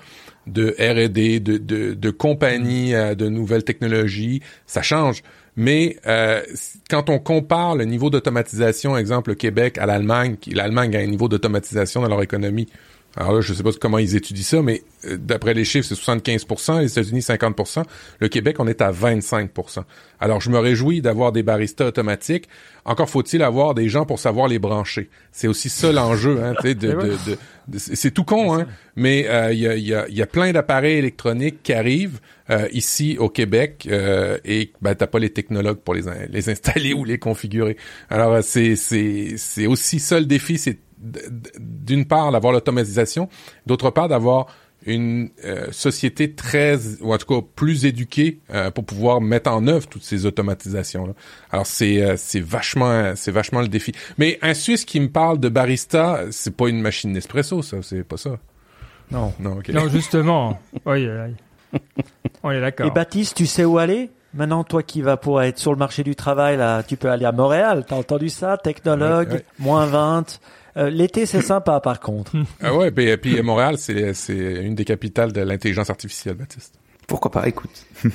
[0.47, 4.41] de R&D de de, de compagnies de nouvelles technologies.
[4.66, 5.22] Ça change
[5.60, 6.41] mais euh,
[6.89, 11.28] quand on compare le niveau d'automatisation, exemple le Québec à l'Allemagne, l'Allemagne a un niveau
[11.28, 12.70] d'automatisation dans leur économie.
[13.20, 15.86] Alors là, je ne sais pas comment ils étudient ça, mais euh, d'après les chiffres,
[15.86, 17.84] c'est 75% les États-Unis 50%
[18.20, 19.84] Le Québec, on est à 25%
[20.22, 22.47] Alors, je me réjouis d'avoir des baristas automatiques.
[22.86, 25.09] Encore faut-il avoir des gens pour savoir les brancher.
[25.34, 27.38] C'est aussi ça l'enjeu, hein, de, de, de,
[27.78, 30.97] c'est tout con, hein, mais euh, il y, a, y, a, y, a, plein d'appareils
[30.97, 35.93] électroniques qui arrivent euh, ici au Québec euh, et ben t'as pas les technologues pour
[35.93, 37.78] les, les installer ou les configurer.
[38.09, 43.30] Alors c'est c'est c'est aussi ça le défi, c'est d'une part d'avoir l'automatisation,
[43.66, 44.47] d'autre part d'avoir
[44.86, 49.68] une euh, société très, ou en tout cas plus éduquée euh, pour pouvoir mettre en
[49.68, 51.08] œuvre toutes ces automatisations.
[51.08, 51.14] -là.
[51.52, 53.91] Alors c'est euh, c'est vachement c'est vachement le défi.
[54.18, 58.03] Mais un Suisse qui me parle de barista, c'est pas une machine Nespresso, ça, c'est
[58.03, 58.38] pas ça.
[59.11, 59.34] Non.
[59.40, 59.60] Non.
[59.73, 60.60] Non, justement.
[60.86, 61.80] oui, oui.
[62.44, 62.88] On est d'accord.
[62.88, 64.10] Et Baptiste, tu sais où aller?
[64.34, 67.26] Maintenant, toi qui vas pour être sur le marché du travail, là, tu peux aller
[67.26, 67.84] à Montréal.
[67.88, 68.57] T'as entendu ça?
[68.57, 69.45] Technologue, Ouais, ouais.
[69.57, 70.40] moins 20.
[70.78, 72.32] Euh, L'été, c'est sympa, par contre.
[72.62, 76.76] Ah ouais, puis, puis Montréal, c'est c'est une des capitales de l'intelligence artificielle, Baptiste.
[77.08, 77.48] Pourquoi pas?
[77.48, 77.86] Écoute.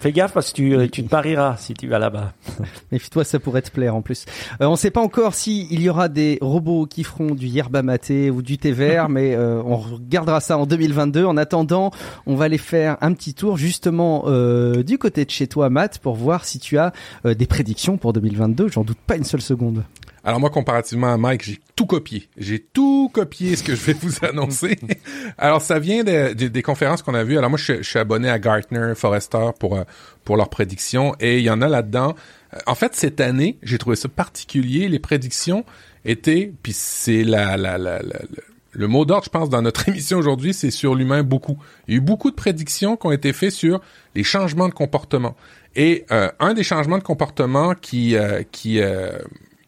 [0.00, 2.32] Fais gaffe parce que tu, euh, tu te marieras si tu vas là-bas.
[2.92, 4.24] Méfie-toi, ça pourrait te plaire en plus.
[4.62, 7.46] Euh, on ne sait pas encore si il y aura des robots qui feront du
[7.46, 11.26] yerba maté ou du thé vert, mais euh, on regardera ça en 2022.
[11.26, 11.90] En attendant,
[12.24, 15.98] on va aller faire un petit tour justement euh, du côté de chez toi, Matt,
[15.98, 16.94] pour voir si tu as
[17.26, 18.68] euh, des prédictions pour 2022.
[18.68, 19.84] J'en doute pas une seule seconde.
[20.24, 22.28] Alors moi, comparativement à Mike, j'ai tout copié.
[22.36, 24.78] J'ai tout copié ce que je vais vous annoncer.
[25.38, 27.38] Alors ça vient de- de- des conférences qu'on a vues.
[27.38, 29.84] Alors moi, je, suis- je suis abonné à Gartner, Forrester pour euh,
[30.24, 32.14] pour leurs prédictions et il y en a là-dedans.
[32.54, 34.88] Euh, En fait, cette année, j'ai trouvé ça particulier.
[34.88, 35.64] Les prédictions
[36.04, 38.42] étaient, puis c'est la, la, la, la- la-
[38.72, 41.58] le mot d'ordre, je pense, dans notre émission aujourd'hui, c'est sur l'humain beaucoup.
[41.88, 43.80] Il y a eu beaucoup de prédictions qui ont été faites sur
[44.14, 45.34] les changements de comportement.
[45.76, 49.12] Et euh, un des changements de comportement qui euh, qui euh,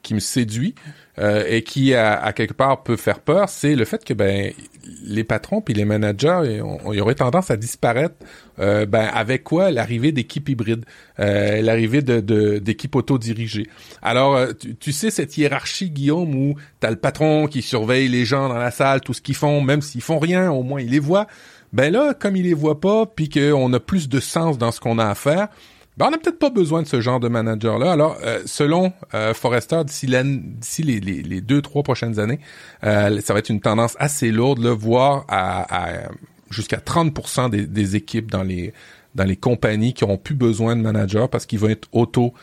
[0.02, 0.74] qui me séduit
[1.18, 4.52] euh, et qui à, à quelque part peut faire peur, c'est le fait que ben
[5.04, 6.40] les patrons puis les managers,
[6.92, 8.14] ils, auraient tendance à disparaître.
[8.58, 9.70] euh, ben avec quoi?
[9.70, 10.84] L'arrivée d'équipes hybrides,
[11.20, 13.68] euh, l'arrivée de de- d'équipes autodirigées.
[14.02, 18.24] Alors euh, tu, tu sais cette hiérarchie Guillaume où t'as le patron qui surveille les
[18.24, 20.90] gens dans la salle, tout ce qu'ils font, même s'ils font rien, au moins il
[20.90, 21.26] les voit.
[21.72, 24.78] Ben là, comme il les voit pas, puis qu'on a plus de sens dans ce
[24.80, 25.48] qu'on a à faire,
[25.96, 27.92] ben, on n'a peut-être pas besoin de ce genre de manager-là.
[27.92, 32.40] Alors, euh, selon euh, Forrester, d'ici, les, deux, trois prochaines années,
[32.84, 34.66] euh, ça va être une tendance assez lourde,
[35.28, 36.08] à, à
[36.50, 38.72] jusqu'à 30% des, des équipes dans les
[39.14, 42.40] dans les compagnies qui auront plus besoin de managers parce qu'ils vont être auto-dirigés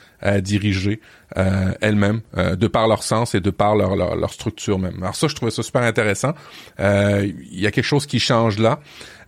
[1.38, 4.96] euh, elles-mêmes, euh, de par leur sens et de par leur, leur, leur structure même.
[5.02, 6.34] Alors ça, je trouvais ça super intéressant.
[6.80, 8.80] Euh, Il y a quelque chose qui change là.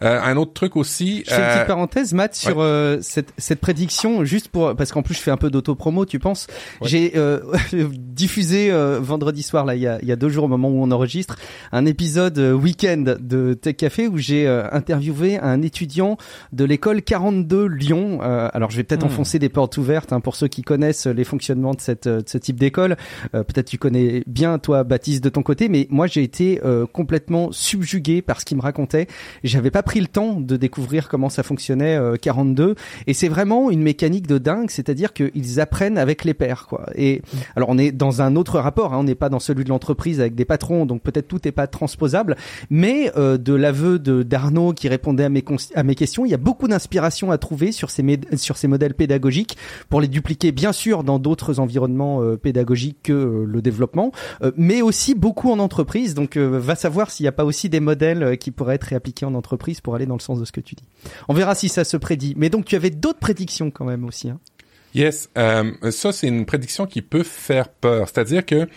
[0.04, 1.24] Euh, un autre truc aussi...
[1.28, 4.92] Je fais une euh, petite parenthèse, Matt, sur euh, cette, cette prédiction, juste pour parce
[4.92, 6.48] qu'en plus je fais un peu d'auto-promo, tu penses
[6.82, 6.88] Ouais.
[6.88, 7.40] J'ai euh,
[7.94, 10.82] diffusé euh, vendredi soir, là, il y a, y a deux jours au moment où
[10.82, 11.36] on enregistre,
[11.72, 16.18] un épisode euh, week-end de Tech Café où j'ai euh, interviewé un étudiant
[16.52, 18.22] de l'école 42 Lyon.
[18.24, 19.08] Euh, alors je vais peut-être Hmm.
[19.08, 22.60] enfoncer des portes ouvertes hein, pour ceux qui connaissent les fonctionnements de, cette, ce type
[22.60, 22.98] d'école.
[23.36, 26.86] Euh, peut-être tu connais bien toi, Baptiste, de ton côté, mais moi j'ai été euh,
[26.86, 29.08] complètement subjugué par ce qu'il me racontait.
[29.44, 32.76] J'avais pas pris le temps de découvrir comment ça fonctionnait euh, 42
[33.08, 36.88] et c'est vraiment une mécanique de dingue, c'est-à-dire qu'ils apprennent avec les pairs quoi.
[36.96, 37.22] Et
[37.56, 40.20] alors on est dans un autre rapport, hein, on n'est pas dans celui de l'entreprise
[40.20, 42.36] avec des patrons, donc peut-être tout n'est pas transposable,
[42.70, 45.44] mais euh, de l'aveu de d'Arnaud qui répondait à mes
[45.76, 48.94] à mes questions, il y a beaucoup d'inspiration à trouver sur ces sur ces modèles
[48.94, 49.58] pédagogiques
[49.90, 54.12] pour les dupliquer bien sûr dans d'autres environnements euh, pédagogiques que euh, le développement,
[54.42, 56.14] euh, mais aussi beaucoup en entreprise.
[56.14, 59.34] Donc va savoir s'il n'y a pas aussi des modèles qui pourraient être réappliqués en
[59.34, 60.84] entreprise pour aller dans le sens de ce que tu dis.
[61.28, 62.34] On verra si ça se prédit.
[62.38, 64.30] Mais donc tu avais d'autres prédictions quand même aussi.
[64.30, 64.40] Hein.
[64.94, 68.10] Yes, ça c'est une prédiction qui peut faire peur.
[68.10, 68.68] C'est-à-dire que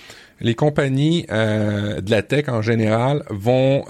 [0.40, 3.84] les compagnies de la tech en général vont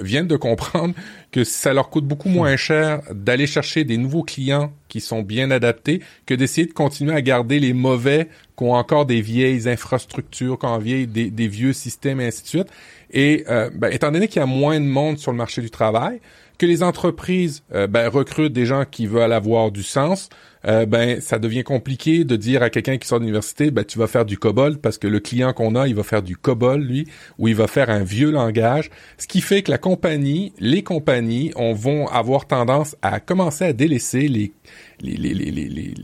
[0.00, 0.94] viennent de comprendre
[1.34, 5.50] que ça leur coûte beaucoup moins cher d'aller chercher des nouveaux clients qui sont bien
[5.50, 10.60] adaptés que d'essayer de continuer à garder les mauvais qui ont encore des vieilles infrastructures,
[10.60, 12.68] qui ont vieilles, des, des vieux systèmes et ainsi de suite.
[13.14, 15.70] Et euh, ben, étant donné qu'il y a moins de monde sur le marché du
[15.70, 16.20] travail,
[16.58, 20.28] que les entreprises euh, ben, recrutent des gens qui veulent avoir du sens,
[20.66, 23.98] euh, ben ça devient compliqué de dire à quelqu'un qui sort de l'université, ben tu
[23.98, 26.80] vas faire du COBOL parce que le client qu'on a, il va faire du COBOL
[26.80, 27.06] lui,
[27.38, 31.52] ou il va faire un vieux langage, ce qui fait que la compagnie, les compagnies,
[31.56, 34.52] on vont avoir tendance à commencer à délaisser les
[35.00, 35.94] les, les, les- les-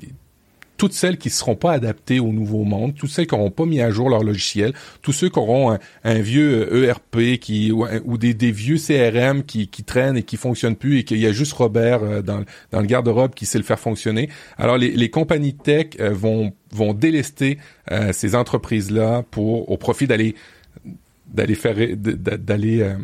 [0.80, 3.66] toutes celles qui ne seront pas adaptées au nouveau monde, toutes celles qui n'auront pas
[3.66, 8.00] mis à jour leur logiciel, tous ceux qui auront un, vieux ERP qui ou, un-
[8.06, 11.32] ou des, vieux CRM qui, qui traînent et qui fonctionnent plus et qu'il y a
[11.32, 14.30] juste Robert euh, dans, le garde-robe qui sait le faire fonctionner.
[14.56, 17.58] Alors les, compagnies tech euh, vont délester
[17.92, 20.34] euh, ces entreprises-là pour au profit d'aller
[21.32, 22.94] d'aller faire d'aller euh,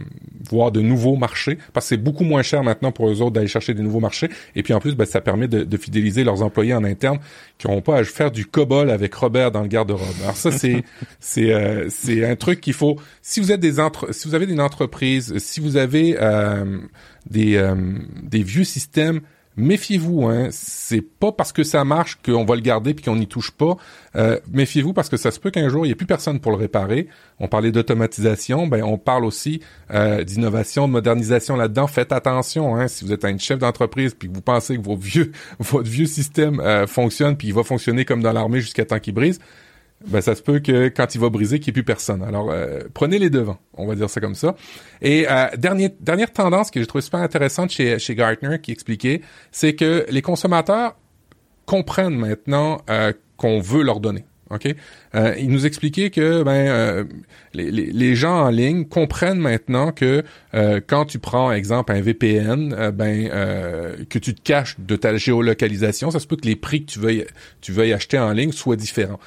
[0.48, 3.46] voir de nouveaux marchés parce que c'est beaucoup moins cher maintenant pour eux autres d'aller
[3.46, 6.42] chercher des nouveaux marchés et puis en plus ben, ça permet de, de fidéliser leurs
[6.42, 7.18] employés en interne
[7.58, 10.16] qui n'auront pas à faire du cobol avec Robert dans le garde-robe.
[10.22, 10.84] Alors ça c'est
[11.20, 14.46] c'est euh, c'est un truc qu'il faut si vous êtes des entre si vous avez
[14.46, 16.78] une entreprise si vous avez euh,
[17.28, 17.74] des euh,
[18.22, 19.20] des vieux systèmes
[19.56, 23.26] méfiez-vous, hein, c'est pas parce que ça marche qu'on va le garder puis qu'on n'y
[23.26, 23.76] touche pas.
[24.14, 26.52] Euh, méfiez-vous parce que ça se peut qu'un jour il n'y ait plus personne pour
[26.52, 27.08] le réparer.
[27.38, 29.60] On parlait d'automatisation, ben on parle aussi
[29.92, 31.86] euh, d'innovation, de modernisation là-dedans.
[31.86, 34.96] Faites attention, hein, si vous êtes un chef d'entreprise puis que vous pensez que vos
[34.96, 38.98] vieux, votre vieux système euh, fonctionne puis il va fonctionner comme dans l'armée jusqu'à temps
[38.98, 39.40] qu'il brise
[40.04, 42.22] ben ça se peut que quand il va briser, qu'il n'y ait plus personne.
[42.22, 44.54] Alors euh, prenez les devants, on va dire ça comme ça.
[45.00, 49.74] Et euh, dernière tendance que j'ai trouvé super intéressante chez chez Gartner qui expliquait, c'est
[49.74, 50.96] que les consommateurs
[51.64, 54.24] comprennent maintenant euh, qu'on veut leur donner.
[54.50, 54.74] OK?
[55.14, 57.04] Euh, il nous expliquait que ben euh,
[57.52, 60.22] les, les, gens en ligne comprennent maintenant que
[60.54, 64.94] euh, quand tu prends exemple un VPN, euh, ben euh, que tu te caches de
[64.94, 67.26] ta géolocalisation, ça se peut que les prix que tu veuilles
[67.60, 69.18] tu veuilles acheter en ligne soient différents.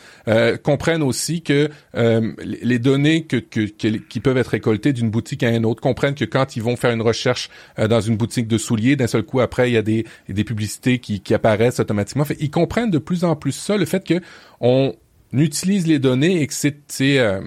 [0.63, 5.65] comprennent aussi que les données que, que, qui peuvent être récoltées d'une boutique à une
[5.65, 9.07] autre comprennent que quand ils vont faire une recherche dans une boutique de souliers, d'un
[9.07, 12.23] seul coup après il y a des, des publicités qui, qui apparaissent automatiquement.
[12.23, 14.21] Fait, ils comprennent de plus en plus ça, le fait que
[14.61, 14.93] on
[15.33, 17.41] utilise les données et que c'est euh,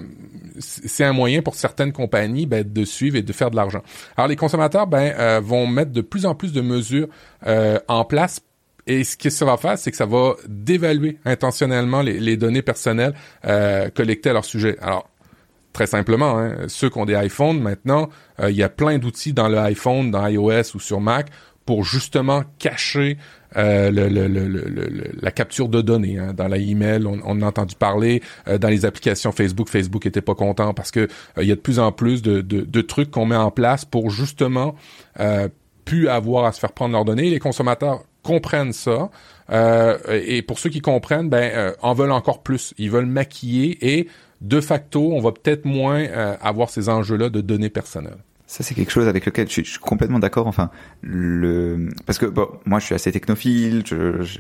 [0.58, 3.82] c'est un moyen pour certaines compagnies ben, de suivre et de faire de l'argent.
[4.16, 7.08] Alors les consommateurs ben, euh, vont mettre de plus en plus de mesures
[7.46, 8.40] euh, en place
[8.86, 12.62] et ce que ça va faire, c'est que ça va dévaluer intentionnellement les, les données
[12.62, 13.14] personnelles
[13.94, 14.76] collectées à leur sujet.
[14.80, 15.08] Alors
[15.72, 18.08] très simplement, hein, ceux qui ont des iPhones maintenant,
[18.42, 21.28] il y a plein d'outils dans le iPhone, dans iOS ou sur Mac
[21.64, 23.18] pour justement cacher
[23.56, 26.18] euh, le, le, le, la capture de données.
[26.18, 26.32] Hein.
[26.34, 28.22] Dans la email, on, on a entendu parler.
[28.48, 31.06] Euh, dans les applications Facebook, Facebook était pas content parce que euh,
[31.42, 33.84] il y a de plus en plus de, de, de trucs qu'on met en place
[33.84, 34.74] pour justement
[35.84, 37.28] plus avoir à se faire prendre leurs données.
[37.28, 39.10] Les consommateurs comprennent ça.
[40.10, 42.72] et pour ceux qui comprennent, ben en veulent encore plus.
[42.78, 44.08] Ils veulent maquiller et
[44.40, 46.04] de facto, on va peut-être moins
[46.40, 48.18] avoir ces enjeux-là de données personnelles.
[48.52, 50.46] Ça, c'est quelque chose avec lequel je suis, complètement d'accord.
[50.46, 50.68] Enfin,
[51.00, 53.82] le parce que bon, moi, je suis assez technophile,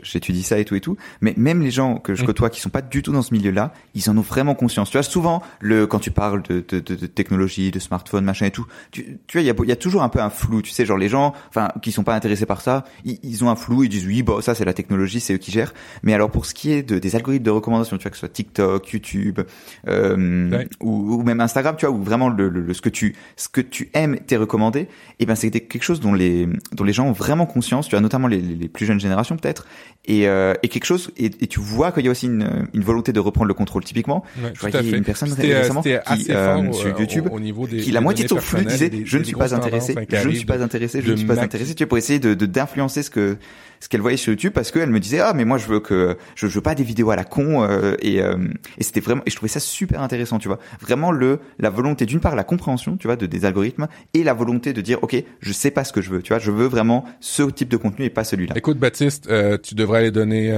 [0.02, 0.98] j'étudie ça et tout et tout.
[1.22, 2.26] Mais même les gens que je mm.
[2.26, 4.90] côtoie qui sont pas du tout dans ce milieu-là, ils en ont vraiment conscience.
[4.90, 8.44] Tu vois, souvent, le quand tu parles de, de, de, de technologie, de smartphone, machin
[8.44, 10.60] et tout, tu, tu vois, il y a, y a toujours un peu un flou.
[10.60, 13.48] Tu sais, genre les gens, enfin, qui sont pas intéressés par ça, ils, ils ont
[13.48, 13.82] un flou.
[13.82, 15.72] Ils disent oui, bon, ça c'est la technologie, c'est eux qui gèrent.
[16.02, 18.26] Mais alors pour ce qui est de, des algorithmes de recommandation, tu vois, que ce
[18.26, 19.40] soit TikTok, YouTube,
[19.88, 23.48] euh, ou, ou, même Instagram, tu vois, ou vraiment le, le, ce que tu ce
[23.48, 24.88] que tu aimes t'es recommandé, et
[25.20, 27.88] eh ben c'était quelque chose dont les dont les gens ont vraiment conscience.
[27.88, 29.66] Tu as notamment les, les plus jeunes générations peut-être,
[30.04, 32.82] et, euh, et quelque chose et, et tu vois qu'il y a aussi une, une
[32.82, 33.84] volonté de reprendre le contrôle.
[33.84, 34.24] Typiquement,
[34.54, 35.96] je voyais une personne récemment qui
[36.30, 39.24] euh, sur YouTube, au, niveau des, qui la moitié de son flux disait je ne
[39.24, 41.74] suis pas intéressé, je ne suis pas intéressé, je ne suis pas intéressé.
[41.74, 43.36] Tu vois pour essayer de d'influencer ce que
[43.82, 46.16] ce qu'elle voyait sur YouTube parce qu'elle me disait ah mais moi je veux que
[46.36, 48.36] je, veux pas des vidéos à la con euh, et, euh,
[48.78, 50.60] et c'était vraiment et je trouvais ça super intéressant tu vois.
[50.80, 54.34] Vraiment le la volonté d'une part la compréhension tu vois de des algorithmes et la
[54.34, 56.38] volonté de dire ok je sais pas ce que je veux tu vois.
[56.38, 58.54] Je veux vraiment ce type de contenu et pas celui-là.
[58.56, 60.54] Écoute Baptiste euh, tu devrais aller donner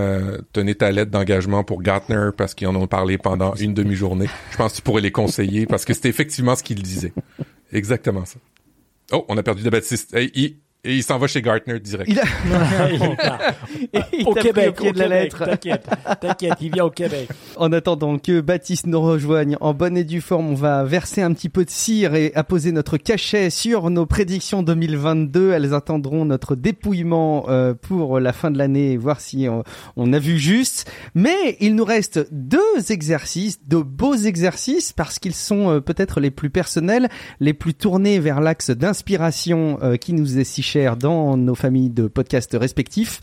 [0.52, 4.28] donner ta lettre d'engagement pour Gartner parce qu'ils en ont parlé pendant une demi-journée.
[4.50, 7.14] Je pense que tu pourrais les conseiller parce que c'était effectivement ce qu'ils disaient.
[7.72, 8.38] Exactement ça.
[9.12, 10.14] Oh, on a perdu de Baptiste.
[10.14, 12.10] Hey, et il s'en va chez Gartner direct.
[12.10, 12.24] Il a...
[14.26, 15.44] au Québec, il de la lettre.
[15.44, 15.88] T'inquiète,
[16.20, 17.28] t'inquiète, il vient au Québec.
[17.56, 21.32] En attendant que Baptiste nous rejoigne en bonne et due forme, on va verser un
[21.32, 25.52] petit peu de cire et apposer notre cachet sur nos prédictions 2022.
[25.52, 29.62] Elles attendront notre dépouillement euh, pour la fin de l'année, voir si on,
[29.96, 30.90] on, a vu juste.
[31.14, 36.32] Mais il nous reste deux exercices, de beaux exercices, parce qu'ils sont euh, peut-être les
[36.32, 37.08] plus personnels,
[37.38, 41.90] les plus tournés vers l'axe d'inspiration euh, qui nous est si cher dans nos familles
[41.90, 43.20] de podcasts respectifs.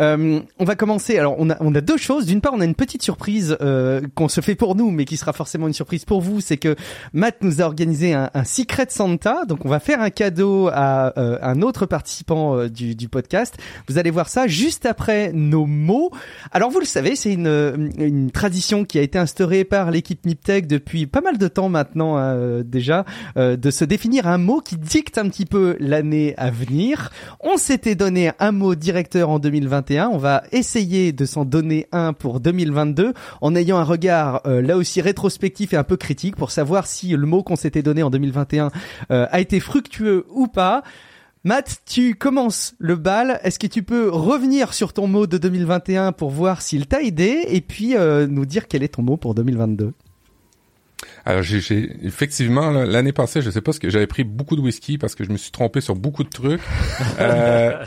[0.00, 1.18] Euh, on va commencer.
[1.18, 2.26] Alors, on a, deux choses.
[2.26, 5.16] D'une part, on a une petite surprise euh, qu'on se fait pour nous, mais qui
[5.16, 6.40] sera forcément une surprise pour vous.
[6.40, 6.76] C'est que
[7.12, 9.44] Matt nous a organisé un, un Secret Santa.
[9.46, 13.58] Donc, on va faire un cadeau à euh, un autre participant du, podcast.
[13.88, 16.10] Vous allez voir ça juste après nos mots.
[16.52, 20.66] Alors, vous le savez, c'est une, une tradition qui a été instaurée par l'équipe Niptech
[20.66, 22.14] depuis pas mal de temps maintenant
[22.62, 23.04] déjà,
[23.36, 26.93] de se définir un mot qui dicte un petit peu l'année à venir.
[27.40, 30.08] On s'était donné un mot directeur en 2021.
[30.08, 34.76] On va essayer de s'en donner un pour 2022 en ayant un regard euh, là
[34.76, 38.10] aussi rétrospectif et un peu critique pour savoir si le mot qu'on s'était donné en
[38.10, 38.70] 2021
[39.10, 40.82] euh, a été fructueux ou pas.
[41.46, 43.38] Matt, tu commences le bal.
[43.44, 47.44] Est-ce que tu peux revenir sur ton mot de 2021 pour voir s'il t'a aidé
[47.48, 49.92] et puis euh, nous dire quel est ton mot pour 2022
[51.24, 54.98] alors j'ai effectivement l'année passée, je sais pas ce que j'avais pris beaucoup de whisky
[54.98, 56.60] parce que je me suis trompé sur beaucoup de trucs.
[57.20, 57.84] Euh,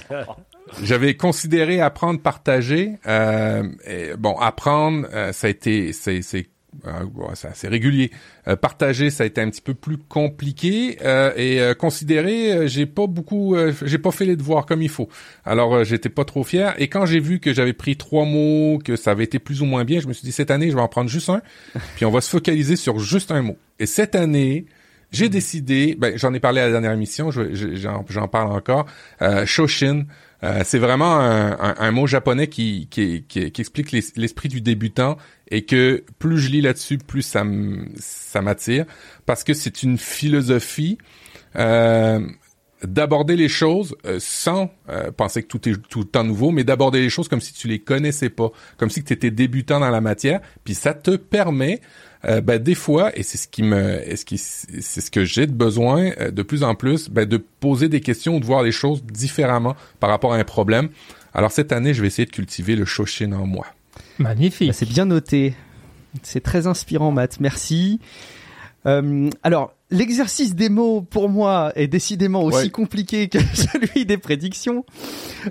[0.84, 2.98] j'avais considéré apprendre, partager.
[3.08, 3.64] Euh,
[4.18, 6.22] bon, apprendre, euh, ça a été, c'est
[7.36, 8.12] c'est assez régulier.
[8.48, 12.68] Euh, partager, ça a été un petit peu plus compliqué euh, et euh, considérer, euh,
[12.68, 15.10] j'ai pas beaucoup, euh, j'ai pas fait les devoirs comme il faut.
[15.46, 16.76] Alors euh, j'étais pas trop fier.
[16.78, 19.66] Et quand j'ai vu que j'avais pris trois mots, que ça avait été plus ou
[19.66, 21.42] moins bien, je me suis dit cette année, je vais en prendre juste un,
[21.96, 23.58] puis on va se focaliser sur juste un mot.
[23.80, 24.66] Et cette année,
[25.12, 28.86] j'ai décidé, ben, j'en ai parlé à la dernière émission, je- je- j'en parle encore,
[29.22, 30.06] euh, Shoshin.
[30.44, 34.50] Euh, c'est vraiment un, un- un mot japonais qui, qui, qui, qui explique l'es- l'esprit
[34.50, 35.18] du débutant
[35.50, 37.44] et que plus je lis là-dessus, plus ça
[38.42, 38.86] m'attire
[39.26, 41.00] parce que c'est une philosophie
[41.56, 42.20] euh,
[42.84, 46.64] d'aborder les choses euh, sans euh, penser que tout est tout le temps nouveau, mais
[46.64, 49.90] d'aborder les choses comme si tu les connaissais pas, comme si tu étais débutant dans
[49.90, 51.82] la matière, puis ça te permet
[52.26, 55.24] euh, ben, des fois, et c'est ce qui me, est ce qui, c'est ce que
[55.24, 58.46] j'ai de besoin euh, de plus en plus, ben, de poser des questions ou de
[58.46, 60.90] voir les choses différemment par rapport à un problème.
[61.34, 63.68] Alors cette année, je vais essayer de cultiver le Shoshin en moi.
[64.18, 64.70] Magnifique.
[64.70, 65.54] Bah, c'est bien noté.
[66.24, 67.40] C'est très inspirant, Matt.
[67.40, 68.00] Merci.
[68.86, 72.70] Euh, alors, l'exercice des mots, pour moi, est décidément aussi Ouais.
[72.70, 74.86] compliqué que celui des prédictions.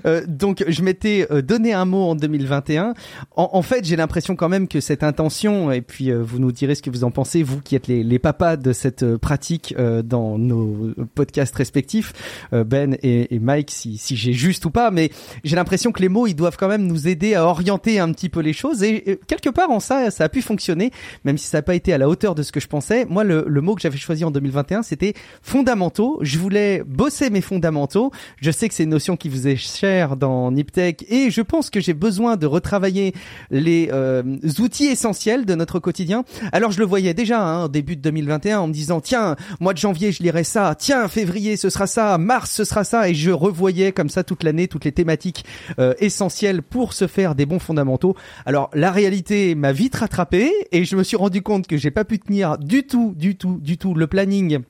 [0.05, 2.93] Euh, donc, je m'étais euh, donné un mot en 2021.
[3.35, 6.51] En, en fait, j'ai l'impression quand même que cette intention, et puis euh, vous nous
[6.51, 9.17] direz ce que vous en pensez, vous qui êtes les, les papas de cette euh,
[9.17, 12.13] pratique euh, dans nos podcasts respectifs,
[12.53, 15.09] euh, Ben et, et Mike, si, si j'ai juste ou pas, mais
[15.43, 18.29] j'ai l'impression que les mots, ils doivent quand même nous aider à orienter un petit
[18.29, 18.83] peu les choses.
[18.83, 20.91] Et, et quelque part, en ça, ça a pu fonctionner,
[21.23, 23.05] même si ça n'a pas été à la hauteur de ce que je pensais.
[23.05, 26.19] Moi, le, le mot que j'avais choisi en 2021, c'était fondamentaux.
[26.21, 28.11] Je voulais bosser mes fondamentaux.
[28.41, 31.69] Je sais que c'est une notion qui vous est chère dans Niptech et je pense
[31.69, 33.13] que j'ai besoin de retravailler
[33.49, 34.23] les euh,
[34.59, 36.23] outils essentiels de notre quotidien.
[36.51, 39.73] Alors, je le voyais déjà hein, au début de 2021 en me disant, tiens, mois
[39.73, 40.75] de janvier, je lirai ça.
[40.77, 42.17] Tiens, février, ce sera ça.
[42.17, 43.09] Mars, ce sera ça.
[43.09, 45.45] Et je revoyais comme ça toute l'année toutes les thématiques
[45.79, 48.15] euh, essentielles pour se faire des bons fondamentaux.
[48.45, 52.05] Alors la réalité m'a vite rattrapé et je me suis rendu compte que j'ai pas
[52.05, 54.65] pu tenir du tout, du tout, du tout le planning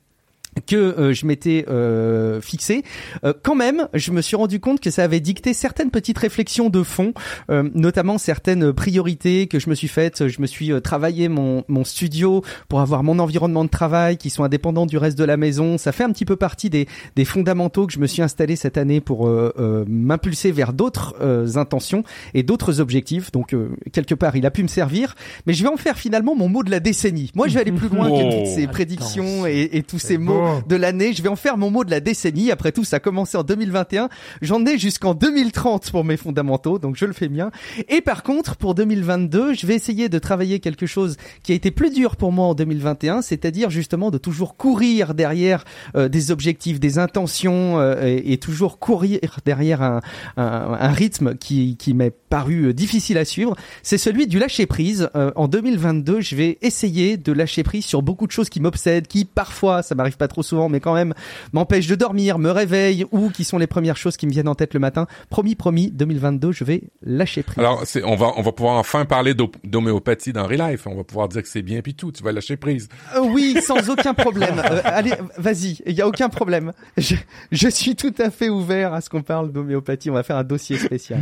[0.65, 2.83] que euh, je m'étais euh, fixé.
[3.23, 6.69] Euh, quand même, je me suis rendu compte que ça avait dicté certaines petites réflexions
[6.69, 7.13] de fond,
[7.49, 10.27] euh, notamment certaines priorités que je me suis faites.
[10.27, 14.29] Je me suis euh, travaillé mon, mon studio pour avoir mon environnement de travail qui
[14.29, 15.77] sont indépendants du reste de la maison.
[15.77, 18.77] Ça fait un petit peu partie des, des fondamentaux que je me suis installé cette
[18.77, 22.03] année pour euh, euh, m'impulser vers d'autres euh, intentions
[22.33, 23.31] et d'autres objectifs.
[23.31, 25.15] Donc euh, quelque part, il a pu me servir,
[25.45, 27.31] mais je vais en faire finalement mon mot de la décennie.
[27.35, 28.17] Moi, je vais aller plus loin Oh.
[28.17, 31.13] que toutes ces prédictions et, et tous ces mots de l'année.
[31.13, 32.51] Je vais en faire mon mot de la décennie.
[32.51, 34.09] Après tout, ça a commencé en 2021.
[34.41, 37.51] J'en ai jusqu'en 2030 pour mes fondamentaux, donc je le fais bien.
[37.89, 41.71] Et par contre, pour 2022, je vais essayer de travailler quelque chose qui a été
[41.71, 45.63] plus dur pour moi en 2021, c'est-à-dire justement de toujours courir derrière
[45.95, 50.01] euh, des objectifs, des intentions euh, et, et toujours courir derrière un,
[50.37, 53.55] un, un rythme qui, qui m'est paru euh, difficile à suivre.
[53.83, 55.09] C'est celui du lâcher prise.
[55.15, 59.07] Euh, en 2022, je vais essayer de lâcher prise sur beaucoup de choses qui m'obsèdent,
[59.07, 61.13] qui parfois, ça m'arrive pas trop souvent, mais quand même
[61.53, 64.55] m'empêchent de dormir, me réveillent ou qui sont les premières choses qui me viennent en
[64.55, 65.07] tête le matin.
[65.29, 67.59] Promis, promis, 2022, je vais lâcher prise.
[67.59, 70.87] Alors, c'est, on va, on va pouvoir enfin parler d'hom- d'homéopathie dans Real Life.
[70.87, 72.11] On va pouvoir dire que c'est bien puis tout.
[72.11, 72.89] Tu vas lâcher prise.
[73.15, 74.61] Euh, oui, sans aucun problème.
[74.69, 76.73] Euh, allez, vas-y, il y a aucun problème.
[76.97, 77.15] Je,
[77.51, 80.09] je suis tout à fait ouvert à ce qu'on parle d'homéopathie.
[80.09, 81.21] On va faire un dossier spécial.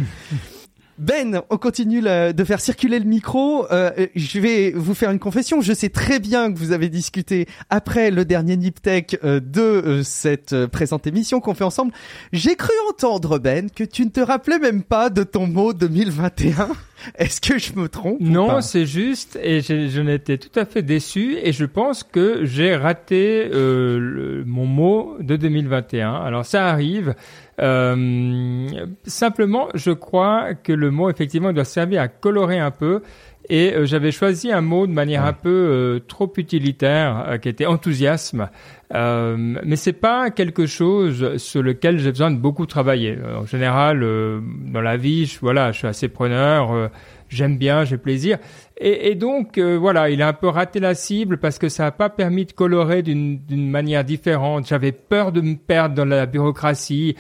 [0.97, 3.69] Ben, on continue la- de faire circuler le micro.
[3.72, 5.59] Euh, je vais vous faire une confession.
[5.59, 10.03] Je sais très bien que vous avez discuté après le dernier Niptech euh, de euh,
[10.03, 11.91] cette euh, présente émission qu'on fait ensemble.
[12.31, 16.69] J'ai cru entendre Ben que tu ne te rappelais même pas de ton mot 2021.
[17.17, 20.81] Est-ce que je me trompe Non, c'est juste, et j'ai- j'en étais tout à fait
[20.81, 26.13] déçu, et je pense que j'ai raté le- mon mot de 2021.
[26.15, 27.13] Alors ça arrive.
[27.61, 28.68] Euh,
[29.06, 33.02] simplement, je crois que le mot effectivement doit servir à colorer un peu.
[33.48, 37.68] Et euh, j'avais choisi un mot de manière un peu euh, trop utilitaire, qui était
[37.68, 38.49] enthousiasme.
[38.91, 43.18] Mais c'est pas quelque chose sur lequel j'ai besoin de beaucoup travailler.
[43.38, 46.90] En général, dans la vie, je, voilà, je suis assez preneur.
[47.35, 48.37] J'aime bien, j'ai plaisir.
[48.77, 51.91] Et, donc, euh, voilà, il a un peu raté la cible parce que ça n'a
[51.91, 54.67] pas permis de colorer d'une manière différente.
[54.67, 57.15] J'avais peur de me perdre dans la bureaucratie.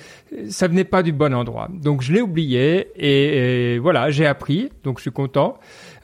[0.49, 1.69] Ça venait pas du bon endroit.
[1.71, 4.69] Donc, je l'ai oublié et, et voilà, j'ai appris.
[4.83, 5.57] Donc, je suis content.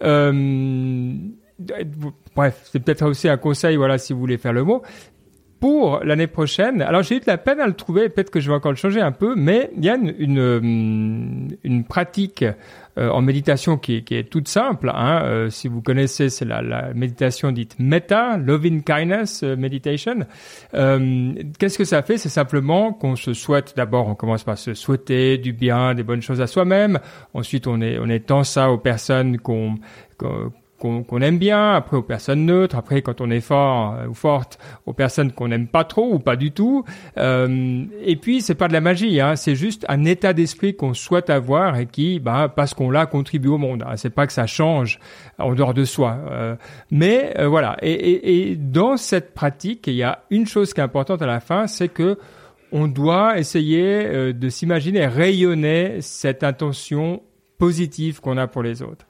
[0.03, 1.13] Euh,
[2.35, 4.81] bref, c'est peut-être aussi un conseil, voilà, si vous voulez faire le mot
[5.61, 6.81] pour l'année prochaine.
[6.81, 8.77] Alors j'ai eu de la peine à le trouver, peut-être que je vais encore le
[8.77, 12.43] changer un peu, mais il y a une, une, euh, pratique
[12.97, 14.89] euh, en méditation qui, est- toute simple.
[14.93, 15.21] Hein.
[15.23, 20.25] Euh, si vous connaissez, c'est la, la méditation dite Metta, Loving Kindness Meditation.
[20.73, 22.17] Qu'est-ce que ça fait?
[22.17, 26.23] C'est simplement qu'on se souhaite, d'abord on commence par se souhaiter du bien, des bonnes
[26.23, 26.99] choses à soi-même.
[27.35, 29.75] Ensuite on, est, on étend ça aux personnes qu'on
[30.81, 34.57] qu'on aime bien, après aux personnes neutres, après quand on est fort euh, ou forte
[34.87, 36.83] aux personnes qu'on n'aime pas trop ou pas du tout.
[37.17, 40.95] Euh, et puis c'est pas de la magie, hein, c'est juste un état d'esprit qu'on
[40.95, 43.83] souhaite avoir et qui, bah, parce qu'on l'a, contribue au monde.
[43.87, 43.95] Hein.
[43.95, 44.99] C'est pas que ça change
[45.37, 46.55] en dehors de soi, euh,
[46.89, 47.77] mais voilà.
[47.81, 51.27] Et, et, et dans cette pratique, il y a une chose qui est importante à
[51.27, 52.17] la fin, c'est que
[52.71, 57.21] on doit essayer de s'imaginer rayonner cette intention
[57.57, 59.05] positive qu'on a pour les autres.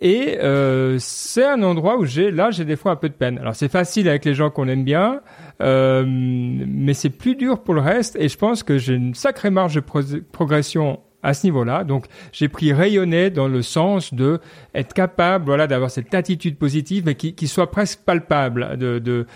[0.00, 3.38] Et euh, c'est un endroit où j'ai là j'ai des fois un peu de peine.
[3.38, 5.20] Alors c'est facile avec les gens qu'on aime bien,
[5.60, 8.16] euh, mais c'est plus dur pour le reste.
[8.16, 9.80] Et je pense que j'ai une sacrée marge de
[10.20, 11.84] progression à ce niveau-là.
[11.84, 14.38] Donc, j'ai pris rayonner dans le sens de
[14.74, 19.26] être capable, voilà, d'avoir cette attitude positive, mais qui, soit presque palpable de,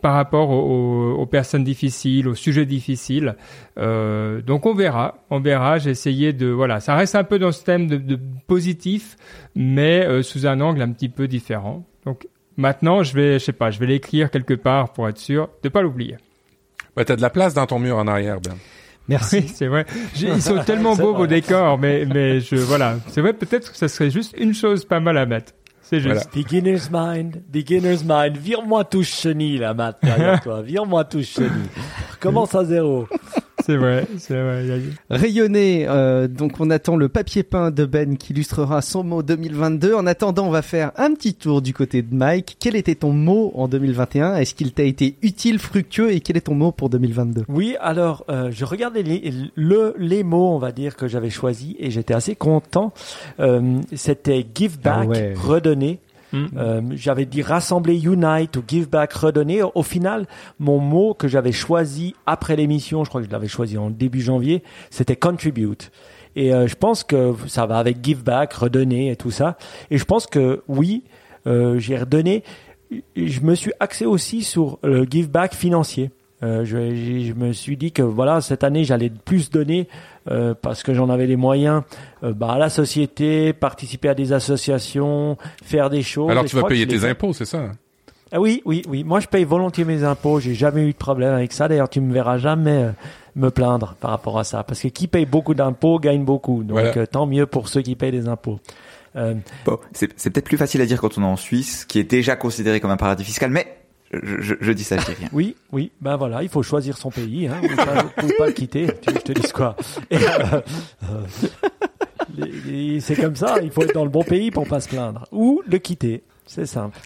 [0.00, 3.36] par rapport aux, personnes difficiles, aux sujets difficiles.
[3.78, 5.78] Euh, donc, on verra, on verra.
[5.78, 9.16] J'ai essayé de, voilà, ça reste un peu dans ce thème de, de positif,
[9.54, 11.84] mais euh, sous un angle un petit peu différent.
[12.04, 12.26] Donc,
[12.56, 15.68] maintenant, je vais, je sais pas, je vais l'écrire quelque part pour être sûr de
[15.68, 16.16] pas l'oublier.
[16.96, 18.54] Ouais, t'as de la place dans ton mur en arrière, Ben.
[19.08, 19.48] Merci.
[19.48, 19.86] c'est vrai.
[20.20, 22.96] Ils sont tellement beaux vos décors, mais mais je voilà.
[23.08, 23.32] C'est vrai.
[23.32, 25.52] Peut-être que ça serait juste une chose pas mal à mettre.
[25.82, 26.30] C'est juste.
[26.34, 28.38] Beginner's mind, beginner's mind.
[28.38, 30.62] Vire-moi touche chenille là, Matt, derrière toi.
[30.62, 31.50] Vire-moi touche chenille.
[32.20, 33.06] Commence à zéro.
[33.66, 34.80] C'est vrai, c'est vrai.
[35.08, 39.94] Rayonner, euh, donc on attend le papier peint de Ben qui illustrera son mot 2022.
[39.94, 42.58] En attendant, on va faire un petit tour du côté de Mike.
[42.60, 46.12] Quel était ton mot en 2021 Est-ce qu'il t'a été utile, fructueux?
[46.12, 50.24] Et quel est ton mot pour 2022 Oui, alors euh, je regardais les, le, les
[50.24, 52.92] mots, on va dire, que j'avais choisis et j'étais assez content.
[53.40, 56.00] Euh, C'était give back, ah redonner.
[56.34, 56.46] Mm.
[56.56, 59.62] Euh, j'avais dit rassembler, unite ou give back, redonner.
[59.62, 60.26] Au final,
[60.58, 64.20] mon mot que j'avais choisi après l'émission, je crois que je l'avais choisi en début
[64.20, 65.92] janvier, c'était contribute.
[66.36, 69.56] Et euh, je pense que ça va avec give back, redonner et tout ça.
[69.90, 71.04] Et je pense que oui,
[71.46, 72.42] euh, j'ai redonné.
[73.16, 76.10] Je me suis axé aussi sur le give back financier.
[76.42, 79.88] Euh, je, je, me suis dit que voilà cette année j'allais plus donner
[80.30, 81.82] euh, parce que j'en avais les moyens
[82.22, 86.30] euh, bah, à la société, participer à des associations, faire des choses.
[86.30, 87.70] Alors tu vas payer tes impôts, c'est ça
[88.34, 89.04] ah oui, oui, oui.
[89.04, 90.40] Moi, je paye volontiers mes impôts.
[90.40, 91.68] J'ai jamais eu de problème avec ça.
[91.68, 92.90] D'ailleurs, tu me verras jamais euh,
[93.36, 96.64] me plaindre par rapport à ça, parce que qui paye beaucoup d'impôts gagne beaucoup.
[96.64, 98.58] Donc, euh, tant mieux pour ceux qui payent des impôts.
[99.14, 99.34] Euh,
[99.64, 102.34] bon, c'est peut-être plus facile à dire quand on est en Suisse, qui est déjà
[102.34, 103.78] considéré comme un paradis fiscal, mais
[104.22, 105.28] je, dis ça, je dis rien.
[105.32, 108.04] Oui, oui, ben voilà, il faut choisir son pays, hein, ou pas,
[108.38, 108.86] pas le quitter.
[109.02, 109.76] Tu je te dise quoi
[110.12, 110.18] euh,
[112.38, 115.26] euh, C'est comme ça, il faut être dans le bon pays pour pas se plaindre,
[115.32, 116.98] ou le quitter, c'est simple.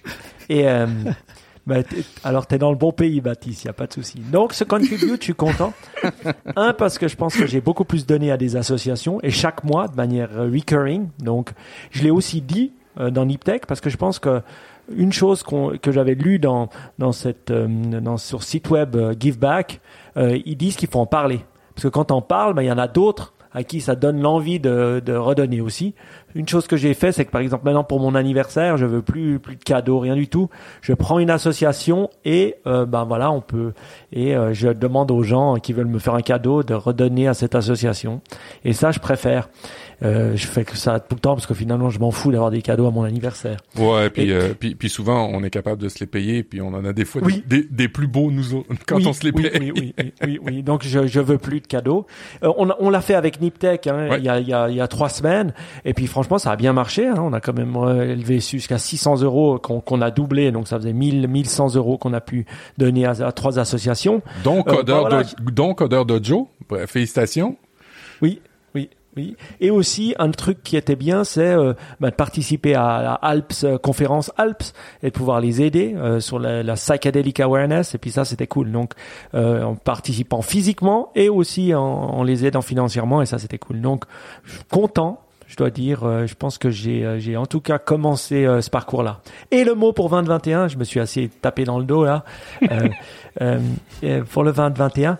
[0.49, 0.87] Et euh,
[1.69, 1.77] bah,
[2.25, 4.21] alors, tu es dans le bon pays, Baptiste, il n'y a pas de souci.
[4.21, 5.75] Donc, ce contribute, je suis content.
[6.57, 9.65] Un, parce que je pense que j'ai beaucoup plus donné à des associations, et chaque
[9.65, 11.09] mois, de manière recurring.
[11.19, 11.51] Donc,
[11.91, 14.41] je l'ai aussi dit euh, dans Niptech, parce que je pense que
[14.95, 19.81] une chose que j'avais lu dans, dans cette, euh, dans, sur site web euh, GiveBack,
[20.17, 21.41] euh, ils disent qu'il faut en parler.
[21.75, 24.21] Parce que quand on parle, ben, il y en a d'autres à qui ça donne
[24.21, 25.95] l'envie de, de redonner aussi.
[26.35, 29.01] Une chose que j'ai fait, c'est que par exemple maintenant pour mon anniversaire, je veux
[29.01, 30.51] plus plus de cadeaux, rien du tout.
[30.83, 33.73] Je prends une association et ben voilà, on peut
[34.13, 37.55] et je demande aux gens qui veulent me faire un cadeau de redonner à cette
[37.55, 38.21] association.
[38.65, 39.49] Et ça, je préfère.
[40.03, 42.51] Euh, je fais que ça tout le temps parce que finalement je m'en fous d'avoir
[42.51, 43.59] des cadeaux à mon anniversaire.
[43.77, 46.61] Ouais, et puis, euh, puis, puis souvent on est capable de se les payer, puis
[46.61, 49.51] on en a des fois des, des, plus beaux nous quand on se les paye.
[49.59, 52.07] Oui, oui, oui, oui, oui, Donc je je veux plus de cadeaux.
[52.45, 54.77] Euh, on on l'a fait avec Niptech hein, il y a il y a il
[54.77, 55.53] y a trois semaines
[55.85, 57.07] et puis franchement ça a bien marché.
[57.09, 60.79] Hein, on a quand même élevé jusqu'à 600 euros qu'on qu'on a doublé, donc ça
[60.79, 62.47] faisait 1000 1100 euros qu'on a pu
[62.77, 64.23] donner à, trois associations.
[64.45, 66.49] Donc Odeur bah, de donc Odeur Dojo,
[66.87, 67.57] félicitations.
[68.21, 68.41] Oui,
[69.61, 73.65] et aussi un truc qui était bien, c'est euh, bah, de participer à la Alps
[73.65, 74.73] euh, conférence Alps
[75.03, 77.95] et de pouvoir les aider euh, sur la, la, psychedelic awareness.
[77.95, 78.73] Et puis ça, c'était cool.
[78.73, 78.95] Donc
[79.35, 83.23] en participant physiquement et aussi en, en, les aidant financièrement.
[83.23, 83.81] Et ça, c'était cool.
[83.81, 84.05] Donc
[84.71, 85.21] content.
[85.47, 89.23] Je dois dire, je pense que j'ai, j'ai en tout cas commencé ce parcours-là.
[89.51, 92.23] Et le mot pour 2021, je me suis assez tapé dans le dos là.
[94.31, 95.19] pour le 2021,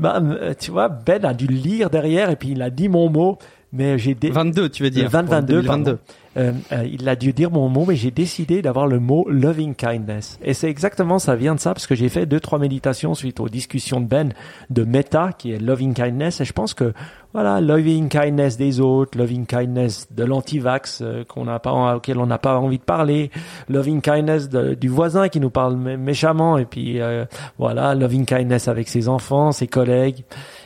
[0.00, 3.08] bah, euh, tu vois, Ben a dû lire derrière et puis il a dit mon
[3.08, 3.38] mot.
[3.72, 5.98] Mais j'ai 22, tu veux dire 2022, 22.
[6.36, 9.74] Euh, euh, il a dû dire mon mot, mais j'ai décidé d'avoir le mot loving
[9.74, 10.38] kindness.
[10.44, 13.40] Et c'est exactement ça vient de ça parce que j'ai fait deux trois méditations suite
[13.40, 14.32] aux discussions de Ben
[14.70, 16.40] de Meta qui est loving kindness.
[16.40, 16.92] Et je pense que
[17.32, 22.26] voilà, loving kindness des autres, loving kindness de l'anti-vax euh, qu'on n'a pas, auquel on
[22.26, 23.30] n'a pas envie de parler,
[23.68, 27.24] loving kindness du voisin qui nous parle mé- méchamment, et puis euh,
[27.58, 30.24] voilà, loving kindness avec ses enfants, ses collègues,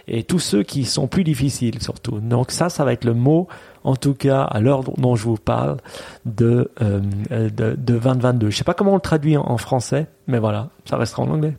[0.08, 2.20] et tous ceux qui sont plus difficiles surtout.
[2.20, 3.46] Donc ça, ça va être le mot,
[3.84, 5.76] en tout cas à l'heure dont- je vous parle,
[6.26, 7.00] de, euh,
[7.30, 8.50] de, de 2022.
[8.50, 11.30] Je sais pas comment on le traduit en, en français, mais voilà, ça restera en
[11.30, 11.54] anglais.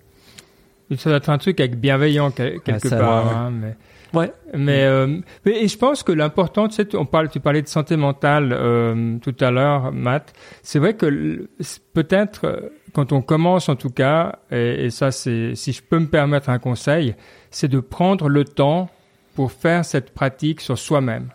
[0.97, 3.25] Ça doit être un truc avec bienveillant quel- quelque Ah, part.
[3.25, 3.31] ouais.
[3.33, 3.75] hein, mais...
[4.13, 4.31] Ouais.
[4.53, 5.07] Mais, euh,
[5.45, 8.53] mais- et je pense que l'important, tu sais, on parle, tu parlais de santé mentale
[8.53, 10.33] euh, tout à l'heure, Matt.
[10.63, 11.49] C'est vrai que
[11.93, 16.05] peut-être quand on commence, en tout cas, et, et ça, c'est, si je peux me
[16.07, 17.15] permettre un conseil,
[17.51, 18.89] c'est de prendre le temps
[19.35, 21.29] pour faire cette pratique sur soi-même.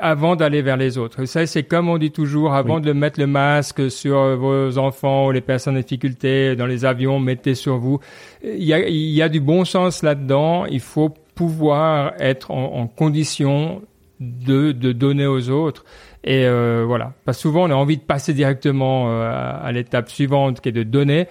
[0.00, 1.24] Avant d'aller vers les autres.
[1.24, 5.30] Ça, c'est comme on dit toujours, avant de mettre le masque sur vos enfants ou
[5.32, 8.00] les personnes en difficulté dans les avions, mettez sur vous.
[8.42, 10.66] Il y a, il y a du bon sens là-dedans.
[10.66, 13.82] Il faut pouvoir être en, en condition
[14.20, 15.84] de, de donner aux autres.
[16.24, 17.12] Et euh, voilà.
[17.24, 20.70] Parce que souvent, on a envie de passer directement euh, à, à l'étape suivante, qui
[20.70, 21.28] est de donner.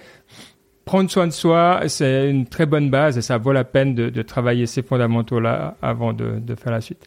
[0.86, 4.08] Prendre soin de soi, c'est une très bonne base et ça vaut la peine de,
[4.08, 7.06] de travailler ces fondamentaux-là avant de, de faire la suite.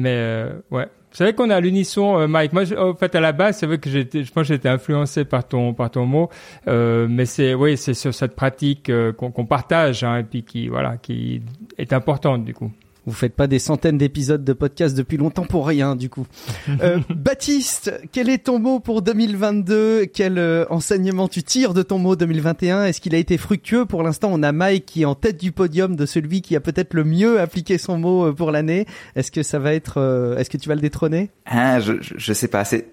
[0.00, 2.52] Mais euh, ouais, c'est vrai qu'on est à l'unisson, euh, Mike.
[2.52, 4.68] Moi, je- en fait, à la base, c'est vrai que j'étais, je pense que j'étais
[4.68, 6.28] influencé par ton par ton mot,
[6.68, 10.44] euh, mais c'est oui, c'est sur cette pratique euh, qu'on qu'on partage hein, et puis
[10.44, 11.42] qui voilà, qui
[11.78, 12.70] est importante du coup.
[13.08, 16.26] Vous faites pas des centaines d'épisodes de podcast depuis longtemps pour rien, du coup.
[16.80, 21.98] Euh, Baptiste, quel est ton mot pour 2022 Quel euh, enseignement tu tires de ton
[21.98, 23.86] mot 2021 Est-ce qu'il a été fructueux?
[23.86, 26.60] Pour l'instant, on a Mike qui est en tête du podium de celui qui a
[26.60, 28.86] peut-être le mieux appliqué son mot euh, pour l'année.
[29.16, 31.30] Est-ce que ça va être euh, Est-ce que tu vas le détrôner?
[31.46, 32.64] Ah, je, je, je sais pas.
[32.64, 32.86] C'est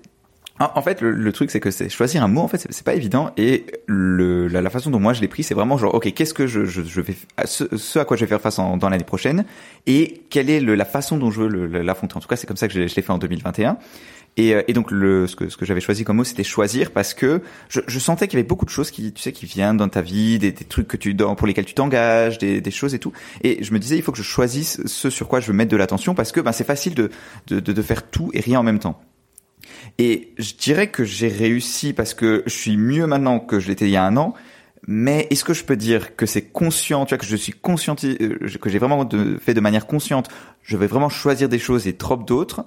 [0.60, 2.84] en en fait le, le truc c'est que c'est choisir un mot en fait c'est-
[2.84, 6.14] pas évident et le la, façon dont moi je l'ai pris c'est vraiment genre ok
[6.14, 7.16] qu'est-ce que je, je, je vais
[7.46, 9.46] ce, ce à quoi je vais faire face en, dans l'année prochaine
[9.88, 12.16] et quelle est le, la façon dont je veux l'affronter.
[12.18, 13.78] En tout cas c'est comme ça que je, je l'ai fait en 2021
[14.38, 16.92] et, euh, et donc le ce que ce que j'avais choisi comme mot c'était choisir
[16.92, 19.46] parce que je, je sentais qu'il y avait beaucoup de choses qui tu sais qui
[19.46, 22.62] viennent dans ta vie des, des trucs que tu dans, pour lesquels tu t'engages des,
[22.62, 23.14] des choses et tout
[23.44, 25.72] et je me disais il faut que je choisisse ce sur quoi je veux mettre
[25.72, 27.10] de l'attention parce que ben c'est facile de
[27.48, 29.02] de de faire tout et rien en même temps
[29.98, 33.86] et je dirais que j'ai réussi parce que je suis mieux maintenant que je l'étais
[33.86, 34.34] il y a un an.
[34.88, 37.96] Mais est-ce que je peux dire que c'est conscient, tu vois, que je suis conscient,
[38.04, 39.10] euh, que j'ai vraiment
[39.42, 40.30] fait de manière consciente,
[40.62, 42.66] je vais vraiment choisir des choses et trop d'autres,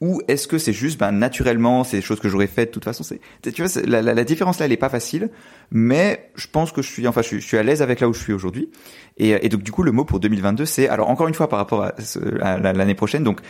[0.00, 2.84] ou est-ce que c'est juste, ben, naturellement, c'est des choses que j'aurais faites de toute
[2.84, 3.20] façon, c'est,
[3.52, 5.28] tu vois, la, différence là, elle est pas facile,
[5.70, 8.20] mais je pense que je suis, enfin, je suis, à l'aise avec là où je
[8.20, 8.70] suis aujourd'hui.
[9.18, 11.84] Et, donc, du coup, le mot pour 2022, c'est, alors, encore une fois, par rapport
[11.84, 13.40] à, l'année prochaine, donc,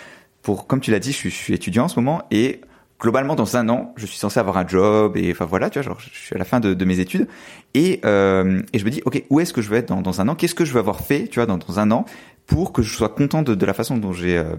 [0.42, 2.62] pour, comme tu l'as dit, je je suis étudiant en ce moment et
[3.00, 5.84] globalement dans un an, je suis censé avoir un job et enfin voilà, tu vois,
[5.84, 7.28] genre je suis à la fin de, de mes études
[7.74, 10.20] et euh, et je me dis ok où est-ce que je veux être dans, dans
[10.20, 12.04] un an, qu'est-ce que je veux avoir fait, tu vois, dans, dans un an
[12.46, 14.56] pour que je sois content de, de la façon dont j'ai euh,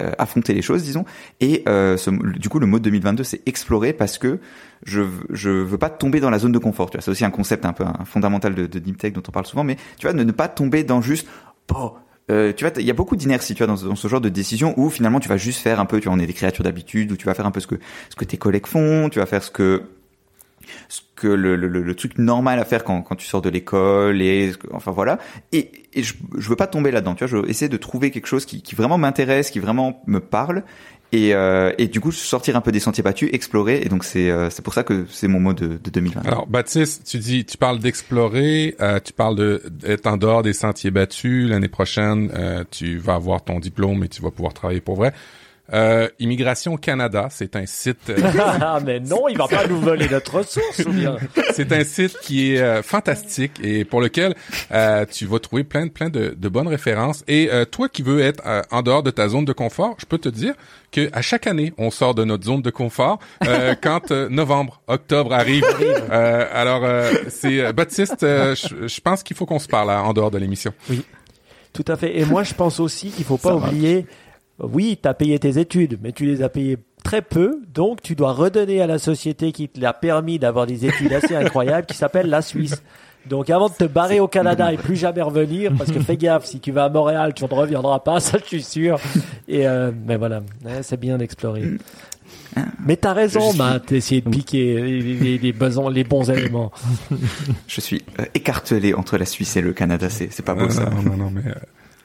[0.00, 1.04] euh, affronté les choses, disons?
[1.40, 1.96] Et euh,
[2.36, 4.40] du coup, le mot de 2022, c'est explorer parce que
[4.84, 6.90] je je veux pas tomber dans la zone de confort.
[6.90, 9.30] Tu vois, c'est aussi un concept un peu fondamental de, de Deep Tech dont on
[9.30, 11.28] parle souvent, mais tu vois, ne, ne pas tomber dans juste
[11.74, 11.94] oh,
[12.30, 14.74] euh, tu vois, il y a beaucoup d'inertie, tu vois, dans, ce genre de décision
[14.76, 17.10] où finalement tu vas juste faire un peu, tu vois, on est des créatures d'habitude,
[17.12, 17.76] où tu vas faire un peu ce que
[18.08, 19.82] ce que tes collègues font, tu vas faire ce que
[20.88, 24.22] ce que le, le, le- truc normal à faire quand, quand tu sors de l'école
[24.22, 25.18] et enfin voilà.
[25.52, 27.40] Et, et je, je veux pas tomber là-dedans tu vois.
[27.42, 30.62] Je essayer de trouver quelque chose qui, qui vraiment m'intéresse qui vraiment me parle.
[31.12, 33.80] Et, euh, et du coup sortir un peu des sentiers battus explorer.
[33.82, 36.46] Et donc c'est euh, c'est pour ça que c'est mon mot de, de 2020 Alors,
[36.46, 40.92] Baptiste, tu dis, tu parles d'explorer, euh, tu parles de d'être en dehors des sentiers
[40.92, 41.50] battus.
[41.50, 45.12] L'année prochaine, euh, tu vas avoir ton diplôme et tu vas pouvoir travailler pour vrai.
[45.72, 48.16] Euh, Immigration Canada, c'est un site, euh,
[48.60, 51.16] ah, mais non, il va pas nous voler notre ressource, ou bien?
[51.52, 54.34] C'est un site qui est euh, fantastique et pour lequel
[54.72, 57.22] euh, tu vas trouver plein de plein de, de bonnes références.
[57.28, 60.06] Et euh, toi qui veux être euh, en dehors de ta zone de confort, je
[60.06, 60.54] peux te dire
[60.92, 64.80] que à chaque année, on sort de notre zone de confort euh, quand euh, novembre,
[64.88, 65.64] octobre arrive.
[65.80, 69.90] Euh, alors, euh, c'est euh, Baptiste, euh, je je pense qu'il faut qu'on se parle
[69.90, 70.72] hein, en dehors de l'émission.
[71.72, 72.18] Tout à fait.
[72.18, 74.06] Et moi, je pense aussi qu'il faut pas oublier,
[74.62, 78.14] oui, tu as payé tes études, mais tu les as payées très peu, donc tu
[78.14, 81.96] dois redonner à la société qui te l'a permis d'avoir des études assez incroyables, qui
[81.96, 82.82] s'appelle la Suisse.
[83.28, 86.46] Donc avant de te barrer au Canada et plus jamais revenir, parce que fais gaffe,
[86.46, 88.98] si tu vas à Montréal, tu ne reviendras pas, ça je suis sûr.
[89.48, 90.40] Et euh, mais voilà,
[90.82, 91.64] c'est bien d'explorer.
[92.84, 96.30] Mais t'as raison, Je suis- Matt, d'essayer de piquer les, les, les bons, les bons
[96.30, 96.72] éléments.
[97.68, 100.70] je suis euh, écartelé entre la Suisse et le Canada c'est c'est pas beau Non,
[100.70, 101.54] ça non, non, non, mais, euh,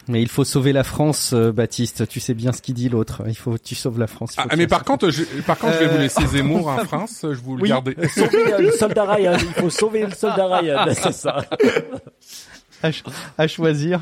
[0.07, 2.07] Mais il faut sauver la France, euh, Baptiste.
[2.07, 3.23] Tu sais bien ce qu'il dit l'autre.
[3.27, 4.33] Il faut, tu sauves la France.
[4.37, 7.19] Ah, mais par contre, je, par contre, je vais Euh, vous laisser Zemmour en France.
[7.23, 7.95] Je vous le Oui, garder.
[8.13, 11.37] sauver euh, le soldat Ryan, il faut sauver le soldat Ryan, c'est ça.
[12.83, 13.03] à, ch-
[13.37, 13.99] à choisir.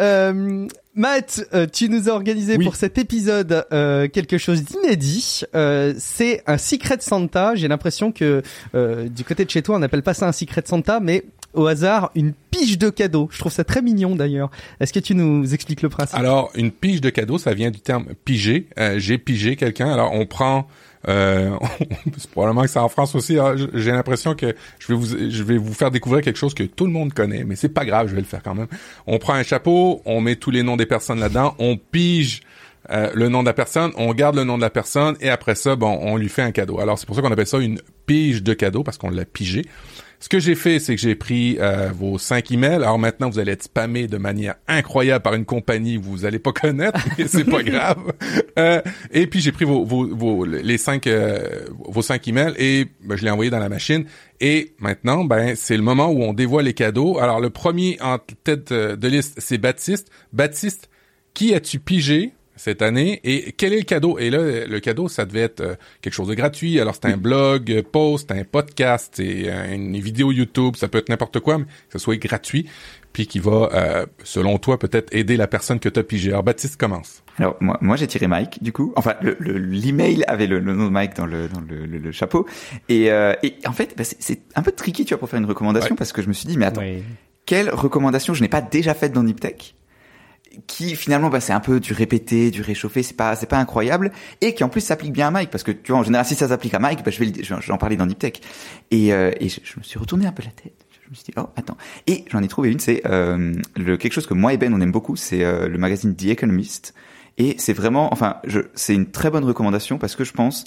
[0.00, 2.64] Euh, Matt, euh, tu nous as organisé Oui.
[2.64, 5.42] pour cet épisode euh, quelque chose d'inédit.
[5.54, 7.54] Euh, c'est un Secret Santa.
[7.54, 8.42] J'ai l'impression que
[8.74, 11.66] euh, du côté de chez toi, on n'appelle pas ça un Secret Santa, mais au
[11.66, 13.28] hasard, une pige de cadeaux.
[13.32, 14.50] Je trouve ça très mignon d'ailleurs.
[14.80, 16.18] Est-ce que tu nous expliques le principe?
[16.18, 18.66] Alors, une pige de cadeau, ça vient du terme piger.
[18.78, 19.90] Euh, j'ai pigé quelqu'un.
[19.92, 20.68] Alors, on prend...
[21.08, 21.50] Euh,
[22.18, 23.34] c'est probablement que c'est en France aussi.
[23.56, 26.64] J- J'ai l'impression que je vais vous je vais vous faire découvrir quelque chose que
[26.64, 28.66] tout le monde connaît, mais c'est pas grave, je vais le faire quand même.
[29.06, 32.40] On prend un chapeau, on met tous les noms des personnes là-dedans, on pige
[32.90, 35.54] euh, le nom de la personne, on garde le nom de la personne et après
[35.54, 36.80] ça, bon, on lui fait un cadeau.
[36.80, 39.66] Alors c'est pour ça qu'on appelle ça une pige de cadeau parce qu'on l'a pigé.
[40.20, 42.82] Ce que j'ai fait, c'est que j'ai pris euh, vos cinq emails.
[42.82, 46.40] Alors maintenant, vous allez être spammé de manière incroyable par une compagnie que vous allez
[46.40, 48.12] pas connaître, mais c'est pas grave.
[48.58, 48.82] Euh,
[49.12, 53.16] et puis j'ai pris vos, vos, vos les cinq euh, vos cinq emails et ben,
[53.16, 54.06] je l'ai envoyé dans la machine.
[54.40, 57.18] Et maintenant, ben c'est le moment où on dévoile les cadeaux.
[57.18, 60.10] Alors le premier en tête de liste, c'est Baptiste.
[60.32, 60.90] Baptiste,
[61.32, 64.18] qui as-tu pigé cette année et quel est le cadeau?
[64.18, 66.78] Et là, le cadeau, ça devait être euh, quelque chose de gratuit.
[66.80, 70.98] Alors c'est un blog, euh, post, un podcast, c'est euh, une vidéo YouTube, ça peut
[70.98, 72.68] être n'importe quoi, mais que ce soit gratuit,
[73.14, 76.28] puis qui va, euh, selon toi, peut-être aider la personne que tu as pigé.
[76.30, 77.22] Alors Baptiste commence.
[77.38, 78.92] Alors moi, moi j'ai tiré Mike du coup.
[78.96, 81.98] Enfin, le le- l'email avait le, le nom de Mike dans le dans le, le-
[81.98, 82.46] le chapeau.
[82.88, 85.38] Et, euh, et en fait, bah, c'est- c'est un peu tricky, tu vois, pour faire
[85.38, 85.96] une recommandation Ouais.
[85.96, 86.82] parce que je me suis dit, mais attends,
[87.46, 89.74] quelle recommandation je n'ai pas déjà faite dans Niptech?
[90.66, 94.10] Qui finalement bah, c'est un peu du répété, du réchauffé, c'est pas c'est pas incroyable
[94.40, 96.34] et qui en plus s'applique bien à Mike parce que tu vois en général si
[96.34, 98.40] ça s'applique à Mike, bah, je vais le- je vais en parler dans Niptech.
[98.90, 100.74] Et, euh, et je, je me suis retourné un peu la tête.
[101.04, 101.76] Je me suis dit oh attends
[102.06, 104.80] et j'en ai trouvé une c'est euh, le quelque chose que moi et Ben on
[104.80, 106.92] aime beaucoup, c'est euh, le magazine The Economist
[107.38, 110.64] et c'est vraiment enfin je c'est une très bonne recommandation parce que je pense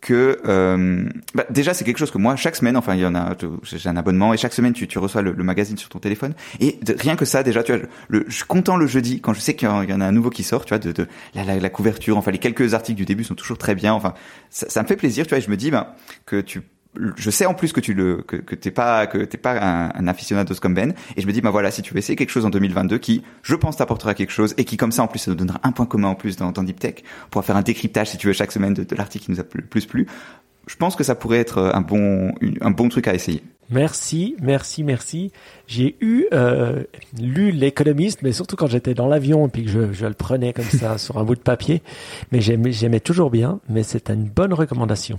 [0.00, 3.16] que euh, bah, déjà c'est quelque chose que moi chaque semaine enfin il y en
[3.16, 5.98] a j'ai un abonnement et chaque semaine tu, tu reçois le, le magazine sur ton
[5.98, 6.34] téléphone.
[6.60, 9.40] Et rien que ça déjà tu vois le, je suis content le jeudi quand je
[9.40, 11.70] sais qu'il y en a un nouveau qui sort tu vois de, de la, la,
[11.70, 14.14] couverture enfin les quelques articles du début sont toujours très bien enfin
[14.50, 15.88] ça, ça me fait plaisir tu vois et je me dis ben
[16.26, 16.62] que tu
[17.16, 19.90] je sais en plus que tu le que, que t'es pas que t'es pas un,
[19.94, 22.30] un aficionado comme Ben et je me dis ben voilà si tu veux essayer quelque
[22.30, 25.18] chose en 2022 qui je pense t'apportera quelque chose et qui comme ça en plus
[25.18, 26.94] ça nous donnera un point commun en plus dans, dans Deep Tech
[27.26, 29.40] on pourra faire un décryptage si tu veux chaque semaine de, de l'article qui nous
[29.40, 30.06] a le plus plu
[30.66, 34.82] je pense que ça pourrait être un bon un bon truc à essayer Merci, merci,
[34.82, 35.30] merci.
[35.66, 36.84] J'ai eu euh,
[37.20, 40.54] lu l'économiste, mais surtout quand j'étais dans l'avion et puis que je, je le prenais
[40.54, 41.82] comme ça sur un bout de papier.
[42.32, 43.60] Mais j'aimais, j'aimais toujours bien.
[43.68, 45.18] Mais c'est une bonne recommandation.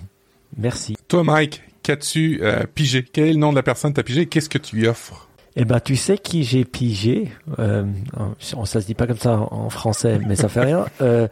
[0.57, 0.95] Merci.
[1.07, 3.03] Toi, Mike, qu'as-tu euh, pigé?
[3.03, 4.25] Quel est le nom de la personne que tu as pigé?
[4.25, 5.29] Qu'est-ce que tu lui offres?
[5.55, 7.83] Eh ben, tu sais qui j'ai pigé euh,
[8.55, 10.85] on, Ça se dit pas comme ça en, français, mais ça fait rien.
[11.01, 11.27] Euh,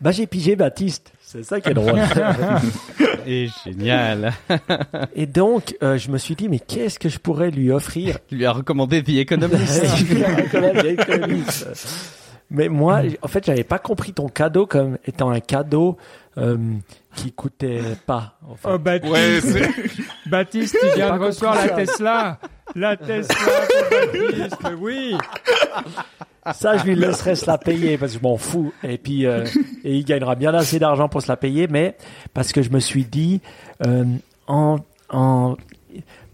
[0.00, 1.12] bah, j'ai pigé Baptiste.
[1.20, 2.00] C'est ça qui est drôle.
[3.26, 4.32] Et génial.
[5.14, 8.18] et donc, euh, je me suis dit, mais qu'est-ce que je pourrais lui offrir?
[8.26, 9.84] Tu lui as recommandé The Economist.
[10.10, 11.68] Y a économiste.
[12.50, 15.96] Mais moi, en fait, j'avais pas compris ton cadeau comme étant un cadeau
[16.38, 16.56] euh,
[17.16, 18.38] qui coûtait pas.
[18.64, 19.40] Oh, Baptiste, Ouais,
[20.30, 21.68] Baptiste, tu viens de recevoir la.
[21.68, 22.38] Tesla.
[22.74, 23.34] La Tesla
[23.90, 25.14] Baptiste, oui.
[26.54, 28.72] Ça, je lui laisserai se la payer parce que je m'en fous.
[28.82, 29.44] Et puis, euh,
[29.84, 31.96] et il gagnera bien assez d'argent pour se la payer, mais
[32.34, 33.40] parce que je me suis dit,
[33.86, 34.04] euh,
[34.48, 34.78] en,
[35.10, 35.56] en,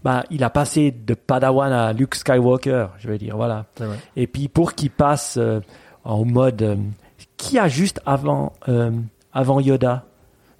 [0.03, 3.65] bah, il a passé de Padawan à Luke Skywalker, je veux dire, voilà.
[4.15, 5.59] Et puis pour qu'il passe euh,
[6.03, 6.75] en mode, euh,
[7.37, 8.91] qui a juste avant, euh,
[9.33, 10.05] avant Yoda,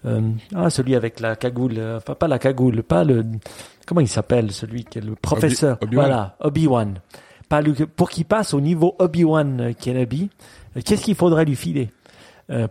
[0.05, 0.21] euh,
[0.55, 3.25] ah, celui avec la cagoule, euh, enfin pas la cagoule, pas le,
[3.85, 6.05] comment il s'appelle, celui qui est le professeur, Obi-Wan.
[6.05, 6.99] voilà, Obi-Wan.
[7.49, 7.61] Pas
[7.95, 10.29] pour qu'il passe au niveau Obi-Wan euh, Kenobi,
[10.85, 11.89] qu'est-ce qu'il faudrait lui filer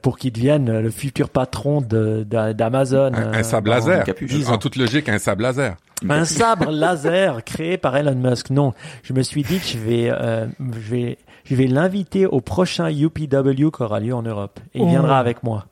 [0.03, 4.05] pour qu'il devienne le futur patron d'Amazon un, un sable dans- laser.
[4.51, 5.77] En toute logique, un sable laser.
[6.09, 8.51] un sabre laser créé par Elon Musk.
[8.51, 8.73] Non,
[9.05, 11.19] je me suis dit que je vais, euh, je vais,
[11.49, 14.61] je vais l'inviter au prochain UPW qui aura lieu en Europe.
[14.75, 14.89] Et il Oh.
[14.89, 15.67] viendra avec moi.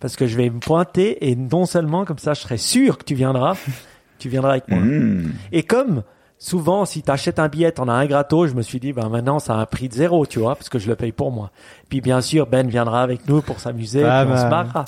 [0.00, 3.04] Parce que je vais me pointer et non seulement comme ça, je serai sûr que
[3.04, 3.56] tu viendras,
[4.18, 4.80] tu viendras avec moi.
[4.80, 5.32] Mmh.
[5.52, 6.02] Et comme
[6.38, 9.08] souvent, si tu achètes un billet, t'en as un gratos, je me suis dit, ben
[9.08, 11.30] maintenant, ça a un prix de zéro, tu vois, parce que je le paye pour
[11.30, 11.50] moi.
[11.88, 14.84] Puis bien sûr, Ben viendra avec nous pour s'amuser, on se marrera.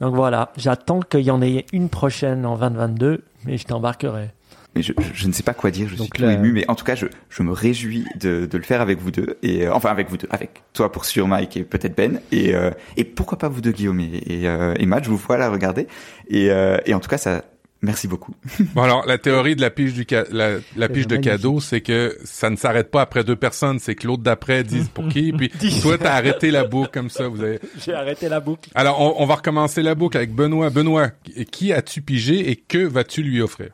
[0.00, 4.30] Donc voilà, j'attends qu'il y en ait une prochaine en 2022, mais je t'embarquerai.
[4.74, 6.64] Mais je, je- ne sais pas quoi dire, je Donc suis tout là- ému, mais
[6.68, 9.66] en tout cas, je, je me réjouis de, de le faire avec vous deux, et
[9.66, 12.70] euh, enfin avec vous deux, avec toi pour sûr Mike et peut-être Ben, et, euh,
[12.96, 15.48] et pourquoi pas vous deux Guillaume et, et, euh, et Matt, je vous vois la
[15.50, 15.86] regarder,
[16.28, 17.44] et, euh, et en tout cas, ça,
[17.82, 18.34] merci beaucoup.
[18.74, 21.32] Bon alors la théorie de la pige du ca- la, la pige de magnifique.
[21.32, 24.88] cadeau, c'est que ça ne s'arrête pas après deux personnes, c'est que l'autre d'après dise
[24.88, 25.50] pour qui, puis
[25.82, 27.28] toi t'as arrêté la boucle comme ça.
[27.28, 27.60] Vous avez.
[27.84, 28.70] J'ai arrêté la boucle.
[28.74, 30.70] Alors on, on va recommencer la boucle avec Benoît.
[30.70, 31.10] Benoît,
[31.52, 33.68] qui as-tu pigé et que vas-tu lui offrir?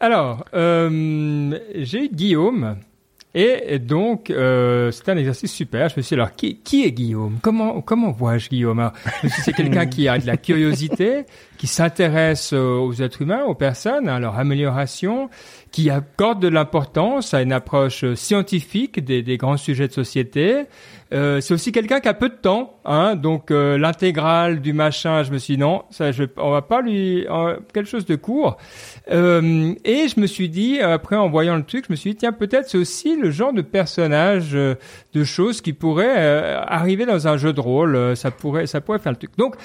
[0.00, 2.76] Alors, euh, j'ai Guillaume
[3.34, 5.88] Et donc, euh, c'était un exercice super.
[5.88, 7.38] Je me suis dit, alors, qui, qui est Guillaume?
[7.42, 8.78] Comment, comment vois-je Guillaume?
[8.78, 11.24] Alors, je me suis dit, C'est quelqu'un qui a de la curiosité,
[11.56, 15.28] qui s'intéresse aux êtres humains, aux personnes, à leur amélioration,
[15.76, 20.64] qui accorde de l'importance à une approche scientifique des, grands sujets de société.
[21.12, 25.22] Euh, c'est aussi quelqu'un qui a peu de temps, hein, donc euh, l'intégrale du machin,
[25.22, 28.16] je me suis dit non, ça, je, on va pas lui euh, quelque chose de
[28.16, 28.56] court.
[29.12, 32.16] Euh, et je me suis dit après en voyant le truc, je me suis dit
[32.16, 37.36] tiens peut-être c'est aussi le genre de personnage, de choses qui pourraient arriver dans un
[37.36, 39.36] jeu de rôle, ça pourrait ça pourrait faire le truc.
[39.36, 39.56] Donc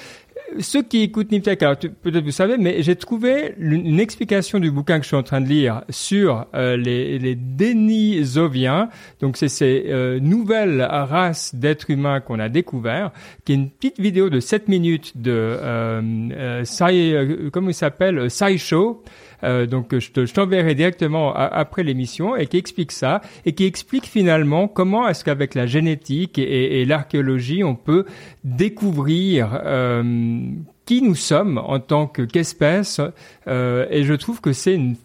[0.60, 4.98] ceux qui écoutent Niptech, alors peut-être vous savez, mais j'ai trouvé une explication du bouquin
[4.98, 8.88] que je suis en train de lire sur euh, les, les Denisoviens.
[9.20, 13.12] Donc c'est ces euh, nouvelles races d'êtres humains qu'on a découvert,
[13.44, 16.00] qui est une petite vidéo de 7 minutes de euh,
[16.32, 19.02] euh, euh comment il s'appelle, SciShow.
[19.44, 24.68] Euh, donc je, t'enverrai directement après l'émission et qui explique ça et qui explique finalement
[24.68, 28.04] comment est-ce qu'avec la génétique et, l'archéologie on peut
[28.44, 30.40] découvrir euh,
[30.84, 33.00] qui nous sommes en tant qu'espèce
[33.46, 34.96] euh, et je trouve que c'est une,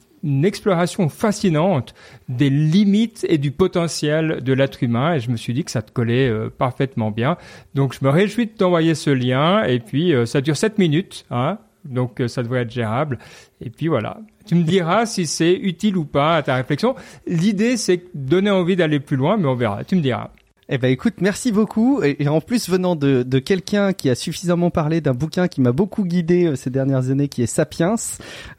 [0.43, 1.93] exploration fascinante
[2.27, 5.81] des limites et du potentiel de l'être humain et je me suis dit que ça
[5.81, 7.38] te collait euh, parfaitement bien.
[7.76, 11.59] Donc je me réjouis de t'envoyer ce lien et puis ça dure 7 minutes hein,
[11.89, 13.19] donc euh, ça devrait être gérable.
[13.61, 14.18] Et puis voilà.
[14.45, 16.95] Tu me diras si c'est utile ou pas à ta réflexion.
[17.26, 19.84] L'idée, c'est donner envie d'aller plus loin, mais on verra.
[19.84, 20.30] Tu me diras.
[20.69, 22.01] Eh ben écoute, merci beaucoup.
[22.03, 25.72] Et en plus venant de, de quelqu'un qui a suffisamment parlé d'un bouquin qui m'a
[25.72, 27.95] beaucoup guidé euh, ces dernières années, qui est Sapiens,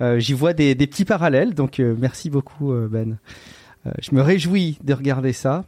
[0.01, 1.55] euh, j'y vois des, des, petits parallèles.
[1.55, 3.19] Donc merci beaucoup Ben.
[4.01, 5.65] je me réjouis de regarder ça.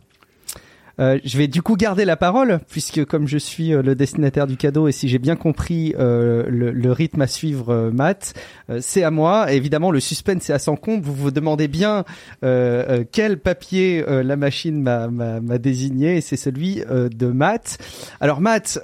[1.00, 4.46] Euh, je vais du coup garder la parole puisque comme je suis euh, le destinataire
[4.46, 8.34] du cadeau et si j'ai bien compris euh, le, rythme à suivre, Matt,
[8.80, 9.52] c'est à moi.
[9.52, 11.02] évidemment, le suspense est à son compte.
[11.02, 12.04] Vous vous demandez bien
[12.42, 17.78] quel papier la machine m'a désigné et c'est celui de Matt.
[18.20, 18.80] Alors Matt,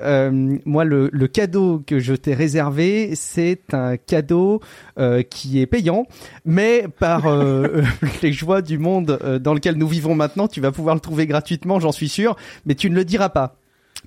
[0.65, 4.61] moi le, cadeau que je t'ai réservé, c'est un cadeau
[5.31, 6.07] qui est payant,
[6.45, 7.27] mais par
[8.23, 11.81] les joies du monde dans lequel nous vivons maintenant, tu vas pouvoir le trouver gratuitement.
[11.81, 13.57] J'en suis sûr, mais tu ne le diras pas.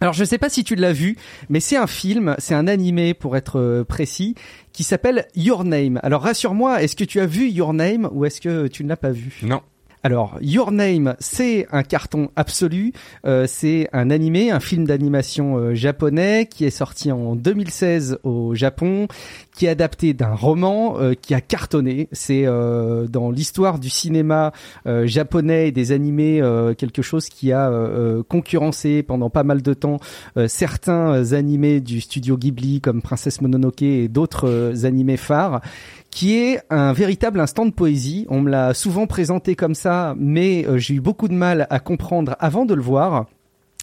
[0.01, 1.17] Alors je ne sais pas si tu l'as vu,
[1.49, 4.35] mais c'est un film, c'est un animé pour être euh, précis,
[4.71, 5.99] qui s'appelle Your Name.
[6.03, 8.97] Alors rassure-moi, est-ce que tu as vu Your Name ou est-ce que tu ne l'as
[8.97, 9.39] pas vu?
[9.43, 9.61] Non.
[10.01, 12.93] Alors, Your Name, c'est un carton absolu.
[13.25, 18.55] Euh, c'est un animé, un film d'animation euh, japonais qui est sorti en 2016 au
[18.55, 19.09] Japon,
[19.53, 22.07] qui est adapté d'un roman euh, qui a cartonné.
[22.13, 24.53] C'est dans l'histoire du cinéma
[24.85, 26.41] japonais et des animés
[26.77, 27.71] quelque chose qui a
[28.27, 29.97] concurrencé pendant pas mal de temps
[30.47, 35.61] certains animés du studio Ghibli comme Princesse Mononoke et d'autres animés phares
[36.11, 38.25] qui est un véritable instant de poésie.
[38.29, 42.35] On me l'a souvent présenté comme ça, mais j'ai eu beaucoup de mal à comprendre
[42.39, 43.27] avant de le voir.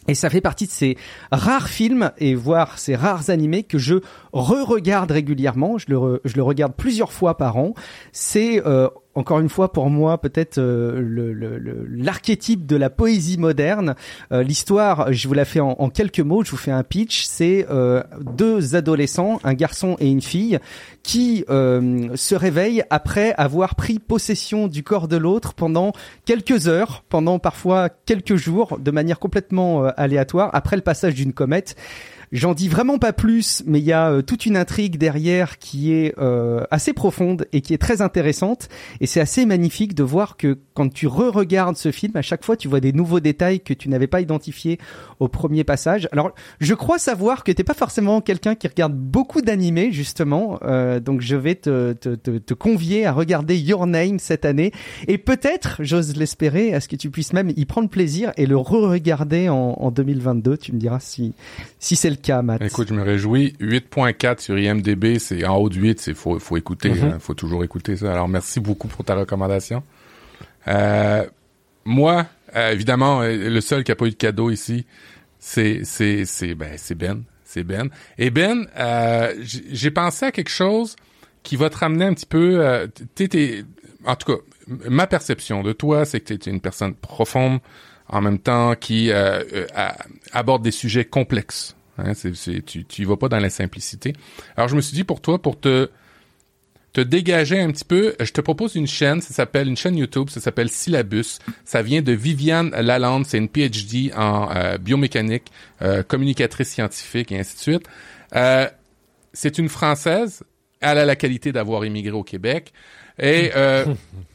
[0.09, 0.97] Et ça fait partie de ces
[1.33, 3.97] rares films et voire ces rares animés que je
[4.33, 5.79] re-regarde régulièrement.
[5.79, 7.75] Je le, je le regarde plusieurs fois par an.
[8.13, 13.95] C'est euh, encore une fois pour moi peut-être euh, l'archétype de la poésie moderne.
[14.33, 17.25] Euh, l'histoire, je vous la fais en, quelques mots, je vous fais un pitch.
[17.25, 20.59] C'est euh, deux adolescents, un garçon et une fille,
[21.03, 25.93] qui euh, se réveillent après avoir pris possession du corps de l'autre pendant
[26.25, 31.77] quelques heures, pendant parfois quelques jours, de manière complètement aléatoire, après le passage d'une comète.
[32.33, 35.93] J'en dis vraiment pas plus, mais il y a euh, toute une intrigue derrière qui
[35.93, 38.69] est euh, assez profonde et qui est très intéressante.
[39.01, 42.57] Et c'est assez magnifique de voir que quand tu re-regardes ce film, à chaque fois
[42.57, 44.79] tu vois des nouveaux détails que tu n'avais pas identifiés
[45.21, 46.09] au premier passage.
[46.13, 51.01] Alors, je crois savoir que t'es pas forcément quelqu'un qui regarde beaucoup d'animés justement, euh,
[51.01, 54.73] donc je vais te, te, te, te, convier à regarder Your Name cette année
[55.09, 58.57] et peut-être, j'ose l'espérer, à ce que tu puisses même y prendre plaisir et le
[58.57, 60.57] re-regarder en, en 2022.
[60.59, 61.33] Tu me diras si
[61.79, 62.17] si c'est le
[62.63, 63.55] Écoute, je me réjouis.
[63.61, 67.13] 8.4 sur IMDB, c'est en haut de 8, c'est faut faut écouter, il mm-hmm.
[67.15, 68.13] hein, faut toujours écouter ça.
[68.13, 69.83] Alors merci beaucoup pour ta recommandation.
[70.69, 71.25] Euh,
[71.85, 72.27] moi,
[72.57, 74.87] euh, évidemment, euh, le seul qui a pas eu de cadeau ici,
[75.39, 77.91] c'est c'est c'est ben c'est Ben, c'est Ben.
[78.19, 80.97] Et Ben, euh, j'ai pensé à quelque chose
[81.43, 82.89] qui va te ramener un petit peu.
[84.05, 84.43] En tout cas,
[84.89, 87.61] ma perception de toi, c'est que tu es une personne profonde
[88.09, 89.13] en même temps qui
[90.33, 91.76] aborde des sujets complexes.
[91.99, 92.13] Hein,
[92.67, 94.13] tu, tu vas pas dans la simplicité.
[94.57, 95.91] Alors, je me suis dit pour toi, pour te
[96.93, 100.31] te dégager un petit peu, je te propose une chaîne, ça s'appelle une chaîne YouTube,
[100.31, 101.41] ça s'appelle Syllabus.
[101.67, 105.53] Ça vient de Viviane Lalande, c'est une PhD en euh, biomécanique,
[105.83, 107.87] euh, communicatrice scientifique et ainsi de suite.
[108.35, 108.67] Euh,
[109.35, 110.43] c'est une Française,
[110.81, 112.73] elle a la qualité d'avoir immigré au Québec
[113.19, 113.85] et euh,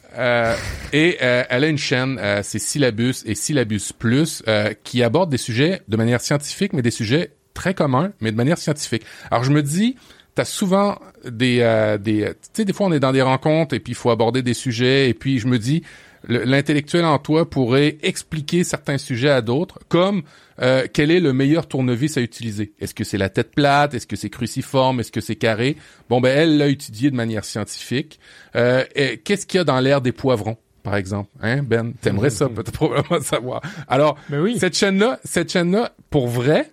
[0.94, 5.30] et euh, elle a une chaîne, euh, c'est Syllabus et Syllabus Plus, euh, qui aborde
[5.30, 9.04] des sujets de manière scientifique, mais des sujets très communs, mais de manière scientifique.
[9.30, 9.96] Alors je me dis,
[10.36, 13.80] t'as souvent des, euh, des, tu sais, des fois on est dans des rencontres et
[13.80, 15.84] puis il faut aborder des sujets et puis je me dis,
[16.28, 20.22] le- l'intellectuel en toi pourrait expliquer certains sujets à d'autres, comme
[20.62, 22.74] euh, quel est le meilleur tournevis à utiliser?
[22.80, 23.96] Est-ce que c'est la tête plate?
[23.96, 25.00] Est-ce que c'est cruciforme?
[25.00, 25.76] Est-ce que c'est carré?
[26.10, 28.20] Bon, ben elle l'a étudié de manière scientifique.
[28.56, 28.84] Euh,
[29.24, 32.72] Qu'est-ce qu'il y a dans l'air des poivrons par exemple, hein, Ben, t'aimerais ça peut-être
[32.74, 33.62] probablement savoir.
[33.88, 34.58] Alors, Mais oui.
[34.60, 36.66] cette chaîne-là, cette chaîne-là, pour vrai, euh,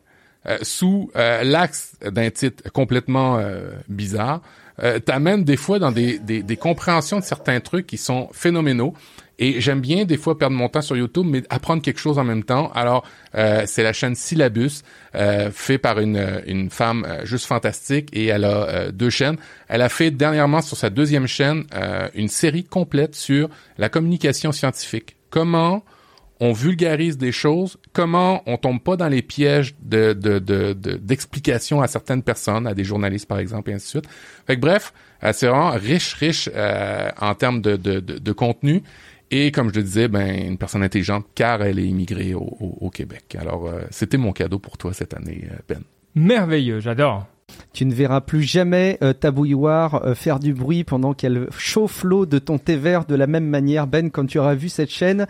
[0.62, 4.40] sous euh, l'axe d'un titre complètement euh, bizarre,
[4.82, 8.94] euh, t'amène des fois dans des, des, des compréhensions de certains trucs qui sont phénoménaux.
[9.40, 12.24] Et j'aime bien des fois perdre mon temps sur YouTube, mais apprendre quelque chose en
[12.24, 12.72] même temps.
[12.74, 13.04] Alors,
[13.36, 14.82] euh, c'est la chaîne Syllabus,
[15.14, 19.36] euh, fait par une, une femme euh, juste fantastique, et elle a euh, deux chaînes.
[19.68, 23.48] Elle a fait dernièrement sur sa deuxième chaîne euh, une série complète sur
[23.78, 25.14] la communication scientifique.
[25.30, 25.84] Comment
[26.40, 30.97] on vulgarise des choses, comment on tombe pas dans les pièges de de- de- de-
[30.97, 34.09] d'explications à certaines personnes, à des journalistes par exemple, et ainsi de suite.
[34.47, 34.93] Fait que bref,
[35.24, 38.82] euh, c'est vraiment riche, riche euh, en termes de, de, de, de contenu.
[39.31, 42.78] Et comme je le disais, ben une personne intelligente car elle est immigrée au, au,
[42.81, 43.36] au Québec.
[43.39, 45.82] Alors euh, c'était mon cadeau pour toi cette année, euh, Ben.
[46.15, 47.27] Merveilleux, j'adore.
[47.73, 52.05] Tu ne verras plus jamais euh, ta bouilloire euh, faire du bruit pendant qu'elle chauffe
[52.05, 54.90] l'eau de ton thé vert de la même manière, Ben, quand tu auras vu cette
[54.90, 55.27] chaîne.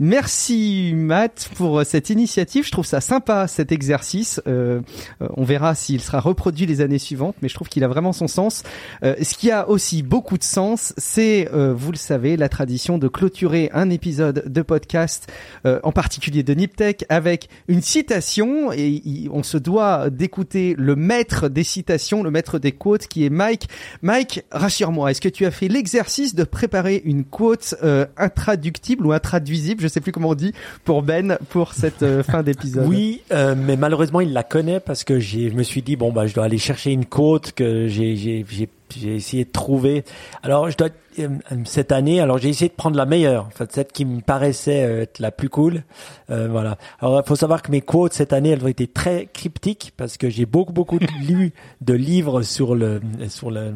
[0.00, 2.66] Merci Matt pour euh, cette initiative.
[2.66, 4.40] Je trouve ça sympa cet exercice.
[4.48, 4.80] Euh,
[5.22, 8.12] euh, on verra s'il sera reproduit les années suivantes, mais je trouve qu'il a vraiment
[8.12, 8.64] son sens.
[9.04, 12.98] Euh, ce qui a aussi beaucoup de sens, c'est, euh, vous le savez, la tradition
[12.98, 15.30] de clôturer un épisode de podcast,
[15.64, 18.72] euh, en particulier de Niptech, avec une citation.
[18.72, 23.30] Et on se doit d'écouter le maître des citations, le maître des quotes, qui est
[23.30, 23.68] Mike.
[24.02, 27.76] Mike, rassure-moi, est-ce que tu as fait l'exercice de préparer une quote
[28.16, 30.52] intraductible ou intraduisible, je sais plus comment on dit,
[30.84, 32.86] pour Ben pour cette euh, fin d'épisode.
[32.88, 36.26] Oui, euh, mais malheureusement, il la connaît parce que je me suis dit bon bah
[36.26, 40.04] je dois aller chercher une côte que j'ai j'ai j'ai essayé de trouver.
[40.42, 40.88] Alors je dois
[41.20, 41.28] euh,
[41.64, 44.84] cette année, alors j'ai essayé de prendre la meilleure, en fait celle qui me paraissait
[44.84, 45.82] euh, être la plus cool.
[46.30, 46.76] Euh, voilà.
[47.00, 50.16] Alors il faut savoir que mes quotes cette année, elles ont été très cryptiques parce
[50.16, 50.98] que j'ai beaucoup beaucoup
[51.28, 53.72] lu de livres sur le sur le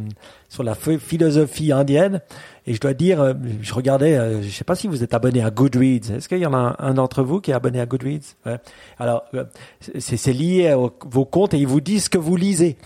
[0.48, 2.20] sur la ph- philosophie indienne.
[2.66, 5.50] Et je dois dire, euh, je regardais, je sais pas si vous êtes abonné à
[5.50, 6.10] Goodreads.
[6.16, 8.34] Est-ce qu'il y en a un, un d'entre vous qui est abonné à Goodreads?
[8.44, 8.58] Ouais.
[8.98, 9.24] Alors,
[9.98, 12.76] c'est c'est lié à vos comptes et ils vous disent ce que vous lisez.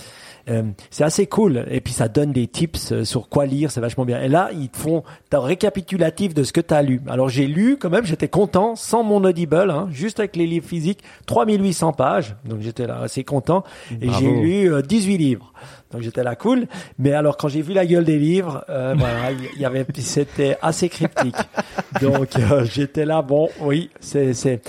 [0.49, 1.65] Euh, c'est assez cool.
[1.71, 4.21] Et puis ça donne des tips euh, sur quoi lire, c'est vachement bien.
[4.23, 5.03] Et là, ils te font
[5.33, 7.01] un récapitulatif de ce que tu as lu.
[7.09, 10.67] Alors j'ai lu quand même, j'étais content, sans mon Audible, hein, juste avec les livres
[10.67, 12.37] physiques, 3800 pages.
[12.45, 13.65] Donc j'étais là assez content.
[14.01, 15.53] Et j'ai lu euh, 18 livres.
[15.93, 16.67] Donc j'étais là cool.
[16.99, 20.57] Mais alors quand j'ai vu la gueule des livres, euh, voilà, il y avait, c'était
[20.63, 21.37] assez cryptique.
[22.01, 24.61] Donc euh, j'étais là, bon, oui, c'est, c'est,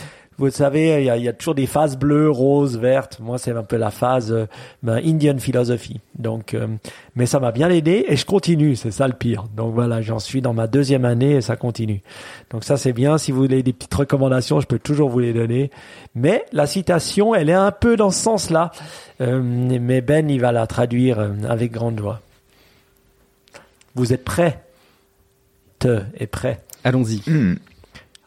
[0.50, 3.20] vous savez, il y a, il y a toujours des phases bleues, roses, vertes.
[3.22, 4.46] Moi, c'est un peu la phase euh,
[4.82, 6.00] ben, Indian philosophy.
[6.18, 6.68] Donc, euh,
[7.16, 8.76] mais ça m'a bien aidé et je continue.
[8.76, 9.46] C'est ça le pire.
[9.56, 12.02] Donc voilà, j'en suis dans ma deuxième année et ça continue.
[12.52, 13.18] Donc ça, c'est bien.
[13.18, 15.72] Si vous voulez des petites recommandations, je peux toujours vous les donner.
[16.16, 18.72] Mais la citation, elle est un peu dans ce sens-là.
[19.22, 22.22] Euh, mais Ben, il va la traduire avec grande joie.
[23.96, 24.60] Vous êtes prêts?
[25.80, 26.60] Te est prêt.
[26.84, 27.22] Allons-y.
[27.30, 27.56] Hmm.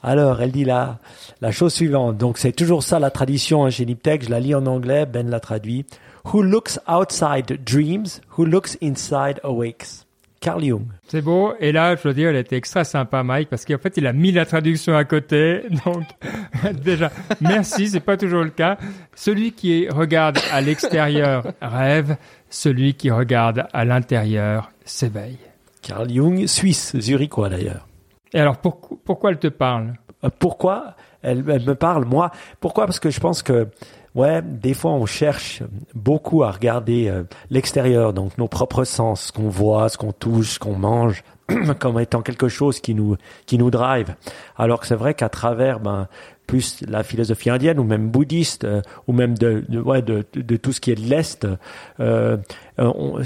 [0.07, 1.01] Alors, elle dit la,
[1.41, 2.17] la chose suivante.
[2.17, 4.25] Donc, c'est toujours ça la tradition hein, chez Niptech.
[4.25, 5.05] Je la lis en anglais.
[5.05, 5.85] Ben l'a traduit.
[6.33, 10.07] Who looks outside dreams, who looks inside awakes.
[10.41, 10.85] Carl Jung.
[11.09, 11.55] C'est beau.
[11.59, 14.13] Et là, je dois dire, elle était extra sympa, Mike, parce qu'en fait, il a
[14.13, 15.63] mis la traduction à côté.
[15.85, 16.05] Donc,
[16.85, 17.11] déjà,
[17.41, 18.79] merci, c'est pas toujours le cas.
[19.17, 22.17] Celui qui regarde à l'extérieur rêve,
[22.49, 25.39] celui qui regarde à l'intérieur s'éveille.
[25.83, 27.89] Carl Jung, suisse, zurichois d'ailleurs.
[28.35, 29.95] Et alors, pour- pourquoi elle te parle?
[30.25, 32.31] Euh, Pourquoi elle, elle me parle moi?
[32.61, 32.87] Pourquoi?
[32.87, 33.69] Parce que je pense que
[34.15, 35.63] ouais, des fois on cherche
[35.95, 40.53] beaucoup à regarder euh, l'extérieur, donc nos propres sens, ce qu'on voit, ce qu'on touche,
[40.55, 41.23] ce qu'on mange,
[41.79, 43.17] comme étant quelque chose qui nous
[43.47, 44.15] qui nous drive.
[44.57, 46.09] Alors que c'est vrai qu'à travers ben
[46.47, 50.73] plus la philosophie indienne ou même bouddhiste euh, ou même de, ouais, de, de, tout
[50.73, 51.45] ce qui est de l'est,
[52.01, 52.37] euh,
[52.79, 53.21] on,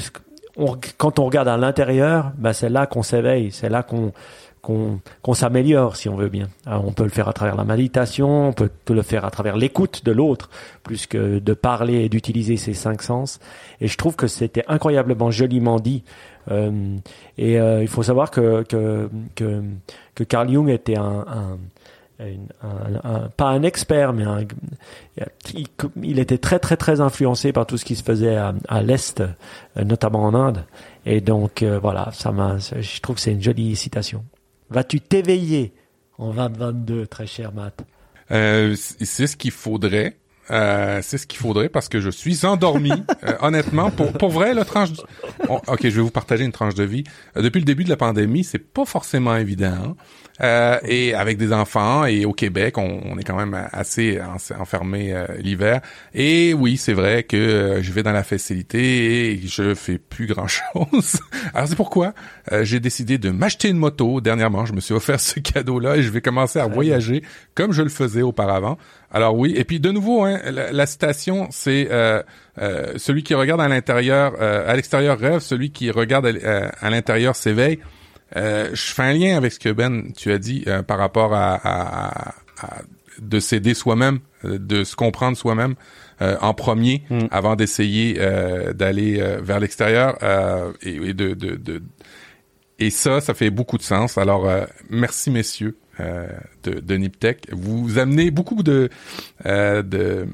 [0.57, 4.13] on- quand on regarde à l'intérieur, ben c'est là qu'on s'éveille, c'est là qu'on
[4.63, 6.49] qu'on s'améliore si on veut bien.
[6.67, 10.05] On peut le faire à travers la méditation, on peut le faire à travers l'écoute
[10.05, 10.51] de l'autre,
[10.83, 13.41] plus que de parler et d'utiliser ses cinq sens.
[13.81, 16.05] Et je trouve que c'était incroyablement joliment dit.
[16.51, 16.97] Euh,
[17.39, 21.59] et euh, il faut savoir que que que, Carl Jung était un,
[23.37, 24.25] pas un expert, mais
[26.03, 29.85] il, était très très très influencé par tout ce qui se faisait à, l'est, euh,
[29.85, 30.65] notamment en Inde.
[31.07, 34.25] Et donc voilà, ça m'a, je trouve que c'est une jolie citation.
[34.71, 35.73] Vas-tu t'éveiller?
[36.19, 37.83] En 2022, très cher Matt
[38.31, 40.17] Euh, c'est ce qu'il faudrait.
[40.51, 42.93] Euh, c'est ce qu'il faudrait parce que je suis endormi.
[43.23, 44.91] Euh, honnêtement, pour, pour vrai, la tranche.
[45.47, 47.05] Bon, ok, je vais vous partager une tranche de vie.
[47.37, 49.67] Euh, depuis le début de la pandémie, c'est pas forcément évident.
[49.73, 49.97] hein.
[50.43, 54.61] Euh, et avec des enfants et au Québec, on, on est quand même assez en-
[54.61, 55.81] enfermé euh, l'hiver.
[56.15, 60.27] Et oui, c'est vrai que euh, je vais dans la facilité et je fais plus
[60.27, 61.21] grand chose.
[61.55, 62.15] Alors c'est pourquoi
[62.53, 64.21] euh, j'ai décidé de m'acheter une moto.
[64.21, 67.23] Dernièrement, je me suis offert ce cadeau-là et je vais commencer à voyager
[67.55, 68.79] comme je le faisais auparavant.
[69.13, 72.23] Alors oui, et puis de nouveau, hein, la, la citation, c'est euh,
[72.59, 76.27] euh, celui qui regarde à l'intérieur, euh, à l'extérieur rêve, celui qui regarde
[76.81, 77.79] à l'intérieur s'éveille.
[78.37, 81.35] Euh, je fais un lien avec ce que Ben tu as dit euh, par rapport
[81.35, 82.83] à, à- à- à-
[83.21, 85.75] de s'aider soi-même, euh, de se comprendre soi-même
[86.23, 87.19] euh, en premier Mm.
[87.31, 91.83] avant d'essayer euh, d'aller euh, vers l'extérieur euh, et, et de, de, de
[92.79, 94.17] et ça, ça fait beaucoup de sens.
[94.17, 96.27] Alors euh, merci messieurs euh,
[96.63, 97.47] de, de Niptech.
[97.53, 98.89] Vous amenez beaucoup de
[99.45, 100.27] euh, de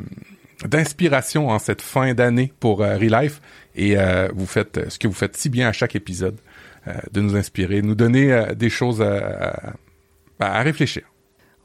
[0.64, 3.40] d'inspiration en cette fin d'année pour Relife
[3.74, 6.36] et euh, vous faites ce que vous faites si bien à chaque épisode
[7.11, 9.75] de nous inspirer, nous donner euh, des choses à,
[10.39, 11.03] à réfléchir.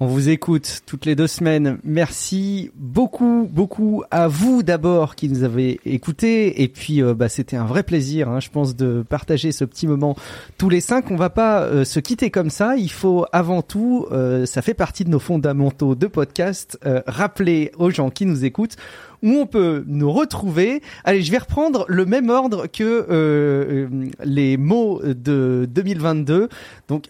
[0.03, 1.77] On vous écoute toutes les deux semaines.
[1.83, 6.63] Merci beaucoup, beaucoup à vous d'abord qui nous avez écoutés.
[6.63, 9.85] Et puis, euh, bah, c'était un vrai plaisir, hein, je pense, de partager ce petit
[9.85, 10.15] moment
[10.57, 11.11] tous les cinq.
[11.11, 12.77] On va pas euh, se quitter comme ça.
[12.77, 17.71] Il faut avant tout, euh, ça fait partie de nos fondamentaux de podcast, euh, rappeler
[17.77, 18.77] aux gens qui nous écoutent
[19.21, 20.81] où on peut nous retrouver.
[21.03, 23.87] Allez, je vais reprendre le même ordre que
[24.23, 26.49] les mots de 2022.
[26.87, 27.09] Donc,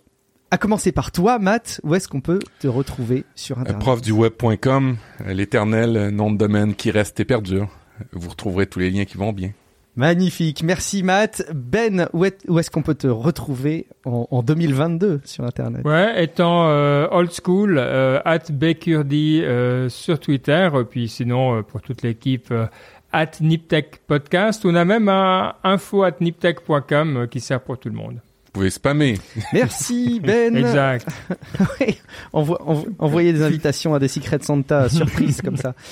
[0.52, 4.98] à commencer par toi, Matt, où est-ce qu'on peut te retrouver sur Euh, Internet Profduweb.com,
[5.26, 7.68] euh, l'éternel euh, nom de domaine qui reste et perdure.
[8.14, 9.52] Vous retrouverez tous les liens qui vont bien.
[9.98, 11.44] Magnifique, merci Matt.
[11.54, 15.84] Ben, où est- où est-ce qu'on peut te retrouver en, en 2022 sur Internet?
[15.86, 21.82] Ouais, étant euh, old school, euh, at Bekurdi euh, sur Twitter, puis sinon euh, pour
[21.82, 22.68] toute l'équipe, euh,
[23.12, 24.66] at Niptech Podcast.
[24.66, 28.22] On a même un info at niptech.com euh, qui sert pour tout le monde.
[28.54, 29.18] Vous pouvez spammer.
[29.54, 30.56] Merci Ben.
[30.58, 31.08] Exact.
[31.80, 31.98] Oui,
[32.34, 35.74] envo- envo- envoyer des invitations à des Secret Santa surprises comme ça.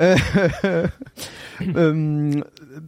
[0.00, 0.16] Euh,
[1.76, 2.32] euh,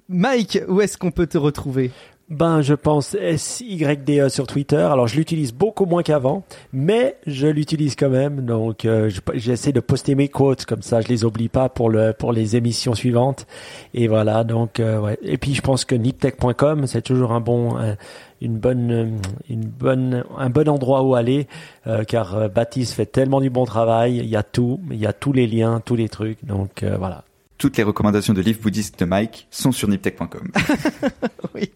[0.09, 1.91] Mike, où est-ce qu'on peut te retrouver?
[2.31, 4.77] Ben, je pense SYDE sur Twitter.
[4.77, 6.45] Alors, je l'utilise beaucoup moins qu'avant,
[6.75, 8.45] mais je l'utilise quand même.
[8.45, 11.89] Donc, euh, je- j'essaie de poster mes quotes comme ça, je les oublie pas pour
[11.89, 13.47] le pour les émissions suivantes.
[13.95, 14.45] Et voilà.
[14.45, 15.19] Donc, euh, ouais.
[15.23, 17.95] Et puis, je pense que niptech.com, c'est toujours un bon, euh,
[18.41, 19.07] une bonne, euh,
[19.49, 21.47] une bonne, un bon endroit où aller,
[21.87, 24.19] euh, car euh, Baptiste fait tellement du bon travail.
[24.19, 26.45] Il y a tout, il y a tous les liens, tous les trucs.
[26.45, 27.25] Donc, voilà.
[27.59, 30.53] Toutes les recommandations de livres bouddhistes de Mike sont sur niptech.com.
[31.55, 31.71] Oui.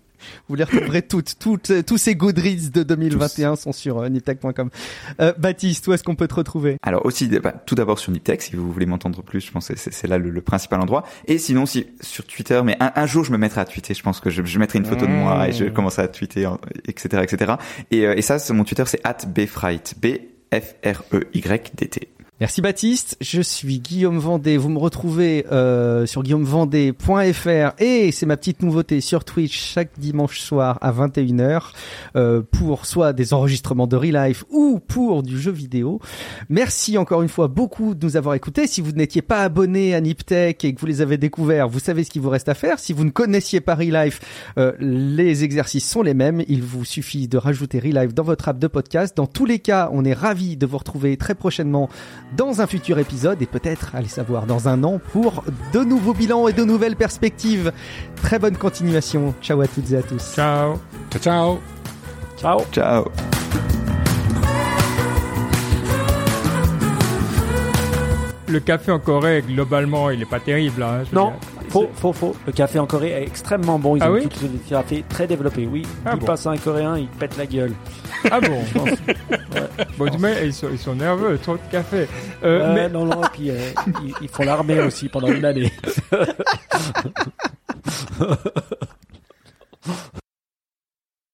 [0.49, 4.71] Vous les retrouverez toutes, toutes, tous ces Goodreads de 2021 sont sur euh, niptech.com.
[5.21, 6.77] Euh, Baptiste, où est-ce qu'on peut te retrouver?
[6.83, 9.75] Alors aussi, bah, tout d'abord sur Niptech, si vous voulez m'entendre plus, je pense que
[9.77, 11.05] c'est là le, le principal endroit.
[11.27, 13.95] Et sinon, si sur Twitter, mais un, un jour je me mettrai à tweeter.
[13.95, 16.49] Je pense que je, je mettrai une photo de moi et je commencerai à tweeter,
[16.87, 17.55] etc., etc.
[17.91, 20.07] Et, euh, et ça, mon Twitter, c'est @bfright, b
[20.53, 22.09] f r e y d t.
[22.43, 24.57] Merci Baptiste, je suis Guillaume Vendée.
[24.57, 30.41] Vous me retrouvez euh, sur guillaumevendée.fr et c'est ma petite nouveauté sur Twitch chaque dimanche
[30.41, 31.67] soir à 21h
[32.17, 36.01] euh, pour soit des enregistrements de Real Life ou pour du jeu vidéo.
[36.49, 38.67] Merci encore une fois beaucoup de nous avoir écoutés.
[38.67, 42.03] Si vous n'étiez pas abonné à Niptech et que vous les avez découverts, vous savez
[42.03, 42.81] ce qu'il vous reste à faire.
[42.81, 44.21] Si vous ne connaissiez pas Real Life,
[44.59, 46.43] euh, les exercices sont les mêmes.
[46.49, 49.17] Il vous suffit de rajouter Real Life dans votre app de podcast.
[49.17, 51.89] Dans tous les cas, on est ravis de vous retrouver très prochainement
[52.37, 56.49] dans un futur épisode et peut-être, allez savoir, dans un an pour de nouveaux bilans
[56.49, 57.73] et de nouvelles perspectives.
[58.23, 59.35] Très bonne continuation.
[59.43, 60.35] Ciao à toutes et à tous.
[60.35, 60.79] Ciao.
[61.11, 61.59] Ciao, ciao!
[62.39, 62.61] Ciao.
[62.73, 63.05] Ciao.
[68.49, 70.83] Le café en Corée, globalement, il est pas terrible.
[70.83, 71.62] Hein, je veux Non, dire.
[71.73, 72.37] Faux, faux, faux.
[72.47, 73.97] Le café en Corée est extrêmement bon.
[73.97, 75.67] Ils Ah ont oui tout le café très développé.
[75.71, 76.27] Oui, Ah il bon.
[76.27, 77.73] passe à un Coréen, il pète la gueule.
[78.31, 78.89] Ah bon Je pense.
[79.99, 82.09] Bon, du moins, ils sont, ils sont nerveux, trop de café.
[82.45, 83.57] Euh, Euh, mais Non, non, et puis euh,
[84.05, 85.71] ils, ils font l'armée aussi pendant une année.